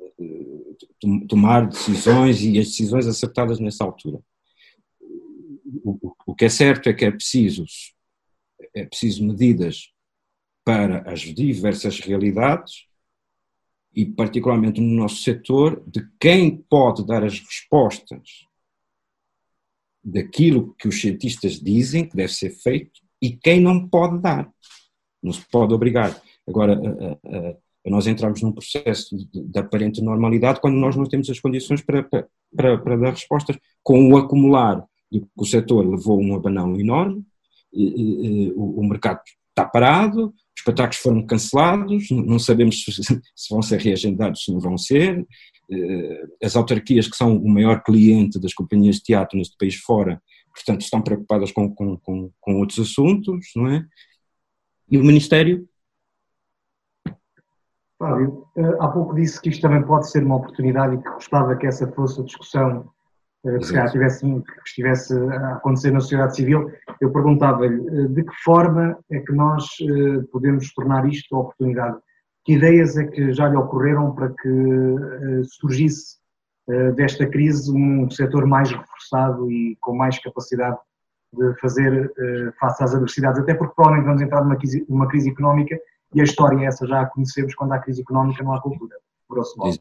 eh, 0.00 1.26
tomar 1.28 1.68
decisões 1.68 2.42
e 2.42 2.58
as 2.58 2.66
decisões 2.66 3.06
acertadas 3.06 3.60
nessa 3.60 3.84
altura. 3.84 4.20
O, 5.84 6.14
o 6.26 6.34
que 6.34 6.44
é 6.44 6.48
certo 6.48 6.88
é 6.88 6.92
que 6.92 7.04
é 7.04 7.10
preciso, 7.10 7.64
é 8.74 8.84
preciso 8.84 9.24
medidas 9.24 9.92
para 10.64 11.10
as 11.10 11.20
diversas 11.20 12.00
realidades 12.00 12.86
e 13.94 14.04
particularmente 14.04 14.80
no 14.80 14.94
nosso 14.94 15.22
setor 15.22 15.82
de 15.86 16.08
quem 16.20 16.56
pode 16.56 17.04
dar 17.04 17.24
as 17.24 17.40
respostas 17.40 18.46
daquilo 20.02 20.74
que 20.78 20.88
os 20.88 21.00
cientistas 21.00 21.60
dizem 21.60 22.08
que 22.08 22.16
deve 22.16 22.32
ser 22.32 22.50
feito 22.50 23.00
e 23.20 23.30
quem 23.30 23.60
não 23.60 23.88
pode 23.88 24.18
dar. 24.18 24.50
Não 25.22 25.32
se 25.32 25.42
pode 25.50 25.74
obrigar. 25.74 26.20
Agora, 26.48 26.74
a, 26.74 27.36
a, 27.36 27.50
a 27.86 27.90
nós 27.90 28.06
entramos 28.06 28.42
num 28.42 28.52
processo 28.52 29.16
de, 29.16 29.26
de, 29.30 29.58
aparente 29.58 30.02
normalidade 30.02 30.60
quando 30.60 30.76
nós 30.76 30.96
não 30.96 31.04
temos 31.04 31.28
as 31.28 31.40
condições 31.40 31.82
para, 31.82 32.02
para, 32.02 32.78
para 32.78 32.96
dar 32.96 33.10
respostas, 33.10 33.58
com 33.82 34.12
o 34.12 34.16
acumular 34.16 34.84
do 35.10 35.20
que 35.20 35.28
o 35.36 35.44
setor 35.44 35.86
levou 35.86 36.20
um 36.20 36.34
abanão 36.34 36.78
enorme, 36.78 37.24
o, 38.56 38.84
mercado 38.84 39.20
está 39.48 39.64
parado, 39.64 40.26
os 40.26 40.34
espetáculos 40.58 40.96
foram 40.96 41.26
cancelados, 41.26 42.10
não 42.10 42.38
sabemos 42.38 42.84
se 42.84 43.50
vão 43.50 43.62
ser 43.62 43.80
reagendados, 43.80 44.44
se 44.44 44.52
não 44.52 44.60
vão 44.60 44.76
ser, 44.76 45.26
as 46.42 46.56
autarquias 46.56 47.08
que 47.08 47.16
são 47.16 47.36
o 47.36 47.48
maior 47.48 47.82
cliente 47.82 48.40
das 48.40 48.52
companhias 48.52 48.96
de 48.96 49.02
teatro 49.02 49.38
neste 49.38 49.56
país 49.56 49.76
fora, 49.76 50.20
portanto 50.54 50.82
estão 50.82 51.00
preocupadas 51.00 51.52
com, 51.52 51.72
com, 51.74 51.96
com, 51.96 52.30
com 52.40 52.58
outros 52.58 52.78
assuntos, 52.78 53.50
não 53.54 53.68
é? 53.68 53.84
E 54.90 54.98
o 54.98 55.04
Ministério 55.04 55.68
Fábio, 57.98 58.46
eh, 58.56 58.76
há 58.80 58.88
pouco 58.88 59.14
disse 59.14 59.40
que 59.40 59.50
isto 59.50 59.60
também 59.60 59.82
pode 59.82 60.10
ser 60.10 60.24
uma 60.24 60.36
oportunidade 60.36 60.94
e 60.94 61.02
que 61.02 61.10
gostava 61.10 61.54
que 61.54 61.66
essa 61.66 61.86
fosse 61.92 62.20
a 62.20 62.24
discussão 62.24 62.90
eh, 63.44 63.58
que 63.58 63.64
se 63.64 63.72
calhar 63.72 63.90
tivesse, 63.90 64.20
que 64.20 64.62
estivesse 64.66 65.14
a 65.14 65.54
acontecer 65.54 65.90
na 65.90 66.00
sociedade 66.00 66.36
civil, 66.36 66.70
eu 67.00 67.10
perguntava-lhe 67.10 67.76
eh, 67.88 68.08
de 68.08 68.22
que 68.22 68.34
forma 68.44 68.98
é 69.10 69.20
que 69.20 69.32
nós 69.32 69.64
eh, 69.82 70.22
podemos 70.30 70.72
tornar 70.74 71.06
isto 71.08 71.36
oportunidade? 71.36 71.98
Que 72.50 72.56
ideias 72.56 72.96
é 72.96 73.04
que 73.04 73.32
já 73.32 73.48
lhe 73.48 73.56
ocorreram 73.56 74.12
para 74.12 74.28
que 74.28 75.42
surgisse 75.44 76.16
desta 76.96 77.24
crise 77.24 77.70
um 77.70 78.10
setor 78.10 78.44
mais 78.44 78.72
reforçado 78.72 79.48
e 79.48 79.76
com 79.80 79.94
mais 79.94 80.18
capacidade 80.18 80.76
de 81.32 81.54
fazer 81.60 82.06
uh, 82.06 82.52
face 82.58 82.82
às 82.82 82.92
adversidades, 82.92 83.40
até 83.40 83.54
porque 83.54 83.72
provavelmente 83.74 84.06
vamos 84.06 84.20
entrar 84.22 84.42
numa 84.42 84.56
crise, 84.56 84.84
numa 84.88 85.06
crise 85.06 85.30
económica 85.30 85.78
e 86.12 86.20
a 86.20 86.24
história 86.24 86.66
essa 86.66 86.84
já 86.88 87.02
a 87.02 87.06
conhecemos, 87.06 87.54
quando 87.54 87.72
há 87.72 87.78
crise 87.78 88.00
económica 88.00 88.42
não 88.42 88.52
há 88.52 88.60
cultura, 88.60 88.96
grosso 89.28 89.56
modo. 89.56 89.78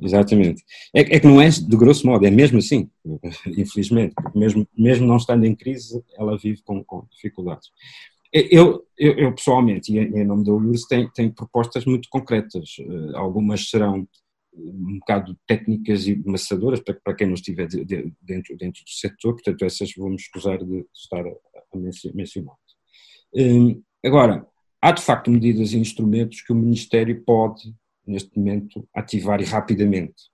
Exatamente. 0.00 0.64
É, 0.94 1.16
é, 1.16 1.20
que 1.20 1.26
não 1.26 1.38
é 1.38 1.50
de 1.50 1.76
grosso 1.76 2.06
modo, 2.06 2.24
é 2.24 2.30
mesmo 2.30 2.58
assim, 2.58 2.90
infelizmente, 3.46 4.14
mesmo, 4.34 4.66
mesmo 4.76 5.06
não 5.06 5.18
estando 5.18 5.44
em 5.44 5.54
crise, 5.54 6.02
ela 6.16 6.38
vive 6.38 6.62
com, 6.62 6.82
com 6.82 7.04
dificuldades. 7.10 7.70
Eu, 8.32 8.86
eu, 8.98 9.18
eu, 9.18 9.34
pessoalmente, 9.34 9.92
e 9.92 9.98
em 9.98 10.24
nome 10.24 10.44
da 10.44 10.52
URSS, 10.52 10.86
tenho, 10.88 11.10
tenho 11.12 11.32
propostas 11.32 11.84
muito 11.86 12.08
concretas. 12.10 12.76
Eh, 12.78 13.16
algumas 13.16 13.70
serão 13.70 14.06
um 14.52 14.98
bocado 14.98 15.38
técnicas 15.46 16.06
e 16.06 16.16
maçadoras 16.26 16.80
para, 16.80 16.94
para 16.94 17.14
quem 17.14 17.26
não 17.26 17.34
estiver 17.34 17.66
de, 17.66 17.84
de, 17.84 18.12
dentro, 18.20 18.56
dentro 18.56 18.82
do 18.84 18.90
setor, 18.90 19.34
portanto 19.34 19.64
essas 19.64 19.92
vamos 19.96 20.22
escusar 20.22 20.58
de 20.58 20.84
estar 20.92 21.24
a, 21.26 21.32
mencionar. 22.12 22.56
Um, 23.34 23.82
agora, 24.04 24.46
há 24.82 24.92
de 24.92 25.02
facto 25.02 25.30
medidas 25.30 25.72
e 25.72 25.78
instrumentos 25.78 26.42
que 26.42 26.52
o 26.52 26.56
Ministério 26.56 27.22
pode, 27.24 27.74
neste 28.06 28.36
momento, 28.36 28.86
ativar 28.94 29.40
rapidamente. 29.42 30.30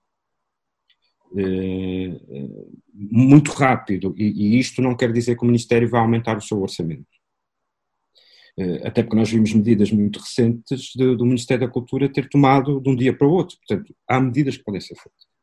Uh, 1.32 2.70
muito 2.94 3.50
rápido, 3.50 4.14
e, 4.16 4.24
e 4.24 4.58
isto 4.58 4.80
não 4.80 4.96
quer 4.96 5.12
dizer 5.12 5.36
que 5.36 5.42
o 5.42 5.46
Ministério 5.46 5.88
vai 5.88 6.00
aumentar 6.00 6.36
o 6.36 6.42
seu 6.42 6.62
orçamento 6.62 7.04
eh, 7.04 7.13
até 8.84 9.02
porque 9.02 9.16
nós 9.16 9.30
vimos 9.30 9.52
medidas 9.52 9.90
muito 9.90 10.20
recentes 10.20 10.92
de, 10.94 11.16
do 11.16 11.24
Ministério 11.24 11.66
da 11.66 11.72
Cultura 11.72 12.08
ter 12.08 12.28
tomado 12.28 12.80
de 12.80 12.88
um 12.88 12.94
dia 12.94 13.16
para 13.16 13.26
o 13.26 13.32
outro. 13.32 13.56
Portanto, 13.58 13.94
há 14.08 14.20
medidas 14.20 14.56
que 14.56 14.64
podem 14.64 14.80
ser 14.80 14.94
feitas. 14.94 15.34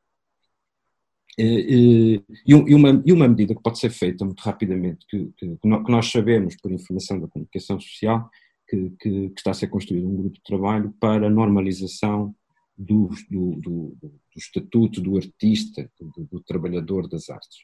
Eh, 1.37 1.43
eh, 1.43 2.23
e 2.45 2.53
uma, 2.53 3.01
e 3.05 3.11
uma 3.11 3.27
medida 3.27 3.55
que 3.55 3.61
pode 3.61 3.79
ser 3.79 3.89
feita 3.89 4.25
muito 4.25 4.41
rapidamente, 4.41 5.05
que, 5.07 5.31
que, 5.37 5.57
que 5.57 5.67
nós 5.67 6.11
sabemos 6.11 6.55
por 6.57 6.71
informação 6.71 7.19
da 7.19 7.27
comunicação 7.27 7.79
social, 7.79 8.29
que, 8.67 8.89
que, 8.99 9.33
está 9.35 9.51
a 9.51 9.53
ser 9.53 9.67
construído 9.67 10.07
um 10.07 10.15
grupo 10.15 10.35
de 10.35 10.43
trabalho 10.43 10.93
para 10.99 11.27
a 11.27 11.29
normalização 11.29 12.35
do, 12.77 13.09
do, 13.29 13.55
do, 13.55 13.97
do 14.01 14.19
estatuto 14.37 15.01
do 15.01 15.17
artista, 15.17 15.89
do, 15.99 16.27
do, 16.31 16.39
trabalhador 16.41 17.07
das 17.07 17.29
artes. 17.29 17.59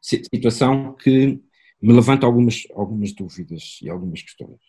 Situação 0.00 0.94
que 0.94 1.40
me 1.80 1.92
levanta 1.92 2.26
algumas, 2.26 2.66
algumas 2.74 3.12
dúvidas 3.12 3.78
e 3.82 3.88
algumas 3.88 4.22
questões. 4.22 4.60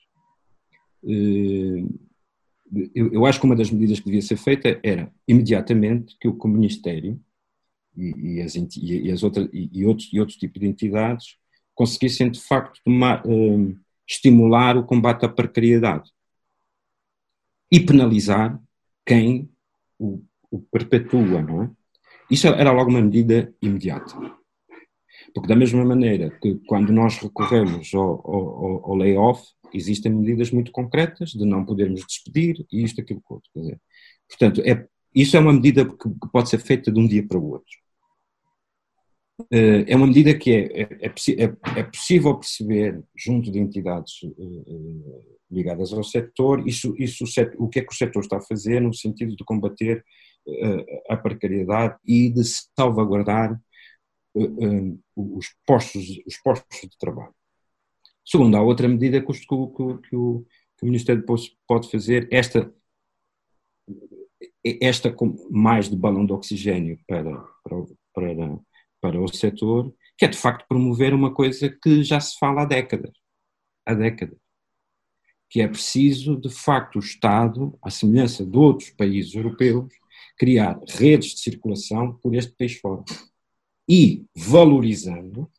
Eh, 1.03 1.83
eu, 2.93 3.11
eu, 3.13 3.25
acho 3.25 3.39
que 3.39 3.45
uma 3.45 3.55
das 3.55 3.71
medidas 3.71 3.99
que 3.99 4.05
devia 4.05 4.21
ser 4.21 4.37
feita 4.37 4.79
era, 4.83 5.11
imediatamente, 5.27 6.15
que 6.19 6.27
o 6.27 6.47
Ministério 6.47 7.19
e, 7.97 8.35
e, 8.35 8.41
as, 8.41 8.55
e, 8.55 9.11
as 9.11 9.23
outras, 9.23 9.49
e, 9.51 9.85
outros, 9.85 10.09
e 10.13 10.19
outros 10.19 10.37
tipos 10.37 10.59
de 10.59 10.67
entidades 10.67 11.37
conseguissem, 11.73 12.29
de 12.29 12.39
facto, 12.39 12.79
tomar, 12.83 13.25
uh, 13.25 13.77
estimular 14.07 14.77
o 14.77 14.83
combate 14.83 15.25
à 15.25 15.29
precariedade 15.29 16.11
e 17.71 17.79
penalizar 17.79 18.61
quem 19.05 19.49
o, 19.97 20.21
o 20.51 20.59
perpetua, 20.59 21.41
não 21.41 21.63
é? 21.63 21.71
Isso 22.29 22.47
era 22.47 22.71
logo 22.71 22.91
uma 22.91 23.01
medida 23.01 23.53
imediata. 23.61 24.38
Porque, 25.33 25.47
da 25.47 25.55
mesma 25.55 25.83
maneira 25.85 26.29
que 26.41 26.55
quando 26.67 26.91
nós 26.91 27.17
recorremos 27.17 27.93
ao, 27.93 28.01
ao, 28.01 28.85
ao 28.85 28.95
layoff, 28.95 29.43
existem 29.73 30.11
medidas 30.11 30.51
muito 30.51 30.71
concretas 30.71 31.31
de 31.31 31.45
não 31.45 31.65
podermos 31.65 32.05
despedir 32.05 32.65
e 32.71 32.83
isto, 32.83 33.01
aquilo, 33.01 33.21
outro. 33.29 33.49
Dizer, 33.55 33.79
portanto, 34.27 34.61
é, 34.65 34.87
isso 35.13 35.37
é 35.37 35.39
uma 35.39 35.53
medida 35.53 35.85
que, 35.85 35.95
que, 35.95 36.31
pode 36.31 36.49
ser 36.49 36.59
feita 36.59 36.91
de 36.91 36.99
um 36.99 37.07
dia 37.07 37.25
para 37.27 37.37
o 37.37 37.51
outro. 37.51 37.77
Eh, 39.51 39.85
é 39.87 39.95
uma 39.95 40.07
medida 40.07 40.37
que 40.37 40.51
é, 40.51 40.81
é, 40.81 41.05
é, 41.07 41.43
é, 41.43 41.79
é 41.79 41.83
possível 41.83 42.35
perceber 42.35 43.01
junto 43.15 43.49
de 43.51 43.59
entidades 43.59 44.21
uh, 44.23 45.37
ligadas 45.49 45.93
ao 45.93 46.03
setor 46.03 46.67
isso, 46.67 46.93
isso, 46.97 47.23
o 47.57 47.69
que 47.69 47.79
é 47.79 47.81
que 47.81 47.93
o 47.93 47.95
setor 47.95 48.21
está 48.21 48.37
a 48.37 48.41
fazer 48.41 48.81
no 48.81 48.93
sentido 48.93 49.35
de 49.35 49.43
combater 49.43 50.03
a 51.09 51.17
precariedade 51.17 51.95
e 52.05 52.29
de 52.29 52.41
salvaguardar 52.75 53.59
os, 55.15 55.47
postos, 55.65 56.21
os 56.25 56.37
postos 56.37 56.81
de 56.81 56.97
trabalho. 56.97 57.33
Segundo, 58.25 58.55
há 58.55 58.61
outra 58.61 58.87
medida 58.87 59.21
que, 59.21 59.33
que, 59.33 59.47
que, 59.47 60.09
que, 60.09 60.15
o, 60.15 60.45
que 60.77 60.83
o 60.83 60.85
Ministério 60.85 61.25
pode 61.67 61.91
fazer, 61.91 62.27
esta, 62.31 62.73
esta 64.63 65.15
mais 65.49 65.89
de 65.89 65.95
balão 65.95 66.25
de 66.25 66.33
oxigênio 66.33 66.99
para, 67.07 67.41
para, 67.63 67.85
para, 68.13 68.59
para 69.01 69.21
o 69.21 69.27
setor, 69.27 69.93
que 70.17 70.25
é 70.25 70.27
de 70.27 70.37
facto 70.37 70.67
promover 70.67 71.13
uma 71.13 71.33
coisa 71.33 71.69
que 71.69 72.03
já 72.03 72.19
se 72.19 72.37
fala 72.37 72.61
há 72.61 72.65
décadas. 72.65 73.13
Há 73.85 73.93
décadas. 73.93 74.37
Que 75.49 75.61
é 75.61 75.67
preciso, 75.67 76.39
de 76.39 76.49
facto, 76.49 76.97
o 76.97 76.99
Estado, 76.99 77.77
à 77.81 77.89
semelhança 77.89 78.45
de 78.45 78.57
outros 78.57 78.91
países 78.91 79.33
europeus, 79.33 79.91
criar 80.37 80.79
redes 80.87 81.33
de 81.33 81.39
circulação 81.39 82.13
por 82.13 82.35
este 82.35 82.51
país 82.55 82.79
fora 82.79 83.03
e 83.89 84.23
valorizando, 84.35 85.49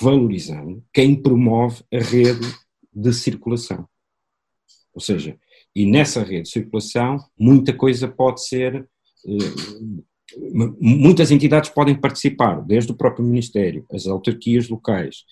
valorizando 0.00 0.84
quem 0.92 1.14
promove 1.14 1.84
a 1.92 1.98
rede 1.98 2.52
de 2.92 3.12
circulação. 3.12 3.88
Ou 4.92 5.00
seja, 5.00 5.38
e 5.74 5.86
nessa 5.86 6.24
rede 6.24 6.42
de 6.42 6.50
circulação 6.50 7.18
muita 7.38 7.72
coisa 7.72 8.08
pode 8.08 8.44
ser, 8.44 8.88
eh, 9.24 10.48
muitas 10.80 11.30
entidades 11.30 11.70
podem 11.70 11.94
participar, 11.94 12.60
desde 12.62 12.90
o 12.90 12.96
próprio 12.96 13.24
Ministério, 13.24 13.86
as 13.92 14.08
autarquias 14.08 14.68
locais, 14.68 15.24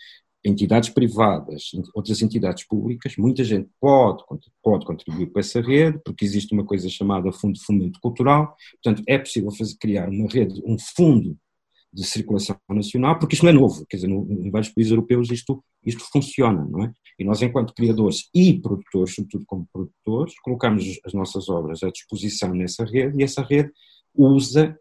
entidades 0.45 0.89
privadas, 0.91 1.73
outras 1.93 2.23
entidades 2.23 2.65
públicas, 2.65 3.17
muita 3.19 3.43
gente 3.43 3.69
pode, 3.81 4.23
pode 4.63 4.87
contribuir 4.87 5.27
para 5.27 5.41
essa 5.41 5.61
rede, 5.61 5.99
porque 6.05 6.25
existe 6.25 6.55
uma 6.55 6.65
coisa 6.65 6.89
chamada 6.89 7.33
Fundo 7.33 7.55
de 7.55 7.65
Fomento 7.65 7.99
Cultural, 8.01 8.55
portanto 8.81 9.03
é 9.09 9.19
possível 9.19 9.51
fazer, 9.51 9.77
criar 9.81 10.09
uma 10.09 10.29
rede, 10.29 10.63
um 10.65 10.79
fundo 10.79 11.37
de 11.93 12.05
circulação 12.05 12.59
nacional, 12.69 13.19
porque 13.19 13.35
isto 13.35 13.45
não 13.45 13.51
é 13.51 13.55
novo, 13.55 13.85
quer 13.89 13.97
dizer, 13.97 14.11
em 14.11 14.51
vários 14.51 14.71
países 14.71 14.93
europeus 14.93 15.31
isto, 15.31 15.65
isto 15.85 16.05
funciona, 16.13 16.65
não 16.65 16.85
é? 16.85 16.93
E 17.19 17.25
nós, 17.25 17.41
enquanto 17.43 17.75
criadores 17.75 18.29
e 18.35 18.61
produtores, 18.61 19.15
sobretudo 19.15 19.45
como 19.47 19.69
produtores, 19.73 20.35
colocamos 20.41 20.85
as 21.05 21.13
nossas 21.13 21.49
obras 21.49 21.83
à 21.83 21.91
disposição 21.91 22.55
nessa 22.55 22.85
rede 22.85 23.19
e 23.19 23.25
essa 23.25 23.43
rede 23.43 23.73
usa 24.15 24.79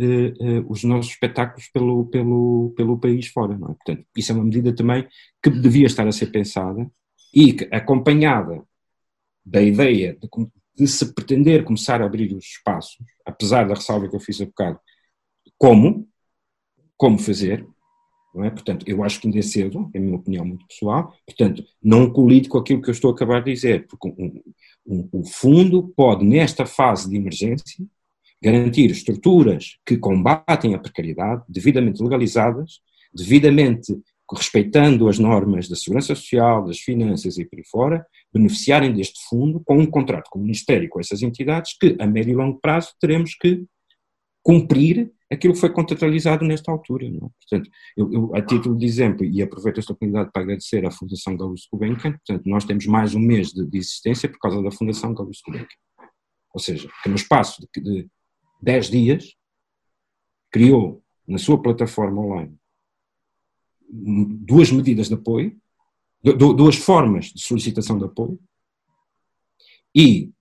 eh, 0.00 0.32
eh, 0.40 0.64
os 0.68 0.82
nossos 0.84 1.12
espetáculos 1.12 1.68
pelo, 1.68 2.06
pelo, 2.06 2.72
pelo 2.76 2.98
país 2.98 3.28
fora, 3.28 3.56
não 3.56 3.70
é? 3.70 3.74
Portanto, 3.74 4.06
isso 4.16 4.32
é 4.32 4.34
uma 4.34 4.44
medida 4.44 4.74
também 4.74 5.06
que 5.42 5.50
devia 5.50 5.86
estar 5.86 6.06
a 6.06 6.12
ser 6.12 6.26
pensada 6.32 6.90
e 7.34 7.52
que, 7.52 7.68
acompanhada 7.70 8.64
da 9.44 9.62
ideia 9.62 10.18
de, 10.20 10.28
de 10.76 10.88
se 10.88 11.14
pretender 11.14 11.64
começar 11.64 12.00
a 12.00 12.06
abrir 12.06 12.34
os 12.34 12.44
espaços, 12.44 12.96
apesar 13.24 13.68
da 13.68 13.74
ressalva 13.74 14.08
que 14.08 14.16
eu 14.16 14.20
fiz 14.20 14.40
há 14.40 14.46
bocado, 14.46 14.80
como, 15.58 16.08
como 17.02 17.18
fazer, 17.18 17.66
não 18.32 18.44
é? 18.44 18.50
Portanto, 18.50 18.84
eu 18.86 19.02
acho 19.02 19.20
que 19.20 19.26
ainda 19.26 19.40
é 19.40 19.42
cedo, 19.42 19.90
é 19.92 19.98
a 19.98 20.00
minha 20.00 20.14
opinião 20.14 20.44
muito 20.44 20.64
pessoal, 20.68 21.12
portanto, 21.26 21.64
não 21.82 22.08
colide 22.08 22.48
com 22.48 22.58
aquilo 22.58 22.80
que 22.80 22.90
eu 22.90 22.92
estou 22.92 23.10
a 23.10 23.12
acabar 23.12 23.42
de 23.42 23.52
dizer, 23.52 23.88
porque 23.88 24.06
um, 24.06 24.40
um, 24.86 25.08
o 25.10 25.26
fundo 25.26 25.92
pode, 25.96 26.24
nesta 26.24 26.64
fase 26.64 27.10
de 27.10 27.16
emergência, 27.16 27.84
garantir 28.40 28.88
estruturas 28.92 29.78
que 29.84 29.96
combatem 29.96 30.76
a 30.76 30.78
precariedade, 30.78 31.42
devidamente 31.48 32.00
legalizadas, 32.00 32.78
devidamente 33.12 34.00
respeitando 34.32 35.08
as 35.08 35.18
normas 35.18 35.68
da 35.68 35.74
segurança 35.74 36.14
social, 36.14 36.64
das 36.64 36.78
finanças 36.78 37.36
e 37.36 37.44
por 37.44 37.58
aí 37.58 37.64
fora, 37.68 38.06
beneficiarem 38.32 38.94
deste 38.94 39.18
fundo 39.28 39.60
com 39.64 39.76
um 39.76 39.86
contrato 39.86 40.30
com 40.30 40.38
o 40.38 40.42
Ministério 40.42 40.84
e 40.84 40.88
com 40.88 41.00
essas 41.00 41.20
entidades 41.20 41.76
que, 41.76 41.96
a 41.98 42.06
médio 42.06 42.30
e 42.30 42.36
longo 42.36 42.60
prazo, 42.60 42.90
teremos 43.00 43.34
que 43.34 43.64
cumprir 44.42 45.12
aquilo 45.30 45.54
que 45.54 45.60
foi 45.60 45.70
contratualizado 45.70 46.44
nesta 46.44 46.70
altura. 46.70 47.08
Não 47.08 47.28
é? 47.28 47.30
Portanto, 47.40 47.70
eu, 47.96 48.12
eu, 48.12 48.34
a 48.34 48.42
título 48.42 48.76
de 48.76 48.84
exemplo, 48.84 49.24
e 49.24 49.40
aproveito 49.40 49.78
esta 49.78 49.92
oportunidade 49.92 50.30
para 50.32 50.42
agradecer 50.42 50.84
à 50.84 50.90
Fundação 50.90 51.36
Gauss 51.36 51.66
Gulbenkian, 51.70 52.12
portanto, 52.12 52.46
nós 52.46 52.64
temos 52.64 52.86
mais 52.86 53.14
um 53.14 53.20
mês 53.20 53.48
de, 53.48 53.66
de, 53.66 53.78
existência 53.78 54.28
por 54.28 54.38
causa 54.38 54.62
da 54.62 54.70
Fundação 54.70 55.14
Gauss 55.14 55.40
Gulbenkian. 55.46 55.78
Ou 56.52 56.60
seja, 56.60 56.88
que 57.02 57.08
no 57.08 57.14
espaço 57.14 57.66
de, 57.74 57.82
de 57.82 58.08
10 58.60 58.90
dias 58.90 59.34
criou 60.50 61.02
na 61.26 61.38
sua 61.38 61.60
plataforma 61.60 62.20
online 62.20 62.58
duas 63.92 64.70
medidas 64.72 65.08
de 65.08 65.14
apoio, 65.14 65.54
duas 66.22 66.76
formas 66.76 67.26
de 67.26 67.42
solicitação 67.42 67.98
de 67.98 68.04
apoio, 68.04 68.38
e, 69.94 70.32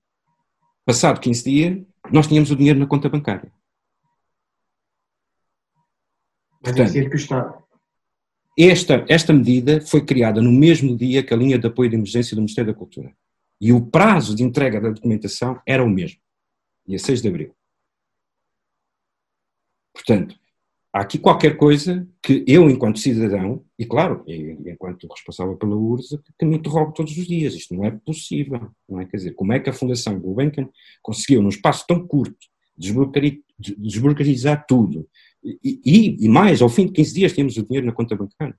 passado 0.85 1.19
15 1.19 1.43
dias, 1.43 1.85
nós 2.11 2.27
tínhamos 2.27 2.49
o 2.51 2.55
dinheiro 2.55 2.79
na 2.79 2.87
conta 2.87 3.09
bancária. 3.09 3.51
Portanto, 6.61 6.91
que 6.91 6.99
o 6.99 7.15
Estado. 7.15 7.61
Esta, 8.57 9.05
esta 9.07 9.33
medida 9.33 9.81
foi 9.81 10.05
criada 10.05 10.41
no 10.41 10.51
mesmo 10.51 10.95
dia 10.95 11.23
que 11.23 11.33
a 11.33 11.37
linha 11.37 11.57
de 11.57 11.67
apoio 11.67 11.89
de 11.89 11.95
emergência 11.95 12.35
do 12.35 12.41
Ministério 12.41 12.71
da 12.71 12.77
Cultura. 12.77 13.13
E 13.59 13.71
o 13.71 13.85
prazo 13.85 14.35
de 14.35 14.43
entrega 14.43 14.81
da 14.81 14.89
documentação 14.89 15.61
era 15.65 15.83
o 15.83 15.89
mesmo, 15.89 16.19
dia 16.85 16.99
6 16.99 17.21
de 17.21 17.27
abril. 17.27 17.55
Portanto, 19.93 20.35
há 20.91 21.01
aqui 21.01 21.17
qualquer 21.17 21.57
coisa 21.57 22.07
que 22.21 22.43
eu, 22.47 22.69
enquanto 22.69 22.99
cidadão, 22.99 23.63
e 23.77 23.85
claro, 23.85 24.23
enquanto 24.27 25.07
responsável 25.07 25.55
pela 25.55 25.75
URSS, 25.75 26.19
que 26.37 26.45
me 26.45 26.57
interrogo 26.57 26.91
todos 26.91 27.15
os 27.15 27.27
dias. 27.27 27.53
Isto 27.53 27.75
não 27.75 27.85
é 27.85 27.91
possível, 27.91 28.71
não 28.89 28.99
é? 28.99 29.05
Quer 29.05 29.17
dizer, 29.17 29.31
como 29.33 29.53
é 29.53 29.59
que 29.59 29.69
a 29.69 29.73
Fundação 29.73 30.19
Gulbenkian 30.19 30.67
conseguiu, 31.01 31.41
num 31.41 31.49
espaço 31.49 31.85
tão 31.87 32.05
curto, 32.05 32.47
desburocratizar 32.77 34.65
tudo? 34.67 35.07
E, 35.43 35.81
e, 35.85 36.25
e, 36.25 36.29
mais, 36.29 36.61
ao 36.61 36.69
fim 36.69 36.85
de 36.85 36.91
15 36.93 37.13
dias 37.13 37.33
tínhamos 37.33 37.57
o 37.57 37.65
dinheiro 37.65 37.87
na 37.87 37.93
conta 37.93 38.15
bancária. 38.15 38.55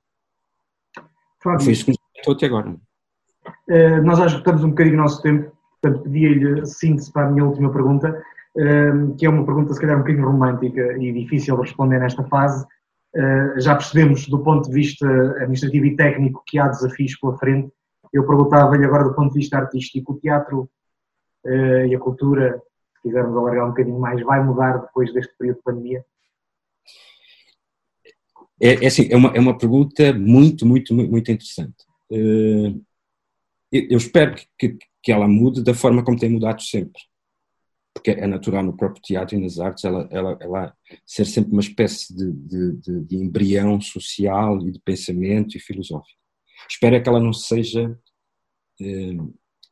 Fábio, 1.42 1.64
Foi 1.64 1.72
isso 1.72 1.84
que 1.84 1.92
estou 2.16 2.34
até 2.34 2.46
agora. 2.46 2.70
Uh, 2.70 4.02
nós 4.04 4.18
já 4.18 4.26
esgotamos 4.26 4.64
um 4.64 4.70
bocadinho 4.70 4.96
o 4.96 5.02
nosso 5.02 5.22
tempo, 5.22 5.52
portanto 5.80 6.02
pedia-lhe 6.04 6.66
síntese 6.66 7.12
para 7.12 7.26
a 7.26 7.30
minha 7.30 7.44
última 7.44 7.72
pergunta 7.72 8.22
que 9.18 9.24
é 9.24 9.30
uma 9.30 9.44
pergunta 9.44 9.72
se 9.72 9.80
calhar 9.80 9.96
um 9.96 10.00
bocadinho 10.00 10.26
romântica 10.26 10.96
e 10.98 11.12
difícil 11.12 11.56
de 11.56 11.62
responder 11.62 11.98
nesta 11.98 12.22
fase. 12.24 12.66
Ah, 13.16 13.54
já 13.58 13.74
percebemos 13.74 14.28
do 14.28 14.38
ponto 14.42 14.68
de 14.68 14.74
vista 14.74 15.06
administrativo 15.36 15.86
e 15.86 15.96
técnico 15.96 16.42
que 16.46 16.58
há 16.58 16.68
desafios 16.68 17.16
pela 17.18 17.36
frente. 17.38 17.72
Eu 18.12 18.26
perguntava-lhe 18.26 18.84
agora 18.84 19.04
do 19.04 19.14
ponto 19.14 19.32
de 19.32 19.38
vista 19.38 19.56
artístico, 19.56 20.12
o 20.12 20.18
teatro 20.18 20.68
e 21.44 21.94
a 21.94 21.98
cultura, 21.98 22.62
se 22.94 23.02
quisermos 23.02 23.36
alargar 23.36 23.64
um 23.64 23.70
bocadinho 23.70 23.98
mais, 23.98 24.22
vai 24.22 24.44
mudar 24.44 24.78
depois 24.78 25.12
deste 25.12 25.36
período 25.36 25.56
de 25.56 25.62
pandemia? 25.62 26.04
É, 28.60 28.84
é, 28.84 28.86
assim, 28.86 29.08
é, 29.10 29.16
uma, 29.16 29.30
é 29.30 29.40
uma 29.40 29.56
pergunta 29.56 30.12
muito, 30.12 30.64
muito, 30.66 30.94
muito 30.94 31.30
interessante. 31.30 31.74
Ah, 32.12 32.74
eu 33.72 33.96
espero 33.96 34.36
que, 34.58 34.76
que 35.02 35.12
ela 35.12 35.26
mude 35.26 35.62
da 35.62 35.74
forma 35.74 36.04
como 36.04 36.18
tem 36.18 36.28
mudado 36.30 36.62
sempre 36.62 37.00
porque 37.92 38.10
é 38.10 38.26
natural 38.26 38.62
no 38.62 38.76
próprio 38.76 39.02
teatro 39.02 39.36
e 39.36 39.40
nas 39.40 39.58
artes 39.58 39.84
ela, 39.84 40.08
ela, 40.10 40.38
ela 40.40 40.76
ser 41.06 41.26
sempre 41.26 41.52
uma 41.52 41.60
espécie 41.60 42.14
de, 42.14 42.32
de, 42.32 42.72
de, 42.78 43.00
de 43.04 43.16
embrião 43.16 43.80
social 43.80 44.66
e 44.66 44.72
de 44.72 44.80
pensamento 44.80 45.56
e 45.56 45.60
filosófico. 45.60 46.18
Espero 46.68 46.96
é 46.96 47.00
que 47.00 47.08
ela 47.08 47.20
não 47.20 47.32
seja. 47.32 47.96
Eh, 48.80 49.16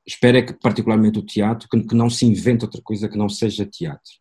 espero 0.07 0.39
é 0.39 0.43
que, 0.43 0.53
particularmente, 0.53 1.19
o 1.19 1.25
teatro, 1.25 1.69
que, 1.69 1.83
que 1.83 1.95
não 1.95 2.11
se 2.11 2.27
invente 2.27 2.65
outra 2.65 2.83
coisa 2.83 3.09
que 3.09 3.17
não 3.17 3.29
seja 3.29 3.65
teatro. 3.65 4.13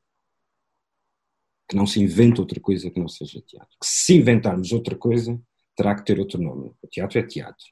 Que 1.70 1.76
não 1.76 1.86
se 1.86 2.02
invente 2.02 2.42
outra 2.42 2.60
coisa 2.60 2.90
que 2.90 3.00
não 3.00 3.08
seja 3.08 3.42
teatro. 3.42 3.70
Que 3.80 3.88
se 3.88 4.16
inventarmos 4.16 4.72
outra 4.72 4.96
coisa, 4.96 5.40
terá 5.76 5.96
que 5.96 6.04
ter 6.04 6.20
outro 6.20 6.42
nome. 6.42 6.74
O 6.82 6.88
teatro 6.88 7.20
é 7.20 7.24
teatro. 7.24 7.66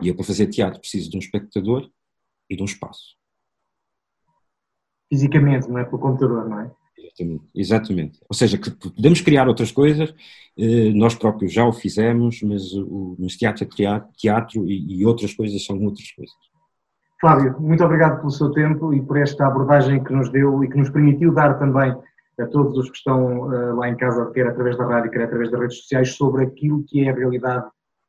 E 0.00 0.08
eu, 0.08 0.14
para 0.14 0.24
fazer 0.24 0.46
teatro, 0.46 0.80
preciso 0.80 1.10
de 1.10 1.16
um 1.16 1.20
espectador 1.20 1.90
e 2.48 2.54
de 2.54 2.62
um 2.62 2.66
espaço 2.66 3.16
fisicamente, 5.12 5.68
não 5.68 5.78
é 5.78 5.84
pelo 5.84 5.98
computador, 5.98 6.48
não 6.48 6.60
é? 6.60 6.70
Exatamente, 6.98 7.44
exatamente. 7.54 8.20
Ou 8.30 8.34
seja, 8.34 8.56
que 8.56 8.70
podemos 8.70 9.20
criar 9.20 9.46
outras 9.46 9.70
coisas, 9.70 10.14
eh, 10.56 10.90
nós 10.94 11.14
próprios 11.14 11.52
já 11.52 11.66
o 11.66 11.72
fizemos, 11.72 12.40
mas 12.42 12.72
o 12.72 13.14
mas 13.18 13.36
teatro 13.36 13.64
é 13.64 14.02
teatro 14.16 14.66
e, 14.66 15.00
e 15.00 15.04
outras 15.04 15.34
coisas 15.34 15.62
são 15.62 15.78
outras 15.82 16.10
coisas. 16.12 16.34
Flávio, 17.20 17.60
muito 17.60 17.84
obrigado 17.84 18.18
pelo 18.18 18.30
seu 18.30 18.50
tempo 18.52 18.94
e 18.94 19.02
por 19.02 19.18
esta 19.18 19.46
abordagem 19.46 20.02
que 20.02 20.12
nos 20.14 20.30
deu 20.30 20.64
e 20.64 20.68
que 20.68 20.78
nos 20.78 20.88
permitiu 20.88 21.34
dar 21.34 21.58
também 21.58 21.94
a 22.40 22.46
todos 22.46 22.76
os 22.78 22.90
que 22.90 22.96
estão 22.96 23.48
uh, 23.48 23.76
lá 23.76 23.88
em 23.88 23.96
casa, 23.96 24.30
quer 24.32 24.46
através 24.46 24.76
da 24.76 24.86
rádio, 24.86 25.10
quer 25.10 25.22
através 25.22 25.50
das 25.50 25.60
redes 25.60 25.78
sociais, 25.78 26.14
sobre 26.14 26.44
aquilo 26.44 26.84
que 26.84 27.06
é 27.06 27.10
a 27.10 27.14
realidade 27.14 27.66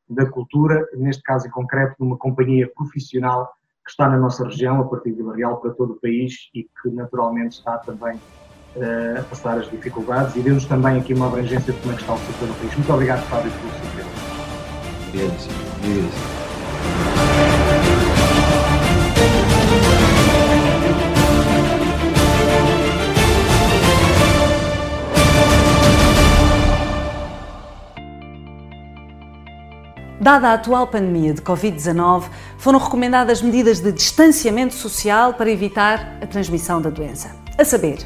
da 0.08 0.26
cultura, 0.26 0.86
neste 0.94 1.22
caso 1.22 1.46
em 1.46 1.50
concreto, 1.50 1.94
numa 1.98 2.16
companhia 2.16 2.70
profissional 2.74 3.52
que 3.84 3.90
está 3.90 4.08
na 4.08 4.16
nossa 4.16 4.44
região, 4.44 4.80
a 4.80 4.84
partir 4.84 5.10
de 5.10 5.16
Vila 5.16 5.36
Real, 5.36 5.60
para 5.60 5.72
todo 5.72 5.92
o 5.92 6.00
país 6.00 6.48
e 6.54 6.62
que 6.62 6.90
naturalmente 6.90 7.58
está 7.58 7.78
também 7.78 8.16
uh, 8.16 9.20
a 9.20 9.22
passar 9.24 9.58
as 9.58 9.70
dificuldades 9.70 10.34
e 10.36 10.40
deu-nos 10.40 10.64
também 10.64 10.98
aqui 10.98 11.12
uma 11.12 11.26
abrangência 11.26 11.72
de 11.72 11.80
como 11.80 11.92
é 11.92 11.96
que 11.96 12.02
está 12.02 12.14
o 12.14 12.18
setor 12.18 12.48
no 12.48 12.54
país. 12.54 12.74
Muito 12.74 12.92
obrigado, 12.92 13.22
Fábio, 13.26 13.52
pelo 13.52 13.72
seu 13.72 13.80
tempo. 13.96 14.10
Dada 30.24 30.48
a 30.48 30.54
atual 30.54 30.86
pandemia 30.86 31.34
de 31.34 31.42
Covid-19, 31.42 32.30
foram 32.56 32.78
recomendadas 32.78 33.42
medidas 33.42 33.80
de 33.80 33.92
distanciamento 33.92 34.72
social 34.72 35.34
para 35.34 35.50
evitar 35.50 36.16
a 36.22 36.26
transmissão 36.26 36.80
da 36.80 36.88
doença. 36.88 37.36
A 37.58 37.62
saber, 37.62 37.98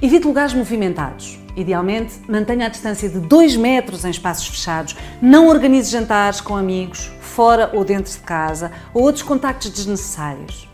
evite 0.00 0.24
lugares 0.24 0.54
movimentados. 0.54 1.36
Idealmente, 1.56 2.14
mantenha 2.28 2.66
a 2.66 2.68
distância 2.68 3.08
de 3.08 3.18
2 3.18 3.56
metros 3.56 4.04
em 4.04 4.10
espaços 4.10 4.46
fechados. 4.46 4.94
Não 5.20 5.48
organize 5.48 5.90
jantares 5.90 6.40
com 6.40 6.56
amigos, 6.56 7.10
fora 7.20 7.72
ou 7.74 7.84
dentro 7.84 8.12
de 8.12 8.18
casa, 8.18 8.70
ou 8.94 9.02
outros 9.02 9.24
contactos 9.24 9.70
desnecessários. 9.70 10.68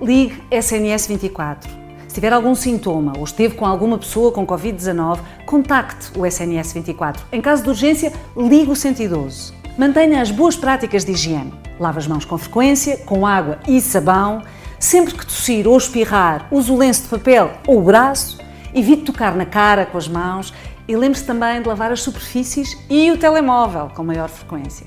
Ligue 0.00 0.42
SNS 0.50 1.06
24. 1.06 1.70
Se 2.08 2.14
tiver 2.14 2.32
algum 2.32 2.54
sintoma 2.54 3.12
ou 3.18 3.24
esteve 3.24 3.56
com 3.56 3.66
alguma 3.66 3.98
pessoa 3.98 4.32
com 4.32 4.46
Covid-19, 4.46 5.18
contacte 5.44 6.18
o 6.18 6.24
SNS 6.24 6.72
24. 6.72 7.26
Em 7.30 7.42
caso 7.42 7.62
de 7.62 7.68
urgência, 7.68 8.10
ligue 8.34 8.70
o 8.70 8.74
112. 8.74 9.60
Mantenha 9.76 10.20
as 10.20 10.30
boas 10.30 10.54
práticas 10.54 11.02
de 11.02 11.12
higiene. 11.12 11.52
Lave 11.80 11.98
as 11.98 12.06
mãos 12.06 12.26
com 12.26 12.36
frequência, 12.36 12.98
com 12.98 13.26
água 13.26 13.58
e 13.66 13.80
sabão. 13.80 14.42
Sempre 14.78 15.14
que 15.14 15.24
tossir 15.24 15.66
ou 15.66 15.78
espirrar, 15.78 16.46
use 16.50 16.70
o 16.70 16.76
lenço 16.76 17.04
de 17.04 17.08
papel 17.08 17.50
ou 17.66 17.78
o 17.78 17.82
braço. 17.82 18.38
Evite 18.74 19.04
tocar 19.04 19.34
na 19.34 19.46
cara 19.46 19.86
com 19.86 19.96
as 19.96 20.06
mãos 20.06 20.52
e 20.86 20.94
lembre-se 20.94 21.24
também 21.24 21.62
de 21.62 21.68
lavar 21.68 21.90
as 21.90 22.02
superfícies 22.02 22.76
e 22.90 23.10
o 23.10 23.16
telemóvel 23.16 23.90
com 23.94 24.04
maior 24.04 24.28
frequência. 24.28 24.86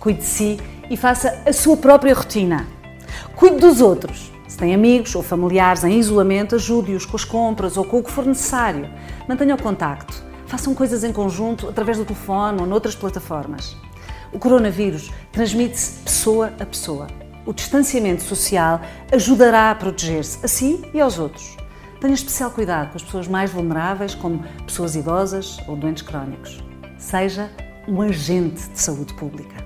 Cuide 0.00 0.20
de 0.20 0.24
si 0.24 0.60
e 0.88 0.96
faça 0.96 1.42
a 1.44 1.52
sua 1.52 1.76
própria 1.76 2.14
rotina. 2.14 2.66
Cuide 3.34 3.56
dos 3.56 3.82
outros. 3.82 4.32
Se 4.48 4.56
tem 4.56 4.74
amigos 4.74 5.14
ou 5.14 5.22
familiares 5.22 5.84
em 5.84 5.98
isolamento, 5.98 6.54
ajude-os 6.54 7.04
com 7.04 7.16
as 7.16 7.24
compras 7.24 7.76
ou 7.76 7.84
com 7.84 7.98
o 7.98 8.02
que 8.02 8.10
for 8.10 8.24
necessário. 8.24 8.88
Mantenha 9.28 9.54
o 9.54 9.62
contacto. 9.62 10.24
Façam 10.46 10.74
coisas 10.74 11.04
em 11.04 11.12
conjunto 11.12 11.68
através 11.68 11.98
do 11.98 12.04
telefone 12.04 12.60
ou 12.60 12.66
noutras 12.66 12.94
plataformas. 12.94 13.76
O 14.32 14.38
coronavírus 14.38 15.10
transmite-se 15.32 16.00
pessoa 16.00 16.52
a 16.58 16.66
pessoa. 16.66 17.06
O 17.44 17.52
distanciamento 17.52 18.22
social 18.22 18.80
ajudará 19.12 19.70
a 19.70 19.74
proteger-se 19.74 20.44
a 20.44 20.48
si 20.48 20.82
e 20.92 21.00
aos 21.00 21.18
outros. 21.18 21.56
Tenha 22.00 22.14
especial 22.14 22.50
cuidado 22.50 22.90
com 22.90 22.96
as 22.96 23.02
pessoas 23.02 23.28
mais 23.28 23.50
vulneráveis, 23.50 24.14
como 24.14 24.44
pessoas 24.66 24.96
idosas 24.96 25.58
ou 25.66 25.76
doentes 25.76 26.02
crónicos. 26.02 26.62
Seja 26.98 27.50
um 27.88 28.02
agente 28.02 28.68
de 28.68 28.78
saúde 28.78 29.14
pública. 29.14 29.65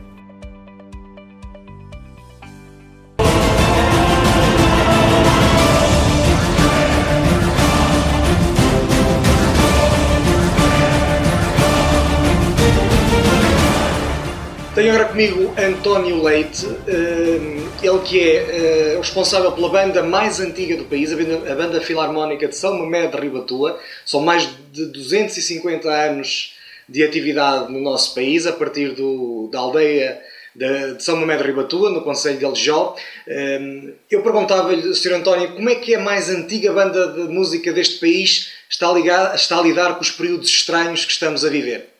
Tenho 14.80 14.94
agora 14.94 15.10
comigo 15.10 15.52
António 15.58 16.22
Leite, 16.22 16.66
eh, 16.88 17.38
ele 17.82 17.98
que 18.02 18.18
é 18.18 18.94
eh, 18.94 18.96
responsável 18.96 19.52
pela 19.52 19.68
banda 19.68 20.02
mais 20.02 20.40
antiga 20.40 20.74
do 20.74 20.86
país, 20.86 21.12
a 21.12 21.54
Banda 21.54 21.82
Filarmónica 21.82 22.48
de 22.48 22.56
São 22.56 22.78
Mamé 22.78 23.06
de 23.06 23.14
Ribatua. 23.14 23.78
São 24.06 24.22
mais 24.22 24.48
de 24.72 24.86
250 24.86 25.86
anos 25.86 26.54
de 26.88 27.04
atividade 27.04 27.70
no 27.70 27.78
nosso 27.78 28.14
país, 28.14 28.46
a 28.46 28.54
partir 28.54 28.94
do, 28.94 29.50
da 29.52 29.58
aldeia 29.58 30.18
de, 30.56 30.96
São 30.98 31.16
Mamé 31.16 31.36
de 31.36 31.42
Ribatua, 31.42 31.90
no 31.90 32.00
Conselho 32.00 32.38
de 32.38 32.46
Aljó. 32.46 32.96
Eh, 33.28 33.92
eu 34.10 34.22
perguntava-lhe, 34.22 34.94
Sr. 34.94 35.16
António, 35.16 35.52
como 35.52 35.68
é 35.68 35.74
que 35.74 35.92
é 35.92 35.98
a 35.98 36.00
mais 36.00 36.30
antiga 36.30 36.72
banda 36.72 37.06
de 37.12 37.24
música 37.24 37.70
deste 37.70 37.98
país 38.00 38.52
está 38.66 38.88
a, 38.88 38.94
ligar, 38.94 39.34
está 39.34 39.58
a 39.58 39.62
lidar 39.62 39.96
com 39.96 40.00
os 40.00 40.10
períodos 40.10 40.48
estranhos 40.48 41.04
que 41.04 41.12
estamos 41.12 41.44
a 41.44 41.50
viver? 41.50 41.99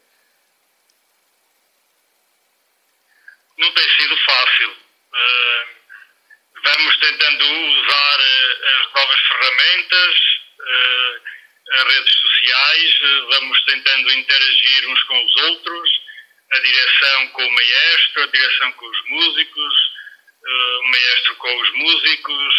Não 3.61 3.71
tem 3.73 3.89
sido 3.97 4.17
fácil. 4.25 4.71
Uh, 4.71 5.65
vamos 6.65 6.97
tentando 6.99 7.45
usar 7.45 8.21
uh, 8.21 8.87
as 8.87 8.95
novas 8.95 9.21
ferramentas, 9.21 10.17
uh, 10.59 11.21
as 11.73 11.95
redes 11.95 12.15
sociais, 12.15 12.99
vamos 13.31 13.65
tentando 13.65 14.13
interagir 14.13 14.89
uns 14.89 15.03
com 15.05 15.25
os 15.25 15.37
outros, 15.45 15.91
a 16.53 16.59
direção 16.59 17.29
com 17.29 17.47
o 17.47 17.53
maestro, 17.53 18.23
a 18.23 18.27
direção 18.27 18.73
com 18.73 18.87
os 18.87 19.09
músicos, 19.09 19.75
o 20.43 20.91
maestro 20.91 21.37
com 21.37 21.61
os 21.61 21.71
músicos, 21.75 22.55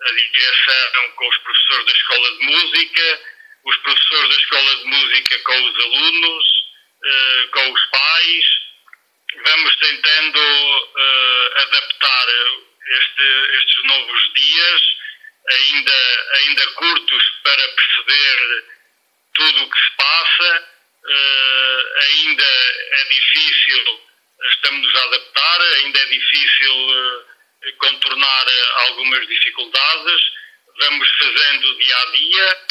a 0.00 0.12
direção 0.12 1.10
com 1.16 1.28
os 1.28 1.36
professores 1.38 1.86
da 1.86 1.92
escola 1.92 2.30
de 2.30 2.44
música, 2.44 3.20
os 3.64 3.76
professores 3.78 4.28
da 4.30 4.36
escola 4.36 4.76
de 4.76 4.84
música 4.84 5.38
com 5.40 5.64
os 5.64 5.84
alunos, 5.84 6.44
com 7.52 7.72
os 7.72 7.86
pais 7.90 8.65
vamos 9.44 9.76
tentando 9.76 10.38
uh, 10.38 11.60
adaptar 11.62 12.28
este, 12.86 13.56
estes 13.58 13.84
novos 13.84 14.32
dias, 14.34 14.82
ainda, 15.48 16.28
ainda 16.34 16.66
curtos 16.72 17.24
para 17.42 17.68
perceber 17.68 18.64
tudo 19.34 19.64
o 19.64 19.70
que 19.70 19.78
se 19.78 19.96
passa, 19.96 20.68
ainda 22.02 22.44
é 22.44 23.04
difícil, 23.10 24.00
estamos 24.50 24.94
a 24.94 25.04
adaptar, 25.04 25.60
ainda 25.60 26.00
é 26.00 26.04
difícil 26.06 27.26
contornar 27.78 28.46
algumas 28.86 29.26
dificuldades, 29.28 30.22
vamos 30.80 31.08
fazendo 31.18 31.78
dia 31.78 31.96
a 31.96 32.04
dia, 32.12 32.66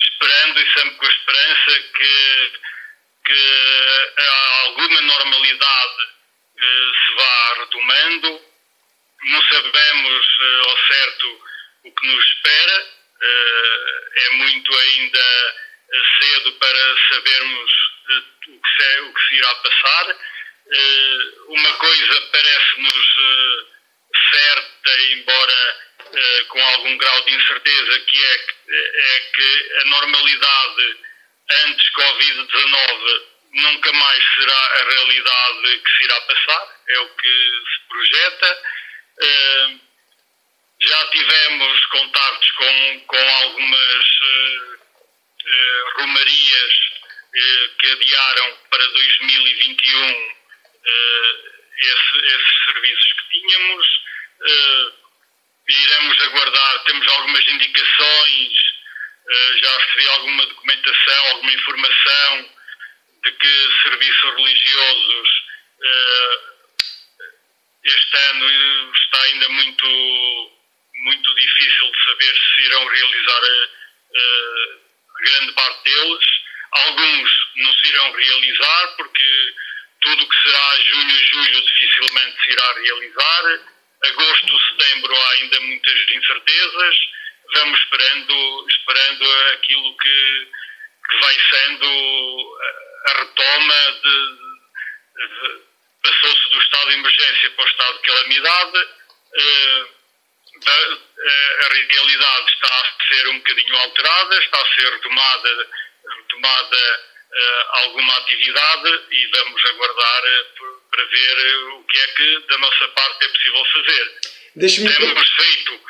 esperando 0.00 0.60
e 0.60 0.72
sempre 0.72 0.96
com 0.96 1.06
a 1.06 1.10
esperança 1.10 1.80
que, 1.96 2.52
que 3.30 4.20
alguma 4.64 5.00
normalidade 5.02 6.08
se 6.58 7.14
vá 7.14 7.54
retomando. 7.60 8.44
Não 9.22 9.42
sabemos 9.50 10.26
ao 10.66 10.78
certo 10.86 11.44
o 11.84 11.92
que 11.92 12.06
nos 12.06 12.24
espera, 12.24 12.86
é 14.16 14.30
muito 14.30 14.76
ainda 14.76 15.56
cedo 16.20 16.52
para 16.54 16.96
sabermos 17.12 17.72
o 18.48 18.60
que 18.60 18.82
se, 18.82 19.00
o 19.00 19.14
que 19.14 19.28
se 19.28 19.34
irá 19.34 19.54
passar. 19.56 20.16
Uma 21.48 21.72
coisa 21.74 22.20
parece-nos 22.32 23.06
certa, 24.32 25.00
embora 25.12 25.76
com 26.48 26.66
algum 26.66 26.96
grau 26.96 27.24
de 27.24 27.34
incerteza, 27.34 28.00
que 28.00 28.24
é, 28.24 28.46
é 28.68 29.20
que 29.34 29.72
a 29.82 29.84
normalidade 29.84 31.09
antes 31.66 31.90
Covid-19 31.94 33.22
nunca 33.52 33.92
mais 33.92 34.24
será 34.36 34.54
a 34.54 34.90
realidade 34.90 35.78
que 35.78 35.90
se 35.96 36.04
irá 36.04 36.20
passar, 36.20 36.80
é 36.88 36.98
o 37.00 37.08
que 37.16 37.62
se 37.66 37.88
projeta. 37.88 38.62
Já 40.82 41.06
tivemos 41.08 41.84
contactos 41.86 42.50
com, 42.52 43.00
com 43.00 43.28
algumas 43.42 44.06
uh, 44.06 46.00
romarias 46.00 46.74
uh, 47.34 47.76
que 47.78 47.92
adiaram 47.92 48.56
para 48.70 48.86
2021 48.86 50.10
uh, 50.10 50.40
esse, 51.80 52.26
esses 52.26 52.64
serviços 52.64 53.12
que 53.12 53.30
tínhamos. 53.30 53.86
iremos 55.68 56.22
aguardar, 56.22 56.84
temos 56.84 57.06
algumas 57.08 57.46
indicações, 57.46 58.52
já 59.62 59.78
recebi 59.78 60.08
alguma 60.08 60.46
documentação, 60.46 61.26
alguma 61.28 61.52
informação 61.52 62.50
de 63.22 63.32
que 63.32 63.82
serviços 63.82 64.34
religiosos 64.34 65.50
este 67.84 68.16
ano 68.16 68.92
está 68.92 69.22
ainda 69.22 69.48
muito 69.48 70.60
muito 71.02 71.34
difícil 71.34 71.90
de 71.90 72.04
saber 72.04 72.34
se 72.34 72.62
irão 72.64 72.86
realizar 72.86 73.42
uh, 73.42 74.80
grande 75.22 75.52
parte 75.52 75.84
deles. 75.84 76.26
Alguns 76.72 77.30
não 77.56 77.72
se 77.74 77.88
irão 77.88 78.12
realizar 78.12 78.96
porque 78.96 79.54
tudo 80.02 80.28
que 80.28 80.42
será 80.42 80.76
junho 80.90 81.10
e 81.10 81.26
julho 81.26 81.64
dificilmente 81.64 82.44
se 82.44 82.50
irá 82.52 82.72
realizar. 82.74 83.60
Agosto, 84.02 84.58
setembro 84.68 85.16
há 85.16 85.30
ainda 85.32 85.60
muitas 85.60 86.08
incertezas. 86.10 86.96
Vamos 87.52 87.80
esperando, 87.80 88.66
esperando 88.68 89.32
aquilo 89.54 89.96
que, 89.96 90.48
que 91.08 91.16
vai 91.20 91.34
sendo 91.50 92.58
a, 93.06 93.12
retoma 93.18 93.92
de, 94.02 94.36
de, 95.16 95.62
passou-se 96.02 96.50
do 96.50 96.60
estado 96.60 96.88
de 96.90 96.94
emergência 96.94 97.50
para 97.50 97.64
o 97.64 97.68
estado 97.68 97.94
de 97.94 98.08
calamidade. 98.08 98.78
Uh, 99.32 100.00
a, 100.66 101.68
realidade 101.68 102.52
está 102.52 102.68
a 102.68 103.14
ser 103.14 103.28
um 103.28 103.38
bocadinho 103.38 103.76
alterada, 103.76 104.42
está 104.42 104.60
a 104.60 104.74
ser 104.74 104.92
retomada, 104.92 105.68
retomada 106.16 106.76
uh, 106.76 107.84
alguma 107.84 108.16
atividade 108.18 109.00
e 109.10 109.26
vamos 109.26 109.64
aguardar 109.66 110.22
uh, 110.24 110.90
para 110.90 111.04
ver 111.04 111.54
o 111.74 111.84
que 111.84 111.98
é 111.98 112.06
que 112.08 112.38
da 112.48 112.58
nossa 112.58 112.88
parte 112.88 113.24
é 113.24 113.28
possível 113.28 113.64
fazer. 113.72 114.20
Temos 114.98 115.30
feito 115.30 115.80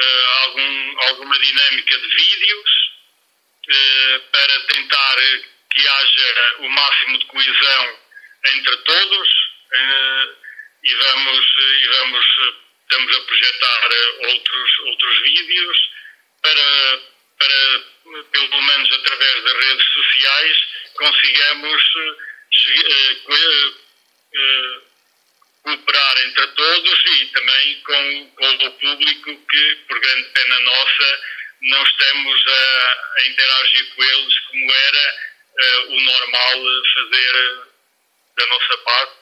uh, 0.00 0.26
algum, 0.44 1.00
alguma 1.08 1.38
dinâmica 1.38 1.98
de 1.98 2.08
vídeos 2.08 2.70
para 4.32 4.60
tentar 4.66 5.16
que 5.72 5.86
haja 5.86 6.54
o 6.58 6.68
máximo 6.68 7.18
de 7.18 7.26
coesão 7.26 7.98
entre 8.52 8.76
todos 8.78 9.28
e 10.82 10.94
vamos, 10.94 11.46
e 11.58 11.88
vamos 11.88 12.26
estamos 12.90 13.16
a 13.16 13.20
projetar 13.20 13.88
outros, 14.28 14.78
outros 14.86 15.22
vídeos 15.22 15.90
para, 16.42 17.00
para, 17.38 18.24
pelo 18.32 18.62
menos 18.62 18.92
através 18.92 19.44
das 19.44 19.52
redes 19.52 19.86
sociais, 19.92 20.58
consigamos 20.94 21.82
uh, 21.94 22.16
uh, 24.34 24.89
cooperar 25.62 26.18
entre 26.26 26.46
todos 26.48 27.00
e 27.20 27.26
também 27.26 27.80
com, 27.82 28.30
com, 28.36 28.66
o 28.66 28.70
público 28.72 29.36
que, 29.50 29.74
por 29.88 30.00
grande 30.00 30.28
pena 30.30 30.60
nossa, 30.60 31.20
não 31.62 31.82
estamos 31.82 32.44
a, 32.46 32.98
a 33.18 33.26
interagir 33.26 33.94
com 33.94 34.02
eles 34.02 34.38
como 34.48 34.72
era 34.72 35.30
o 35.88 36.00
normal 36.00 36.52
fazer 36.94 37.58
da 38.36 38.46
nossa 38.46 38.78
parte 38.78 39.20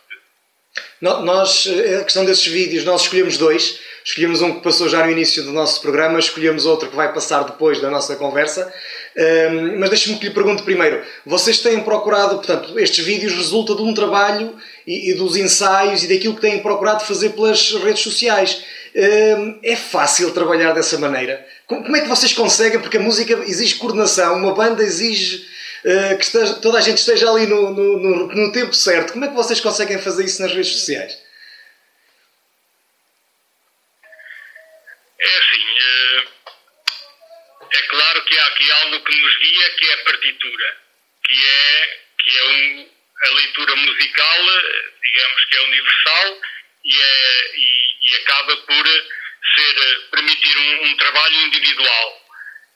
nós, 1.01 1.69
a 2.01 2.05
questão 2.05 2.25
desses 2.25 2.47
vídeos, 2.47 2.85
nós 2.85 3.03
escolhemos 3.03 3.37
dois. 3.37 3.79
Escolhemos 4.05 4.41
um 4.41 4.55
que 4.55 4.63
passou 4.63 4.89
já 4.89 5.05
no 5.05 5.13
início 5.13 5.43
do 5.45 5.53
nosso 5.53 5.83
programa, 5.83 6.19
escolhemos 6.19 6.65
outro 6.65 6.89
que 6.89 6.97
vai 6.97 7.13
passar 7.13 7.43
depois 7.43 7.81
da 7.81 7.91
nossa 7.91 8.17
conversa. 8.17 8.73
Um, 9.17 9.79
mas 9.79 9.91
deixe-me 9.91 10.19
que 10.19 10.29
lhe 10.29 10.35
pergunte 10.35 10.63
primeiro: 10.63 11.05
vocês 11.27 11.59
têm 11.59 11.81
procurado, 11.83 12.37
portanto, 12.37 12.79
estes 12.79 13.05
vídeos 13.05 13.35
resultam 13.35 13.77
de 13.77 13.83
um 13.83 13.93
trabalho 13.93 14.57
e, 14.89 15.11
e 15.11 15.15
dos 15.15 15.37
ensaios 15.37 16.03
e 16.03 16.09
daquilo 16.09 16.35
que 16.35 16.41
têm 16.41 16.63
procurado 16.63 17.05
fazer 17.05 17.31
pelas 17.31 17.71
redes 17.75 18.03
sociais. 18.03 18.65
Um, 18.97 19.61
é 19.63 19.77
fácil 19.77 20.33
trabalhar 20.33 20.73
dessa 20.73 20.99
maneira? 20.99 21.47
Como 21.67 21.95
é 21.95 22.01
que 22.01 22.09
vocês 22.09 22.33
conseguem? 22.33 22.81
Porque 22.81 22.97
a 22.97 23.01
música 23.01 23.35
exige 23.47 23.75
coordenação, 23.75 24.37
uma 24.37 24.55
banda 24.55 24.83
exige 24.83 25.47
eh, 25.85 26.15
que 26.17 26.25
esteja, 26.25 26.55
toda 26.55 26.79
a 26.79 26.81
gente 26.81 26.97
esteja 26.97 27.31
ali 27.31 27.47
no, 27.47 27.71
no, 27.71 27.99
no, 27.99 28.27
no, 28.35 28.53
tempo 28.53 28.73
certo. 28.73 29.13
Como 29.13 29.27
é 29.27 29.29
que 29.29 29.35
vocês 29.35 29.61
conseguem 29.61 29.99
fazer 29.99 30.25
isso 30.25 30.41
nas 30.41 30.53
redes 30.53 30.73
sociais? 30.73 31.13
É 35.21 35.39
assim, 35.39 35.65
eh, 35.81 36.25
é 37.71 37.83
claro 37.89 38.25
que 38.25 38.39
há 38.39 38.47
aqui 38.47 38.73
algo 38.73 39.05
que 39.05 39.21
nos 39.21 39.39
guia, 39.39 39.71
que 39.77 39.89
é 39.89 39.93
a 39.93 40.05
partitura, 40.05 40.77
que 41.25 41.35
é, 41.35 41.99
que 42.23 42.39
é 42.39 42.45
um, 42.49 42.98
a 43.25 43.31
leitura 43.31 43.77
musical, 43.77 44.51
eh, 44.51 44.93
digamos 45.03 45.45
que 45.47 45.57
é 45.57 45.61
universal 45.63 46.41
e, 46.85 47.01
é, 47.01 47.57
e, 47.57 47.97
e 48.03 48.17
acaba 48.17 48.57
por 48.57 48.87
ser, 48.87 50.09
permitir 50.11 50.57
um, 50.57 50.85
um 50.87 50.97
trabalho 50.97 51.37
individual 51.47 52.29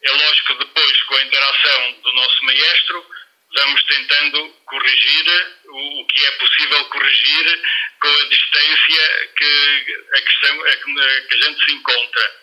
é 0.03 0.11
lógico 0.11 0.57
que 0.59 0.64
depois, 0.64 1.03
com 1.05 1.14
a 1.14 1.22
interação 1.22 1.93
do 2.03 2.12
nosso 2.14 2.45
maestro, 2.45 3.07
vamos 3.55 3.82
tentando 3.84 4.49
corrigir 4.66 5.55
o, 5.66 6.01
o 6.01 6.07
que 6.07 6.24
é 6.24 6.30
possível 6.32 6.84
corrigir 6.86 7.62
com 8.01 8.09
a 8.09 8.28
distância 8.28 9.30
que 9.36 9.95
a, 10.12 10.18
a, 10.18 11.20
que 11.20 11.34
a 11.34 11.47
gente 11.47 11.64
se 11.64 11.72
encontra. 11.72 12.43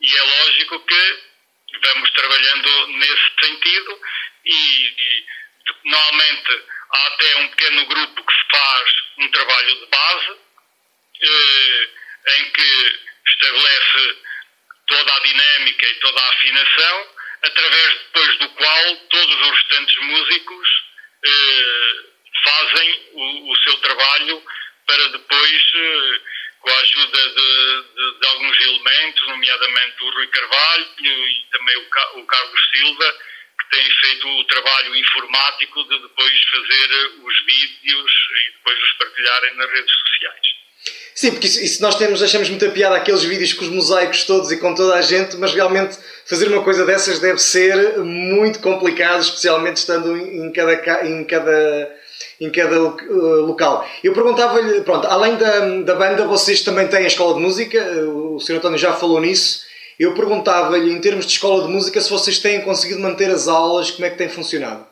E 0.00 0.16
é 0.16 0.22
lógico 0.22 0.80
que 0.86 1.18
vamos 1.82 2.10
trabalhando 2.12 2.86
nesse 2.86 3.30
sentido 3.42 4.00
e, 4.46 4.86
e 4.86 5.26
normalmente 5.84 6.62
há 6.90 7.06
até 7.08 7.36
um 7.36 7.48
pequeno 7.48 7.86
grupo 7.86 8.24
que 8.24 8.56
faz 8.56 8.94
um 9.18 9.30
trabalho 9.30 9.74
de 9.76 9.86
base 9.86 10.36
eh, 11.22 11.88
em 12.36 12.50
que 12.50 13.00
estabelece 13.26 14.18
toda 14.86 15.16
a 15.16 15.20
dinâmica 15.20 15.88
e 15.88 15.94
toda 16.00 16.20
a 16.20 16.28
afinação, 16.30 17.08
através 17.42 17.98
depois 17.98 18.38
do 18.38 18.48
qual 18.50 18.96
todos 19.10 19.40
os 19.40 19.50
restantes 19.50 19.96
músicos 20.02 20.68
eh, 21.24 21.94
fazem 22.44 23.08
o, 23.12 23.52
o, 23.52 23.56
seu 23.56 23.76
trabalho 23.78 24.42
para 24.86 25.08
depois, 25.08 25.62
eh, 25.74 26.20
com 26.60 26.70
a 26.70 26.80
ajuda 26.80 27.28
de, 27.28 27.82
de, 27.94 28.20
de, 28.20 28.28
alguns 28.28 28.60
elementos, 28.60 29.28
nomeadamente 29.28 30.04
o 30.04 30.10
Rui 30.10 30.26
Carvalho 30.28 30.94
e 31.00 31.46
também 31.52 31.76
o, 31.76 32.18
o 32.20 32.26
Carlos 32.26 32.70
Silva, 32.70 33.18
que 33.58 33.76
têm 33.76 33.90
feito 33.90 34.28
o 34.28 34.44
trabalho 34.44 34.96
informático 34.96 35.84
de 35.84 36.02
depois 36.02 36.32
fazer 36.50 36.88
os 37.22 37.44
vídeos 37.46 38.12
e 38.48 38.52
depois 38.52 38.82
os 38.82 38.92
partilharem 38.98 39.54
nas 39.56 39.70
redes 39.70 39.92
sociais. 39.92 40.64
Sim, 41.14 41.30
porque 41.30 41.46
isso, 41.46 41.80
nós 41.80 41.94
temos, 41.96 42.22
achamos 42.22 42.48
muita 42.50 42.68
piada 42.70 42.96
aqueles 42.96 43.22
vídeos 43.22 43.52
com 43.52 43.64
os 43.64 43.70
mosaicos 43.70 44.24
todos 44.24 44.50
e 44.50 44.56
com 44.56 44.74
toda 44.74 44.96
a 44.96 45.02
gente, 45.02 45.36
mas 45.36 45.54
realmente 45.54 45.96
fazer 46.26 46.48
uma 46.48 46.62
coisa 46.62 46.84
dessas 46.84 47.20
deve 47.20 47.38
ser 47.38 47.98
muito 47.98 48.58
complicado, 48.58 49.20
especialmente 49.20 49.76
estando 49.76 50.16
em 50.16 50.52
cada, 50.52 51.06
em 51.06 51.24
cada, 51.24 51.96
em 52.40 52.50
cada 52.50 52.80
uh, 52.80 53.46
local. 53.46 53.88
Eu 54.02 54.12
perguntava-lhe, 54.12 54.80
pronto, 54.80 55.06
além 55.06 55.36
da, 55.36 55.60
da 55.82 55.94
banda, 55.94 56.26
vocês 56.26 56.62
também 56.62 56.88
têm 56.88 57.04
a 57.04 57.06
escola 57.06 57.34
de 57.34 57.40
música, 57.40 57.80
o 58.08 58.40
Sr. 58.40 58.56
António 58.56 58.78
já 58.78 58.92
falou 58.92 59.20
nisso. 59.20 59.62
Eu 59.98 60.12
perguntava-lhe, 60.14 60.90
em 60.90 61.00
termos 61.00 61.24
de 61.24 61.32
escola 61.32 61.62
de 61.62 61.68
música, 61.68 62.00
se 62.00 62.10
vocês 62.10 62.40
têm 62.40 62.62
conseguido 62.62 63.00
manter 63.00 63.30
as 63.30 63.46
aulas, 63.46 63.92
como 63.92 64.04
é 64.04 64.10
que 64.10 64.18
tem 64.18 64.28
funcionado? 64.28 64.88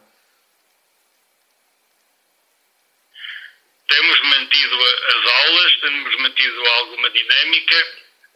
Temos 3.88 4.22
mantido 4.22 4.76
as 4.84 5.32
aulas, 5.32 5.80
temos 5.80 6.16
mantido 6.18 6.66
alguma 6.68 7.10
dinâmica. 7.10 7.76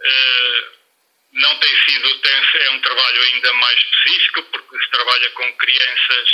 Eh, 0.01 0.65
não 1.35 1.57
tem 1.59 1.71
sido, 1.85 2.21
é 2.59 2.71
um 2.71 2.81
trabalho 2.81 3.23
ainda 3.23 3.53
mais 3.55 3.79
específico, 3.79 4.43
porque 4.51 4.85
se 4.85 4.91
trabalha 4.91 5.31
com 5.31 5.57
crianças, 5.57 6.31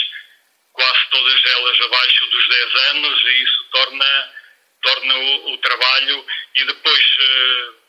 quase 0.73 1.11
todas 1.11 1.45
elas 1.45 1.81
abaixo 1.83 2.27
dos 2.31 2.49
10 2.49 2.75
anos, 2.91 3.21
e 3.21 3.43
isso 3.43 3.65
torna, 3.71 4.33
torna 4.81 5.15
o, 5.15 5.53
o 5.53 5.59
trabalho. 5.59 6.27
E 6.55 6.65
depois 6.65 7.05
eh, 7.21 7.82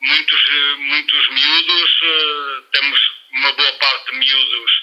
muitos, 0.00 0.42
muitos 0.78 1.28
miúdos, 1.30 2.02
uh, 2.02 2.62
temos 2.72 3.00
uma 3.32 3.52
boa 3.52 3.72
parte 3.74 4.12
de 4.12 4.18
miúdos 4.18 4.82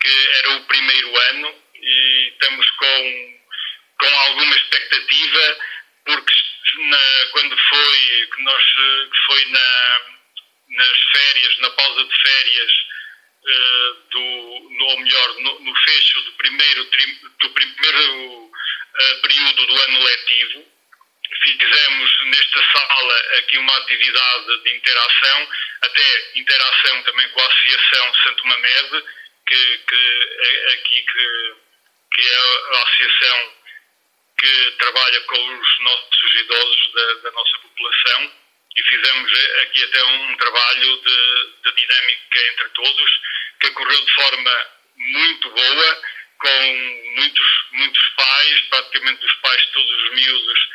que 0.00 0.08
era 0.38 0.50
o 0.56 0.64
primeiro 0.66 1.16
ano, 1.30 1.54
e 1.74 2.28
estamos 2.32 2.70
com, 2.70 3.38
com 4.00 4.20
alguma 4.20 4.54
expectativa, 4.54 5.58
porque 6.04 6.32
na, 6.78 7.26
quando 7.32 7.56
foi, 7.68 8.28
que 8.34 8.42
nós, 8.42 8.64
que 9.10 9.18
foi 9.26 9.44
na, 9.46 10.00
nas 10.68 10.98
férias, 11.12 11.58
na 11.58 11.70
pausa 11.70 12.04
de 12.04 12.22
férias, 12.22 12.88
do, 14.10 14.70
no, 14.70 14.84
ou 14.84 15.00
melhor, 15.00 15.40
no, 15.40 15.60
no 15.60 15.74
fecho 15.76 16.22
do 16.22 16.32
primeiro, 16.32 16.84
do 17.40 17.50
primeiro 17.50 18.44
uh, 18.44 19.20
período 19.22 19.66
do 19.66 19.82
ano 19.82 20.02
letivo, 20.02 20.66
fizemos 21.42 22.24
nesta 22.24 22.64
sala 22.72 23.16
aqui 23.38 23.58
uma 23.58 23.76
atividade 23.76 24.62
de 24.62 24.76
interação, 24.76 25.48
até 25.82 26.30
interação 26.36 27.02
também 27.02 27.28
com 27.30 27.40
a 27.40 27.46
Associação 27.46 28.14
Santo 28.24 28.46
Mamed, 28.46 29.04
que, 29.46 29.78
que 29.78 30.28
é 30.40 30.72
aqui 30.74 31.02
que, 31.02 31.54
que 32.14 32.28
é 32.28 32.36
a 32.36 32.82
associação 32.82 33.54
que 34.38 34.70
trabalha 34.78 35.20
com 35.22 35.58
os 35.58 35.80
nossos 35.80 36.34
idosos 36.40 36.92
da, 36.92 37.14
da 37.14 37.30
nossa 37.32 37.58
população. 37.58 38.32
E 38.76 38.82
fizemos 38.82 39.32
aqui 39.62 39.84
até 39.84 40.04
um 40.04 40.36
trabalho 40.36 40.96
de, 40.98 41.52
de 41.64 41.72
dinâmica 41.74 42.46
entre 42.52 42.68
todos 42.68 43.20
que 43.60 43.70
correu 43.70 44.04
de 44.04 44.14
forma 44.14 44.66
muito 44.96 45.50
boa, 45.50 46.02
com 46.38 47.12
muitos, 47.16 47.48
muitos 47.72 48.08
pais, 48.16 48.60
praticamente 48.70 49.26
os 49.26 49.34
pais 49.40 49.60
de 49.62 49.72
todos 49.72 50.04
os 50.04 50.10
miúdos 50.12 50.68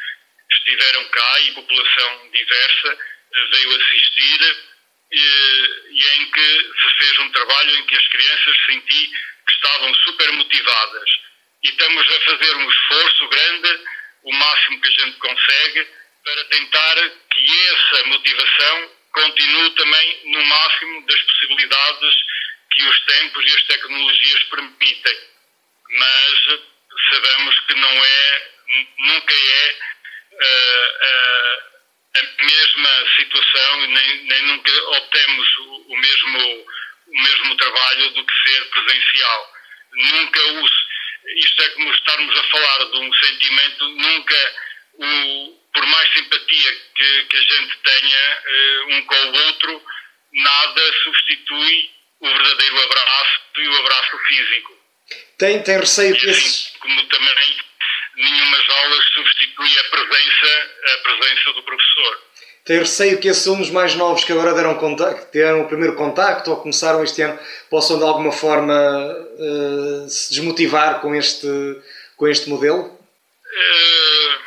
estiveram 0.54 1.06
cá 1.06 1.40
e 1.42 1.52
população 1.54 2.30
diversa 2.32 2.98
veio 3.52 3.82
assistir 3.82 4.58
e, 5.12 5.20
e 5.92 6.08
em 6.18 6.32
que 6.32 6.72
se 6.82 6.98
fez 6.98 7.20
um 7.20 7.32
trabalho 7.32 7.76
em 7.78 7.86
que 7.86 7.96
as 7.96 8.08
crianças 8.08 8.66
senti 8.66 9.08
que 9.08 9.52
estavam 9.52 9.94
super 9.96 10.32
motivadas 10.34 11.10
e 11.64 11.70
estamos 11.70 12.06
a 12.10 12.20
fazer 12.22 12.56
um 12.56 12.70
esforço 12.70 13.28
grande, 13.30 13.80
o 14.24 14.34
máximo 14.34 14.82
que 14.82 14.88
a 14.88 15.06
gente 15.06 15.18
consegue, 15.18 15.88
para 16.24 16.44
tentar 16.46 16.96
que 17.34 17.70
essa 17.70 18.08
motivação 18.08 18.92
continue 19.14 19.72
também 19.72 20.32
no 20.32 20.46
máximo 20.46 21.06
das 21.06 21.22
possibilidades 21.22 22.16
que 22.72 22.84
os 22.84 23.00
tempos 23.06 23.46
e 23.46 23.56
as 23.56 23.64
tecnologias 23.64 24.44
permitem. 24.44 25.20
Mas 25.90 26.60
sabemos 27.12 27.60
que 27.62 27.74
não 27.76 28.06
é, 28.06 28.52
nunca 28.98 29.34
é 29.34 29.80
a 32.16 32.44
mesma 32.44 33.16
situação, 33.16 33.88
nem, 33.88 34.24
nem 34.26 34.42
nunca 34.44 34.72
obtemos 34.98 35.58
o, 35.58 35.86
o, 35.90 35.98
mesmo, 35.98 36.68
o 37.08 37.22
mesmo 37.24 37.58
trabalho 37.58 38.10
do 38.12 38.26
que 38.26 38.50
ser 38.50 38.66
presencial. 38.70 39.54
Nunca 39.94 40.40
o, 40.40 40.66
isto 41.38 41.64
é 41.64 41.70
como 41.70 41.94
estarmos 41.94 42.40
a 42.40 42.44
falar 42.44 42.86
de 42.86 42.98
um 42.98 43.14
sentimento, 43.14 43.88
nunca 43.90 44.56
o, 44.94 45.60
por 45.74 45.86
mais 45.88 46.14
simpatia 46.14 46.72
que, 46.96 47.24
que 47.26 47.38
a 47.38 47.42
gente 47.42 47.78
tenha 47.84 48.42
uh, 48.46 48.94
um 48.94 49.06
com 49.06 49.16
o 49.16 49.46
outro, 49.48 49.86
nada 50.34 50.94
substitui 51.04 51.92
o 52.20 52.28
verdadeiro 52.28 52.84
abraço 52.84 53.40
e 53.58 53.68
o 53.68 53.78
abraço 53.80 54.18
físico. 54.28 54.84
Tem, 55.38 55.64
tem 55.64 55.80
receio 55.80 56.16
que 56.16 56.30
esses... 56.30 56.74
Como 56.80 57.04
também 57.08 57.58
nenhuma 58.16 58.58
aulas 58.58 59.06
substitui 59.14 59.80
a 59.80 59.84
presença, 59.90 60.72
a 60.94 60.98
presença 60.98 61.54
do 61.54 61.64
professor. 61.64 62.20
Tem 62.66 62.80
receio 62.80 63.20
que 63.20 63.28
esses 63.28 63.46
alunos 63.46 63.70
mais 63.70 63.94
novos 63.96 64.24
que 64.24 64.32
agora 64.32 64.54
deram, 64.54 64.76
contacto, 64.76 65.34
deram 65.34 65.64
o 65.64 65.68
primeiro 65.68 65.96
contacto 65.96 66.50
ou 66.50 66.62
começaram 66.62 67.04
este 67.04 67.22
ano 67.22 67.38
possam 67.70 67.98
de 67.98 68.06
alguma 68.06 68.32
forma 68.32 68.74
uh, 68.74 70.10
se 70.10 70.34
desmotivar 70.34 71.02
com 71.02 71.14
este, 71.14 71.48
com 72.16 72.26
este 72.28 72.48
modelo? 72.50 72.84
Uh, 72.84 74.40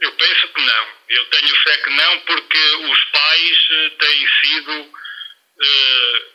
eu 0.00 0.12
penso 0.12 0.48
que 0.54 0.60
não. 0.60 0.86
Eu 1.08 1.24
tenho 1.30 1.56
fé 1.62 1.76
que 1.78 1.90
não, 1.90 2.20
porque 2.20 2.58
os 2.58 3.04
pais 3.04 3.58
eh, 3.70 3.90
têm 3.98 4.26
sido 4.40 4.72
uh, 4.72 6.32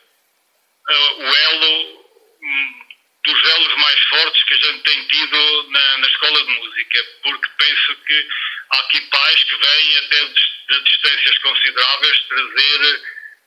o 1.18 1.36
elo 1.36 2.04
um, 2.42 2.87
dos 3.28 3.50
elos 3.50 3.74
mais 3.76 4.00
fortes 4.04 4.44
que 4.44 4.54
a 4.54 4.56
gente 4.56 4.82
tem 4.84 5.08
tido 5.08 5.70
na, 5.70 5.98
na 5.98 6.08
escola 6.08 6.44
de 6.44 6.52
música, 6.52 7.04
porque 7.22 7.48
penso 7.58 7.96
que 8.06 8.28
há 8.70 8.80
aqui 8.80 9.00
pais 9.02 9.44
que 9.44 9.56
vêm 9.56 9.96
até 9.98 10.24
de 10.24 10.84
distâncias 10.84 11.38
consideráveis 11.38 12.20
trazer 12.28 13.02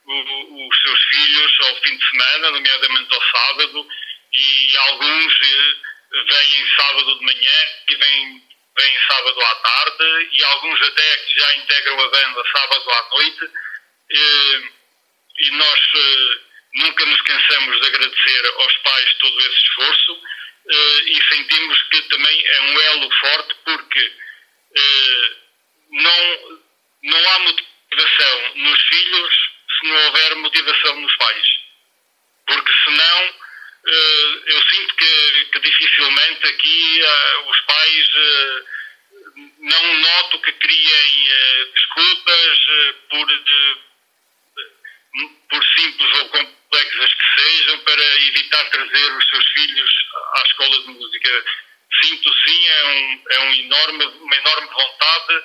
o, 0.06 0.68
os 0.68 0.82
seus 0.82 1.04
filhos 1.06 1.58
ao 1.62 1.76
fim 1.82 1.98
de 1.98 2.10
semana, 2.10 2.52
nomeadamente 2.52 3.14
ao 3.14 3.22
sábado, 3.24 3.88
e 4.34 4.78
alguns 4.78 5.34
uh, 5.34 6.26
vêm 6.30 6.68
sábado 6.78 7.20
de 7.20 7.26
manhã 7.26 7.66
e 7.90 7.96
vêm 7.96 8.52
vêm 8.78 8.98
sábado 9.12 9.42
à 9.42 9.56
tarde 9.56 10.30
e 10.32 10.44
alguns 10.46 10.82
até 10.82 11.18
que 11.18 11.40
já 11.40 11.56
integram 11.58 12.00
a 12.00 12.10
banda 12.10 12.44
sábado 12.56 12.90
à 12.90 13.10
noite 13.10 13.50
e, 14.10 14.72
e 15.40 15.52
nós 15.52 15.80
eh, 15.94 16.51
nunca 16.76 17.06
nos 17.06 17.22
cansamos 17.22 17.82
de 17.82 17.88
agradecer 17.88 18.46
aos 18.58 18.78
pais 18.78 19.14
todo 19.20 19.40
esse 19.40 19.58
esforço 19.58 20.22
eh, 20.70 21.02
e 21.08 21.34
sentimos 21.34 21.84
que 21.84 22.02
também 22.04 22.48
é 22.48 22.62
um 22.62 22.82
elo 22.82 23.12
forte 23.20 23.56
porque 23.66 24.14
eh, 24.76 25.36
não, 25.92 26.60
não 27.04 27.30
há 27.32 27.40
motivação 27.40 28.56
nos 28.56 28.82
filhos 28.84 29.34
se 29.80 29.88
não 29.88 30.06
houver 30.06 30.36
motivação 30.36 31.02
nos 31.02 31.16
pais. 31.18 31.48
Porque 32.48 32.72
senão 32.86 33.42
eu 33.84 34.62
sinto 34.70 34.96
que, 34.96 35.46
que 35.54 35.60
dificilmente 35.60 36.48
aqui 36.48 37.02
os 37.48 37.60
pais 37.62 38.08
não 39.62 39.94
noto 39.94 40.42
que 40.42 40.52
criem 40.54 41.30
uh, 41.30 41.74
desculpas 41.74 42.58
uh, 42.68 42.94
por, 43.10 43.28
de, 43.28 43.78
por 45.50 45.64
simples 45.78 46.20
ou 46.20 46.30
complexas 46.72 47.14
que 47.14 47.42
sejam 47.42 47.80
para 47.80 48.04
evitar 48.28 48.64
trazer 48.70 49.12
os 49.18 49.30
seus 49.30 49.46
filhos 49.52 49.92
à 50.36 50.44
escola 50.48 50.80
de 50.80 50.88
música. 50.88 51.46
Sinto 52.02 52.34
sim, 52.34 52.68
é, 52.68 52.86
um, 52.86 53.24
é 53.30 53.40
um 53.40 53.54
enorme, 53.54 54.06
uma 54.06 54.36
enorme 54.36 54.68
vontade 54.70 55.44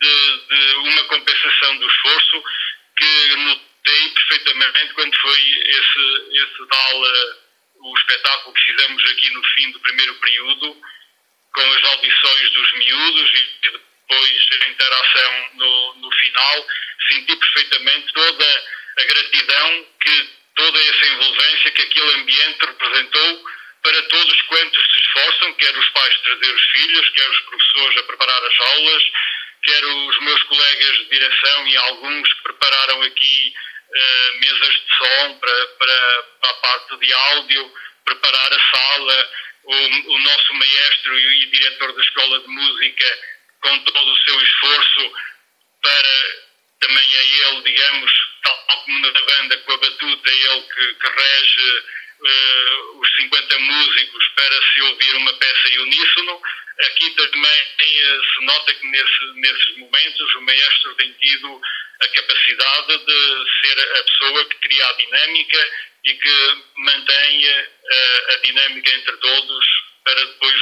de, 0.00 0.46
de 0.48 0.74
uma 0.76 1.04
compensação 1.04 1.76
do 1.78 1.86
esforço 1.88 2.44
que 2.96 3.36
notei 3.36 4.08
perfeitamente 4.10 4.94
quando 4.94 5.16
foi 5.20 5.40
esse, 5.40 6.44
esse 6.44 6.68
tal, 6.70 7.02
uh, 7.02 7.36
o 7.80 7.96
espetáculo 7.96 8.54
que 8.54 8.64
fizemos 8.64 9.10
aqui 9.10 9.30
no 9.30 9.44
fim 9.44 9.70
do 9.72 9.80
primeiro 9.80 10.14
período, 10.14 10.76
com 11.52 11.60
as 11.60 11.84
audições 11.84 12.50
dos 12.52 12.72
miúdos 12.74 13.30
e 13.34 13.70
depois 13.72 14.46
a 14.52 14.68
interação 14.68 15.50
no, 15.54 15.94
no 15.96 16.12
final, 16.12 16.66
senti 17.08 17.34
perfeitamente 17.36 18.12
toda 18.12 18.64
a 18.98 19.04
gratidão 19.04 19.86
que 20.00 20.39
toda 20.60 20.78
essa 20.78 21.06
envolvência 21.06 21.70
que 21.70 21.82
aquele 21.82 22.14
ambiente 22.20 22.66
representou 22.66 23.44
para 23.82 24.02
todos 24.02 24.42
quantos 24.42 24.92
se 24.92 25.00
esforçam, 25.00 25.54
quer 25.54 25.78
os 25.78 25.88
pais 25.88 26.20
trazer 26.20 26.54
os 26.54 26.62
filhos, 26.64 27.08
quer 27.08 27.30
os 27.30 27.40
professores 27.40 27.98
a 27.98 28.02
preparar 28.02 28.44
as 28.44 28.60
aulas, 28.60 29.02
quer 29.64 29.84
os 29.84 30.20
meus 30.20 30.42
colegas 30.42 30.98
de 30.98 31.04
direção 31.06 31.66
e 31.66 31.76
alguns 31.78 32.32
que 32.34 32.42
prepararam 32.42 33.02
aqui 33.02 33.54
uh, 33.88 34.40
mesas 34.40 34.74
de 34.74 34.96
som 34.98 35.38
para, 35.38 35.66
para, 35.78 36.22
para 36.42 36.50
a 36.50 36.54
parte 36.54 36.96
de 36.98 37.12
áudio, 37.12 37.74
preparar 38.04 38.52
a 38.52 38.76
sala, 38.76 39.30
o, 39.64 39.74
o 40.12 40.18
nosso 40.18 40.54
maestro 40.54 41.18
e, 41.18 41.42
e 41.44 41.46
diretor 41.46 41.92
da 41.94 42.02
Escola 42.02 42.40
de 42.40 42.48
Música, 42.48 43.18
com 43.62 43.78
todo 43.78 44.12
o 44.12 44.18
seu 44.24 44.42
esforço, 44.42 45.12
para 45.80 46.50
também 46.80 47.16
a 47.16 47.48
ele, 47.48 47.62
digamos, 47.62 48.29
como 48.90 48.98
na 48.98 49.12
banda 49.12 49.56
com 49.58 49.72
a 49.72 49.76
batuta, 49.76 50.30
ele 50.30 50.62
que, 50.62 50.94
que 50.94 51.08
rege 51.08 51.78
uh, 52.18 53.00
os 53.00 53.14
50 53.16 53.58
músicos 53.60 54.28
para 54.34 54.72
se 54.72 54.82
ouvir 54.82 55.14
uma 55.14 55.32
peça 55.34 55.68
em 55.68 55.78
uníssono. 55.78 56.42
Aqui 56.80 57.10
também 57.10 57.62
uh, 57.62 58.24
se 58.24 58.44
nota 58.44 58.74
que 58.74 58.86
nesse, 58.88 59.24
nesses 59.36 59.76
momentos 59.76 60.34
o 60.34 60.40
maestro 60.40 60.94
tem 60.96 61.12
tido 61.12 61.60
a 62.00 62.08
capacidade 62.08 62.98
de 62.98 63.46
ser 63.60 63.80
a 63.80 64.02
pessoa 64.02 64.44
que 64.46 64.56
cria 64.56 64.86
a 64.86 64.92
dinâmica 64.94 65.70
e 66.04 66.14
que 66.14 66.64
mantenha 66.78 67.68
uh, 67.68 68.32
a 68.32 68.36
dinâmica 68.38 68.92
entre 68.92 69.16
todos 69.18 69.66
para 70.02 70.24
depois 70.24 70.54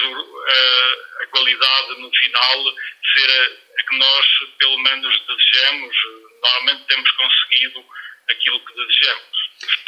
a 1.22 1.26
qualidade 1.29 2.01
no 2.01 2.11
final 2.11 2.74
ser 3.14 3.31
a, 3.31 3.45
a, 3.45 3.83
que 3.89 3.97
nós 3.97 4.26
pelo 4.59 4.79
menos 4.81 5.22
desejamos. 5.26 5.97
Normalmente 6.43 6.87
temos 6.89 7.11
conseguido 7.12 7.85
aquilo 8.31 8.61
que 8.61 8.74
desejamos. 8.74 9.39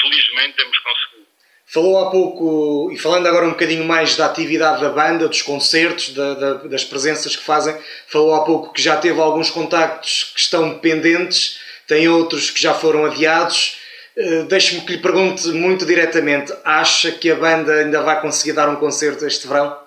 felizmente 0.00 0.56
temos 0.56 0.78
conseguido. 0.78 1.30
Falou 1.72 1.98
há 1.98 2.10
pouco, 2.10 2.90
e 2.92 2.98
falando 2.98 3.28
agora 3.28 3.46
um 3.46 3.50
bocadinho 3.50 3.84
mais 3.84 4.16
da 4.16 4.26
atividade 4.26 4.80
da 4.80 4.90
banda, 4.90 5.28
dos 5.28 5.40
concertos, 5.40 6.10
da, 6.10 6.34
da, 6.34 6.54
das 6.64 6.84
presenças 6.84 7.36
que 7.36 7.44
fazem, 7.44 7.80
falou 8.08 8.34
há 8.34 8.44
pouco 8.44 8.72
que 8.72 8.82
já 8.82 8.96
teve 8.96 9.20
alguns 9.20 9.50
contactos 9.50 10.32
que 10.34 10.40
estão 10.40 10.80
pendentes, 10.80 11.60
tem 11.86 12.08
outros 12.08 12.50
que 12.50 12.60
já 12.60 12.74
foram 12.74 13.06
adiados. 13.06 13.78
Uh, 14.16 14.44
Deixe-me 14.46 14.84
que 14.84 14.94
lhe 14.94 14.98
pergunte 14.98 15.46
muito 15.48 15.86
diretamente: 15.86 16.52
acha 16.64 17.12
que 17.12 17.30
a 17.30 17.36
banda 17.36 17.72
ainda 17.72 18.02
vai 18.02 18.20
conseguir 18.20 18.52
dar 18.52 18.68
um 18.68 18.76
concerto 18.76 19.24
este 19.24 19.46
verão? 19.46 19.80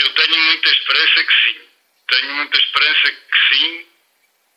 Eu 0.00 0.14
tenho 0.14 0.36
muita 0.36 0.68
esperança 0.68 1.24
que 1.24 1.32
sim. 1.44 1.60
Tenho 2.08 2.34
muita 2.34 2.58
esperança 2.58 3.12
que 3.12 3.54
sim. 3.54 3.89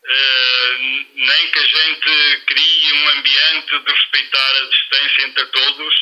Uh, 0.04 1.06
nem 1.14 1.50
que 1.50 1.58
a 1.58 1.64
gente 1.64 2.44
crie 2.46 2.92
um 2.92 3.08
ambiente 3.08 3.78
de 3.78 3.90
respeitar 3.90 4.50
a 4.50 4.68
distância 4.68 5.22
entre 5.22 5.46
todos. 5.46 5.94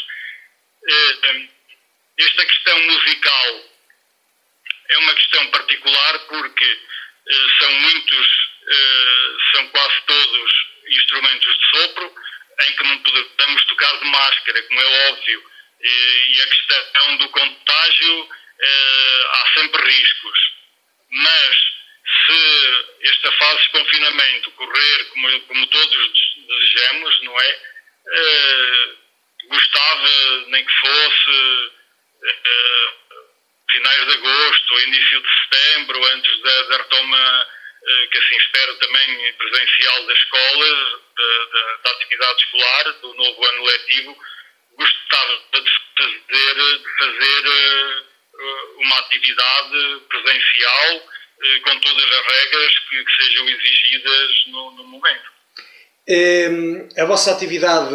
Uh, 0.82 1.48
esta 2.18 2.44
questão 2.44 2.78
musical 2.80 3.70
é 4.88 4.98
uma 4.98 5.14
questão 5.14 5.46
particular 5.52 6.18
porque 6.18 6.64
uh, 6.64 7.58
são 7.60 7.72
muitos, 7.80 8.26
são 9.52 9.68
quase 9.68 9.94
todos 10.06 10.52
instrumentos 10.88 11.58
de 11.58 11.66
sopro, 11.70 12.14
em 12.66 12.76
que 12.76 12.82
não 12.84 12.98
podemos 12.98 13.64
tocar 13.66 13.98
de 13.98 14.04
máscara, 14.06 14.62
como 14.64 14.80
é 14.80 15.10
óbvio, 15.10 15.44
e 15.80 16.40
a 16.40 16.46
questão 16.46 17.16
do 17.18 17.28
contágio 17.30 18.28
há 19.30 19.52
sempre 19.56 19.90
riscos. 19.90 20.38
Mas 21.10 21.72
se 22.26 23.08
esta 23.08 23.32
fase 23.32 23.62
de 23.62 23.70
confinamento 23.70 24.50
correr 24.52 25.04
como, 25.10 25.40
como 25.42 25.66
todos 25.66 26.12
desejamos, 26.36 27.22
não 27.22 27.40
é? 27.40 27.60
Uh, 28.06 29.48
gostava 29.48 30.44
nem 30.48 30.64
que 30.64 30.72
fosse 30.72 31.30
uh, 31.30 32.92
finais 33.70 34.06
de 34.06 34.12
agosto 34.14 34.74
ou 34.74 34.80
início 34.80 35.22
de 35.22 35.28
setembro, 35.42 36.04
antes 36.12 36.42
da, 36.42 36.62
da 36.62 36.76
retoma, 36.78 37.46
uh, 37.46 38.08
que 38.10 38.18
assim 38.18 38.36
espero 38.36 38.74
também, 38.78 39.32
presencial 39.34 40.06
das 40.06 40.18
escolas, 40.18 41.00
da, 41.16 41.76
da 41.84 41.90
atividade 41.92 42.44
escolar, 42.44 42.92
do 43.00 43.14
novo 43.14 43.46
ano 43.46 43.64
letivo, 43.64 44.18
gostava 44.76 45.42
de 45.52 45.70
fazer, 45.96 46.54
de 46.78 46.98
fazer 46.98 48.06
uma 48.78 48.98
atividade 48.98 50.00
presencial 50.08 51.11
eh, 51.42 51.60
com 51.60 51.78
todas 51.80 52.04
as 52.04 52.26
regras 52.34 52.78
que, 52.88 53.04
que 53.04 53.24
sejam 53.24 53.48
exigidas 53.48 54.30
no, 54.48 54.70
no 54.72 54.84
momento. 54.84 55.32
Ehm, 56.06 56.88
a 56.96 57.04
vossa 57.04 57.32
atividade, 57.32 57.94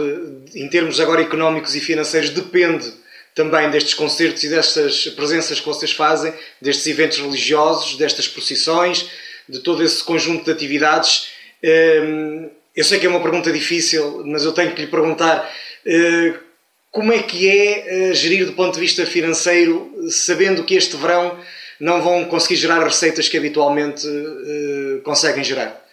em 0.56 0.70
termos 0.70 1.00
agora 1.00 1.22
económicos 1.22 1.76
e 1.76 1.82
financeiros, 1.82 2.30
depende 2.30 2.94
também 3.36 3.70
destes 3.70 3.94
concertos 3.94 4.44
e 4.44 4.50
destas 4.50 5.08
presenças 5.10 5.60
que 5.60 5.66
vocês 5.66 5.92
fazem, 5.92 6.34
destes 6.62 6.88
eventos 6.88 7.20
religiosos, 7.20 7.96
destas 7.98 8.28
procissões, 8.28 9.10
de 9.48 9.60
todo 9.60 9.84
esse 9.84 10.04
conjunto 10.04 10.46
de 10.46 10.52
atividades. 10.52 11.30
Ehm, 11.62 12.50
eu 12.76 12.84
sei 12.84 13.00
que 13.00 13.06
é 13.06 13.10
uma 13.10 13.22
pergunta 13.22 13.52
difícil, 13.52 14.24
mas 14.26 14.44
eu 14.44 14.52
tenho 14.52 14.74
que 14.74 14.82
lhe 14.82 14.88
perguntar 14.88 15.52
eh, 15.86 16.34
como 16.92 17.12
é 17.12 17.24
que 17.24 17.50
é 17.50 18.10
eh, 18.10 18.14
gerir 18.14 18.46
do 18.46 18.54
ponto 18.54 18.76
de 18.76 18.80
vista 18.80 19.06
financeiro, 19.06 19.92
sabendo 20.10 20.64
que 20.64 20.76
este 20.76 20.96
verão 20.96 21.40
não 21.80 22.02
vão 22.02 22.26
conseguir 22.26 22.56
gerar 22.56 22.84
receitas 22.84 23.30
que 23.30 23.38
habitualmente 23.38 24.08
uh, 24.08 25.02
conseguem 25.04 25.44
gerar. 25.44 25.87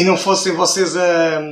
E 0.00 0.02
não 0.02 0.16
fossem 0.16 0.54
vocês 0.54 0.96
a, 0.96 1.42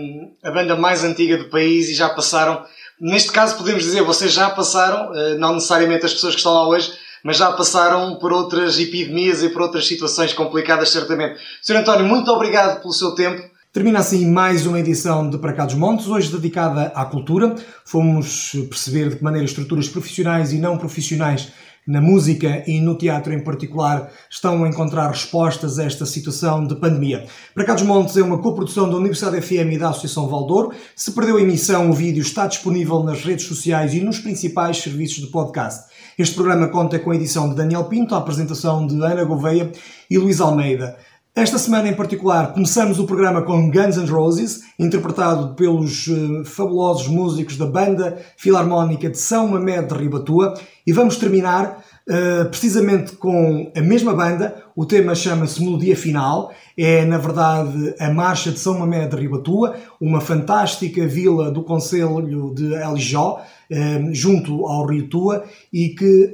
a 0.42 0.50
banda 0.50 0.74
mais 0.74 1.04
antiga 1.04 1.36
do 1.36 1.50
país 1.50 1.90
e 1.90 1.94
já 1.94 2.08
passaram, 2.08 2.64
neste 2.98 3.30
caso 3.30 3.58
podemos 3.58 3.82
dizer, 3.82 4.02
vocês 4.02 4.32
já 4.32 4.48
passaram, 4.48 5.12
não 5.38 5.56
necessariamente 5.56 6.06
as 6.06 6.14
pessoas 6.14 6.32
que 6.32 6.40
estão 6.40 6.54
lá 6.54 6.66
hoje, 6.66 6.90
mas 7.22 7.36
já 7.36 7.52
passaram 7.52 8.18
por 8.18 8.32
outras 8.32 8.78
epidemias 8.78 9.42
e 9.42 9.50
por 9.50 9.60
outras 9.60 9.86
situações 9.86 10.32
complicadas, 10.32 10.88
certamente. 10.88 11.38
Sr. 11.60 11.76
António, 11.76 12.06
muito 12.06 12.30
obrigado 12.30 12.80
pelo 12.80 12.94
seu 12.94 13.10
tempo. 13.10 13.42
Termina 13.70 13.98
assim 13.98 14.26
mais 14.26 14.64
uma 14.64 14.80
edição 14.80 15.28
de 15.28 15.36
Para 15.36 15.52
Cá 15.52 15.66
dos 15.66 15.74
Montes, 15.74 16.06
hoje 16.06 16.32
dedicada 16.32 16.90
à 16.94 17.04
cultura. 17.04 17.54
Fomos 17.84 18.52
perceber 18.70 19.10
de 19.10 19.16
que 19.16 19.22
maneira 19.22 19.44
estruturas 19.44 19.90
profissionais 19.90 20.54
e 20.54 20.58
não 20.58 20.78
profissionais 20.78 21.52
na 21.88 22.02
música 22.02 22.62
e 22.66 22.82
no 22.82 22.98
teatro 22.98 23.32
em 23.32 23.42
particular 23.42 24.12
estão 24.28 24.62
a 24.62 24.68
encontrar 24.68 25.08
respostas 25.08 25.78
a 25.78 25.84
esta 25.84 26.04
situação 26.04 26.66
de 26.66 26.76
pandemia. 26.76 27.24
Para 27.54 27.64
Cá 27.64 27.72
dos 27.72 27.82
Montes 27.82 28.14
é 28.18 28.22
uma 28.22 28.36
coprodução 28.36 28.90
da 28.90 28.96
Universidade 28.96 29.40
FM 29.40 29.72
e 29.72 29.78
da 29.78 29.88
Associação 29.88 30.28
Valdouro. 30.28 30.74
Se 30.94 31.12
perdeu 31.12 31.38
a 31.38 31.40
emissão, 31.40 31.88
o 31.88 31.94
vídeo 31.94 32.20
está 32.20 32.46
disponível 32.46 33.02
nas 33.02 33.24
redes 33.24 33.46
sociais 33.46 33.94
e 33.94 34.00
nos 34.02 34.18
principais 34.18 34.76
serviços 34.76 35.24
de 35.24 35.32
podcast. 35.32 35.88
Este 36.18 36.34
programa 36.34 36.68
conta 36.68 36.98
com 36.98 37.10
a 37.10 37.16
edição 37.16 37.48
de 37.48 37.54
Daniel 37.54 37.84
Pinto, 37.84 38.14
a 38.14 38.18
apresentação 38.18 38.86
de 38.86 38.94
Ana 39.02 39.24
Gouveia 39.24 39.72
e 40.10 40.18
Luís 40.18 40.42
Almeida. 40.42 40.98
Esta 41.38 41.56
semana 41.56 41.88
em 41.88 41.94
particular 41.94 42.52
começamos 42.52 42.98
o 42.98 43.06
programa 43.06 43.42
com 43.42 43.70
Guns 43.70 43.96
N' 43.96 44.10
Roses, 44.10 44.62
interpretado 44.76 45.54
pelos 45.54 46.08
uh, 46.08 46.44
fabulosos 46.44 47.06
músicos 47.06 47.56
da 47.56 47.64
banda 47.64 48.18
Filarmónica 48.36 49.08
de 49.08 49.18
São 49.18 49.46
Mamé 49.46 49.80
de 49.80 49.94
Ribatua 49.94 50.54
e 50.84 50.92
vamos 50.92 51.16
terminar 51.16 51.84
uh, 52.08 52.48
precisamente 52.48 53.12
com 53.12 53.70
a 53.72 53.80
mesma 53.80 54.14
banda. 54.14 54.64
O 54.74 54.84
tema 54.84 55.14
chama-se 55.14 55.62
Melodia 55.62 55.94
Final, 55.94 56.50
é 56.76 57.04
na 57.04 57.18
verdade 57.18 57.94
a 58.00 58.12
Marcha 58.12 58.50
de 58.50 58.58
São 58.58 58.76
Mamé 58.76 59.06
de 59.06 59.14
Ribatua, 59.14 59.76
uma 60.00 60.20
fantástica 60.20 61.06
vila 61.06 61.52
do 61.52 61.62
Conselho 61.62 62.52
de 62.52 62.74
Alijó, 62.74 63.44
uh, 63.70 64.12
junto 64.12 64.66
ao 64.66 64.86
Rio 64.86 65.08
Tua 65.08 65.44
e 65.72 65.90
que 65.90 66.32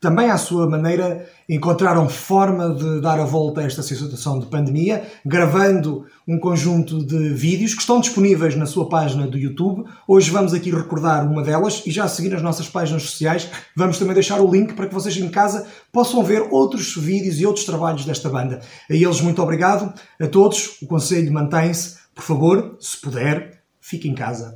também 0.00 0.30
à 0.30 0.38
sua 0.38 0.68
maneira 0.68 1.26
encontraram 1.50 2.08
forma 2.08 2.72
de 2.72 3.00
dar 3.00 3.18
a 3.18 3.24
volta 3.24 3.60
a 3.60 3.64
esta 3.64 3.82
situação 3.82 4.38
de 4.38 4.46
pandemia, 4.46 5.04
gravando 5.26 6.06
um 6.26 6.38
conjunto 6.38 7.04
de 7.04 7.30
vídeos 7.30 7.74
que 7.74 7.80
estão 7.80 7.98
disponíveis 7.98 8.54
na 8.54 8.66
sua 8.66 8.88
página 8.88 9.26
do 9.26 9.36
YouTube. 9.36 9.84
Hoje 10.06 10.30
vamos 10.30 10.54
aqui 10.54 10.70
recordar 10.70 11.26
uma 11.26 11.42
delas 11.42 11.82
e 11.84 11.90
já 11.90 12.04
a 12.04 12.08
seguir 12.08 12.30
nas 12.30 12.40
nossas 12.40 12.68
páginas 12.68 13.02
sociais 13.02 13.50
vamos 13.76 13.98
também 13.98 14.14
deixar 14.14 14.40
o 14.40 14.48
link 14.48 14.74
para 14.74 14.86
que 14.86 14.94
vocês 14.94 15.16
em 15.16 15.28
casa 15.28 15.66
possam 15.92 16.22
ver 16.22 16.46
outros 16.52 16.94
vídeos 16.96 17.40
e 17.40 17.46
outros 17.46 17.66
trabalhos 17.66 18.04
desta 18.04 18.28
banda. 18.28 18.60
A 18.88 18.94
eles 18.94 19.20
muito 19.20 19.42
obrigado, 19.42 19.92
a 20.20 20.28
todos, 20.28 20.80
o 20.80 20.86
conselho 20.86 21.32
mantém-se, 21.32 21.96
por 22.14 22.22
favor, 22.22 22.76
se 22.78 22.96
puder, 23.00 23.62
fique 23.80 24.08
em 24.08 24.14
casa. 24.14 24.54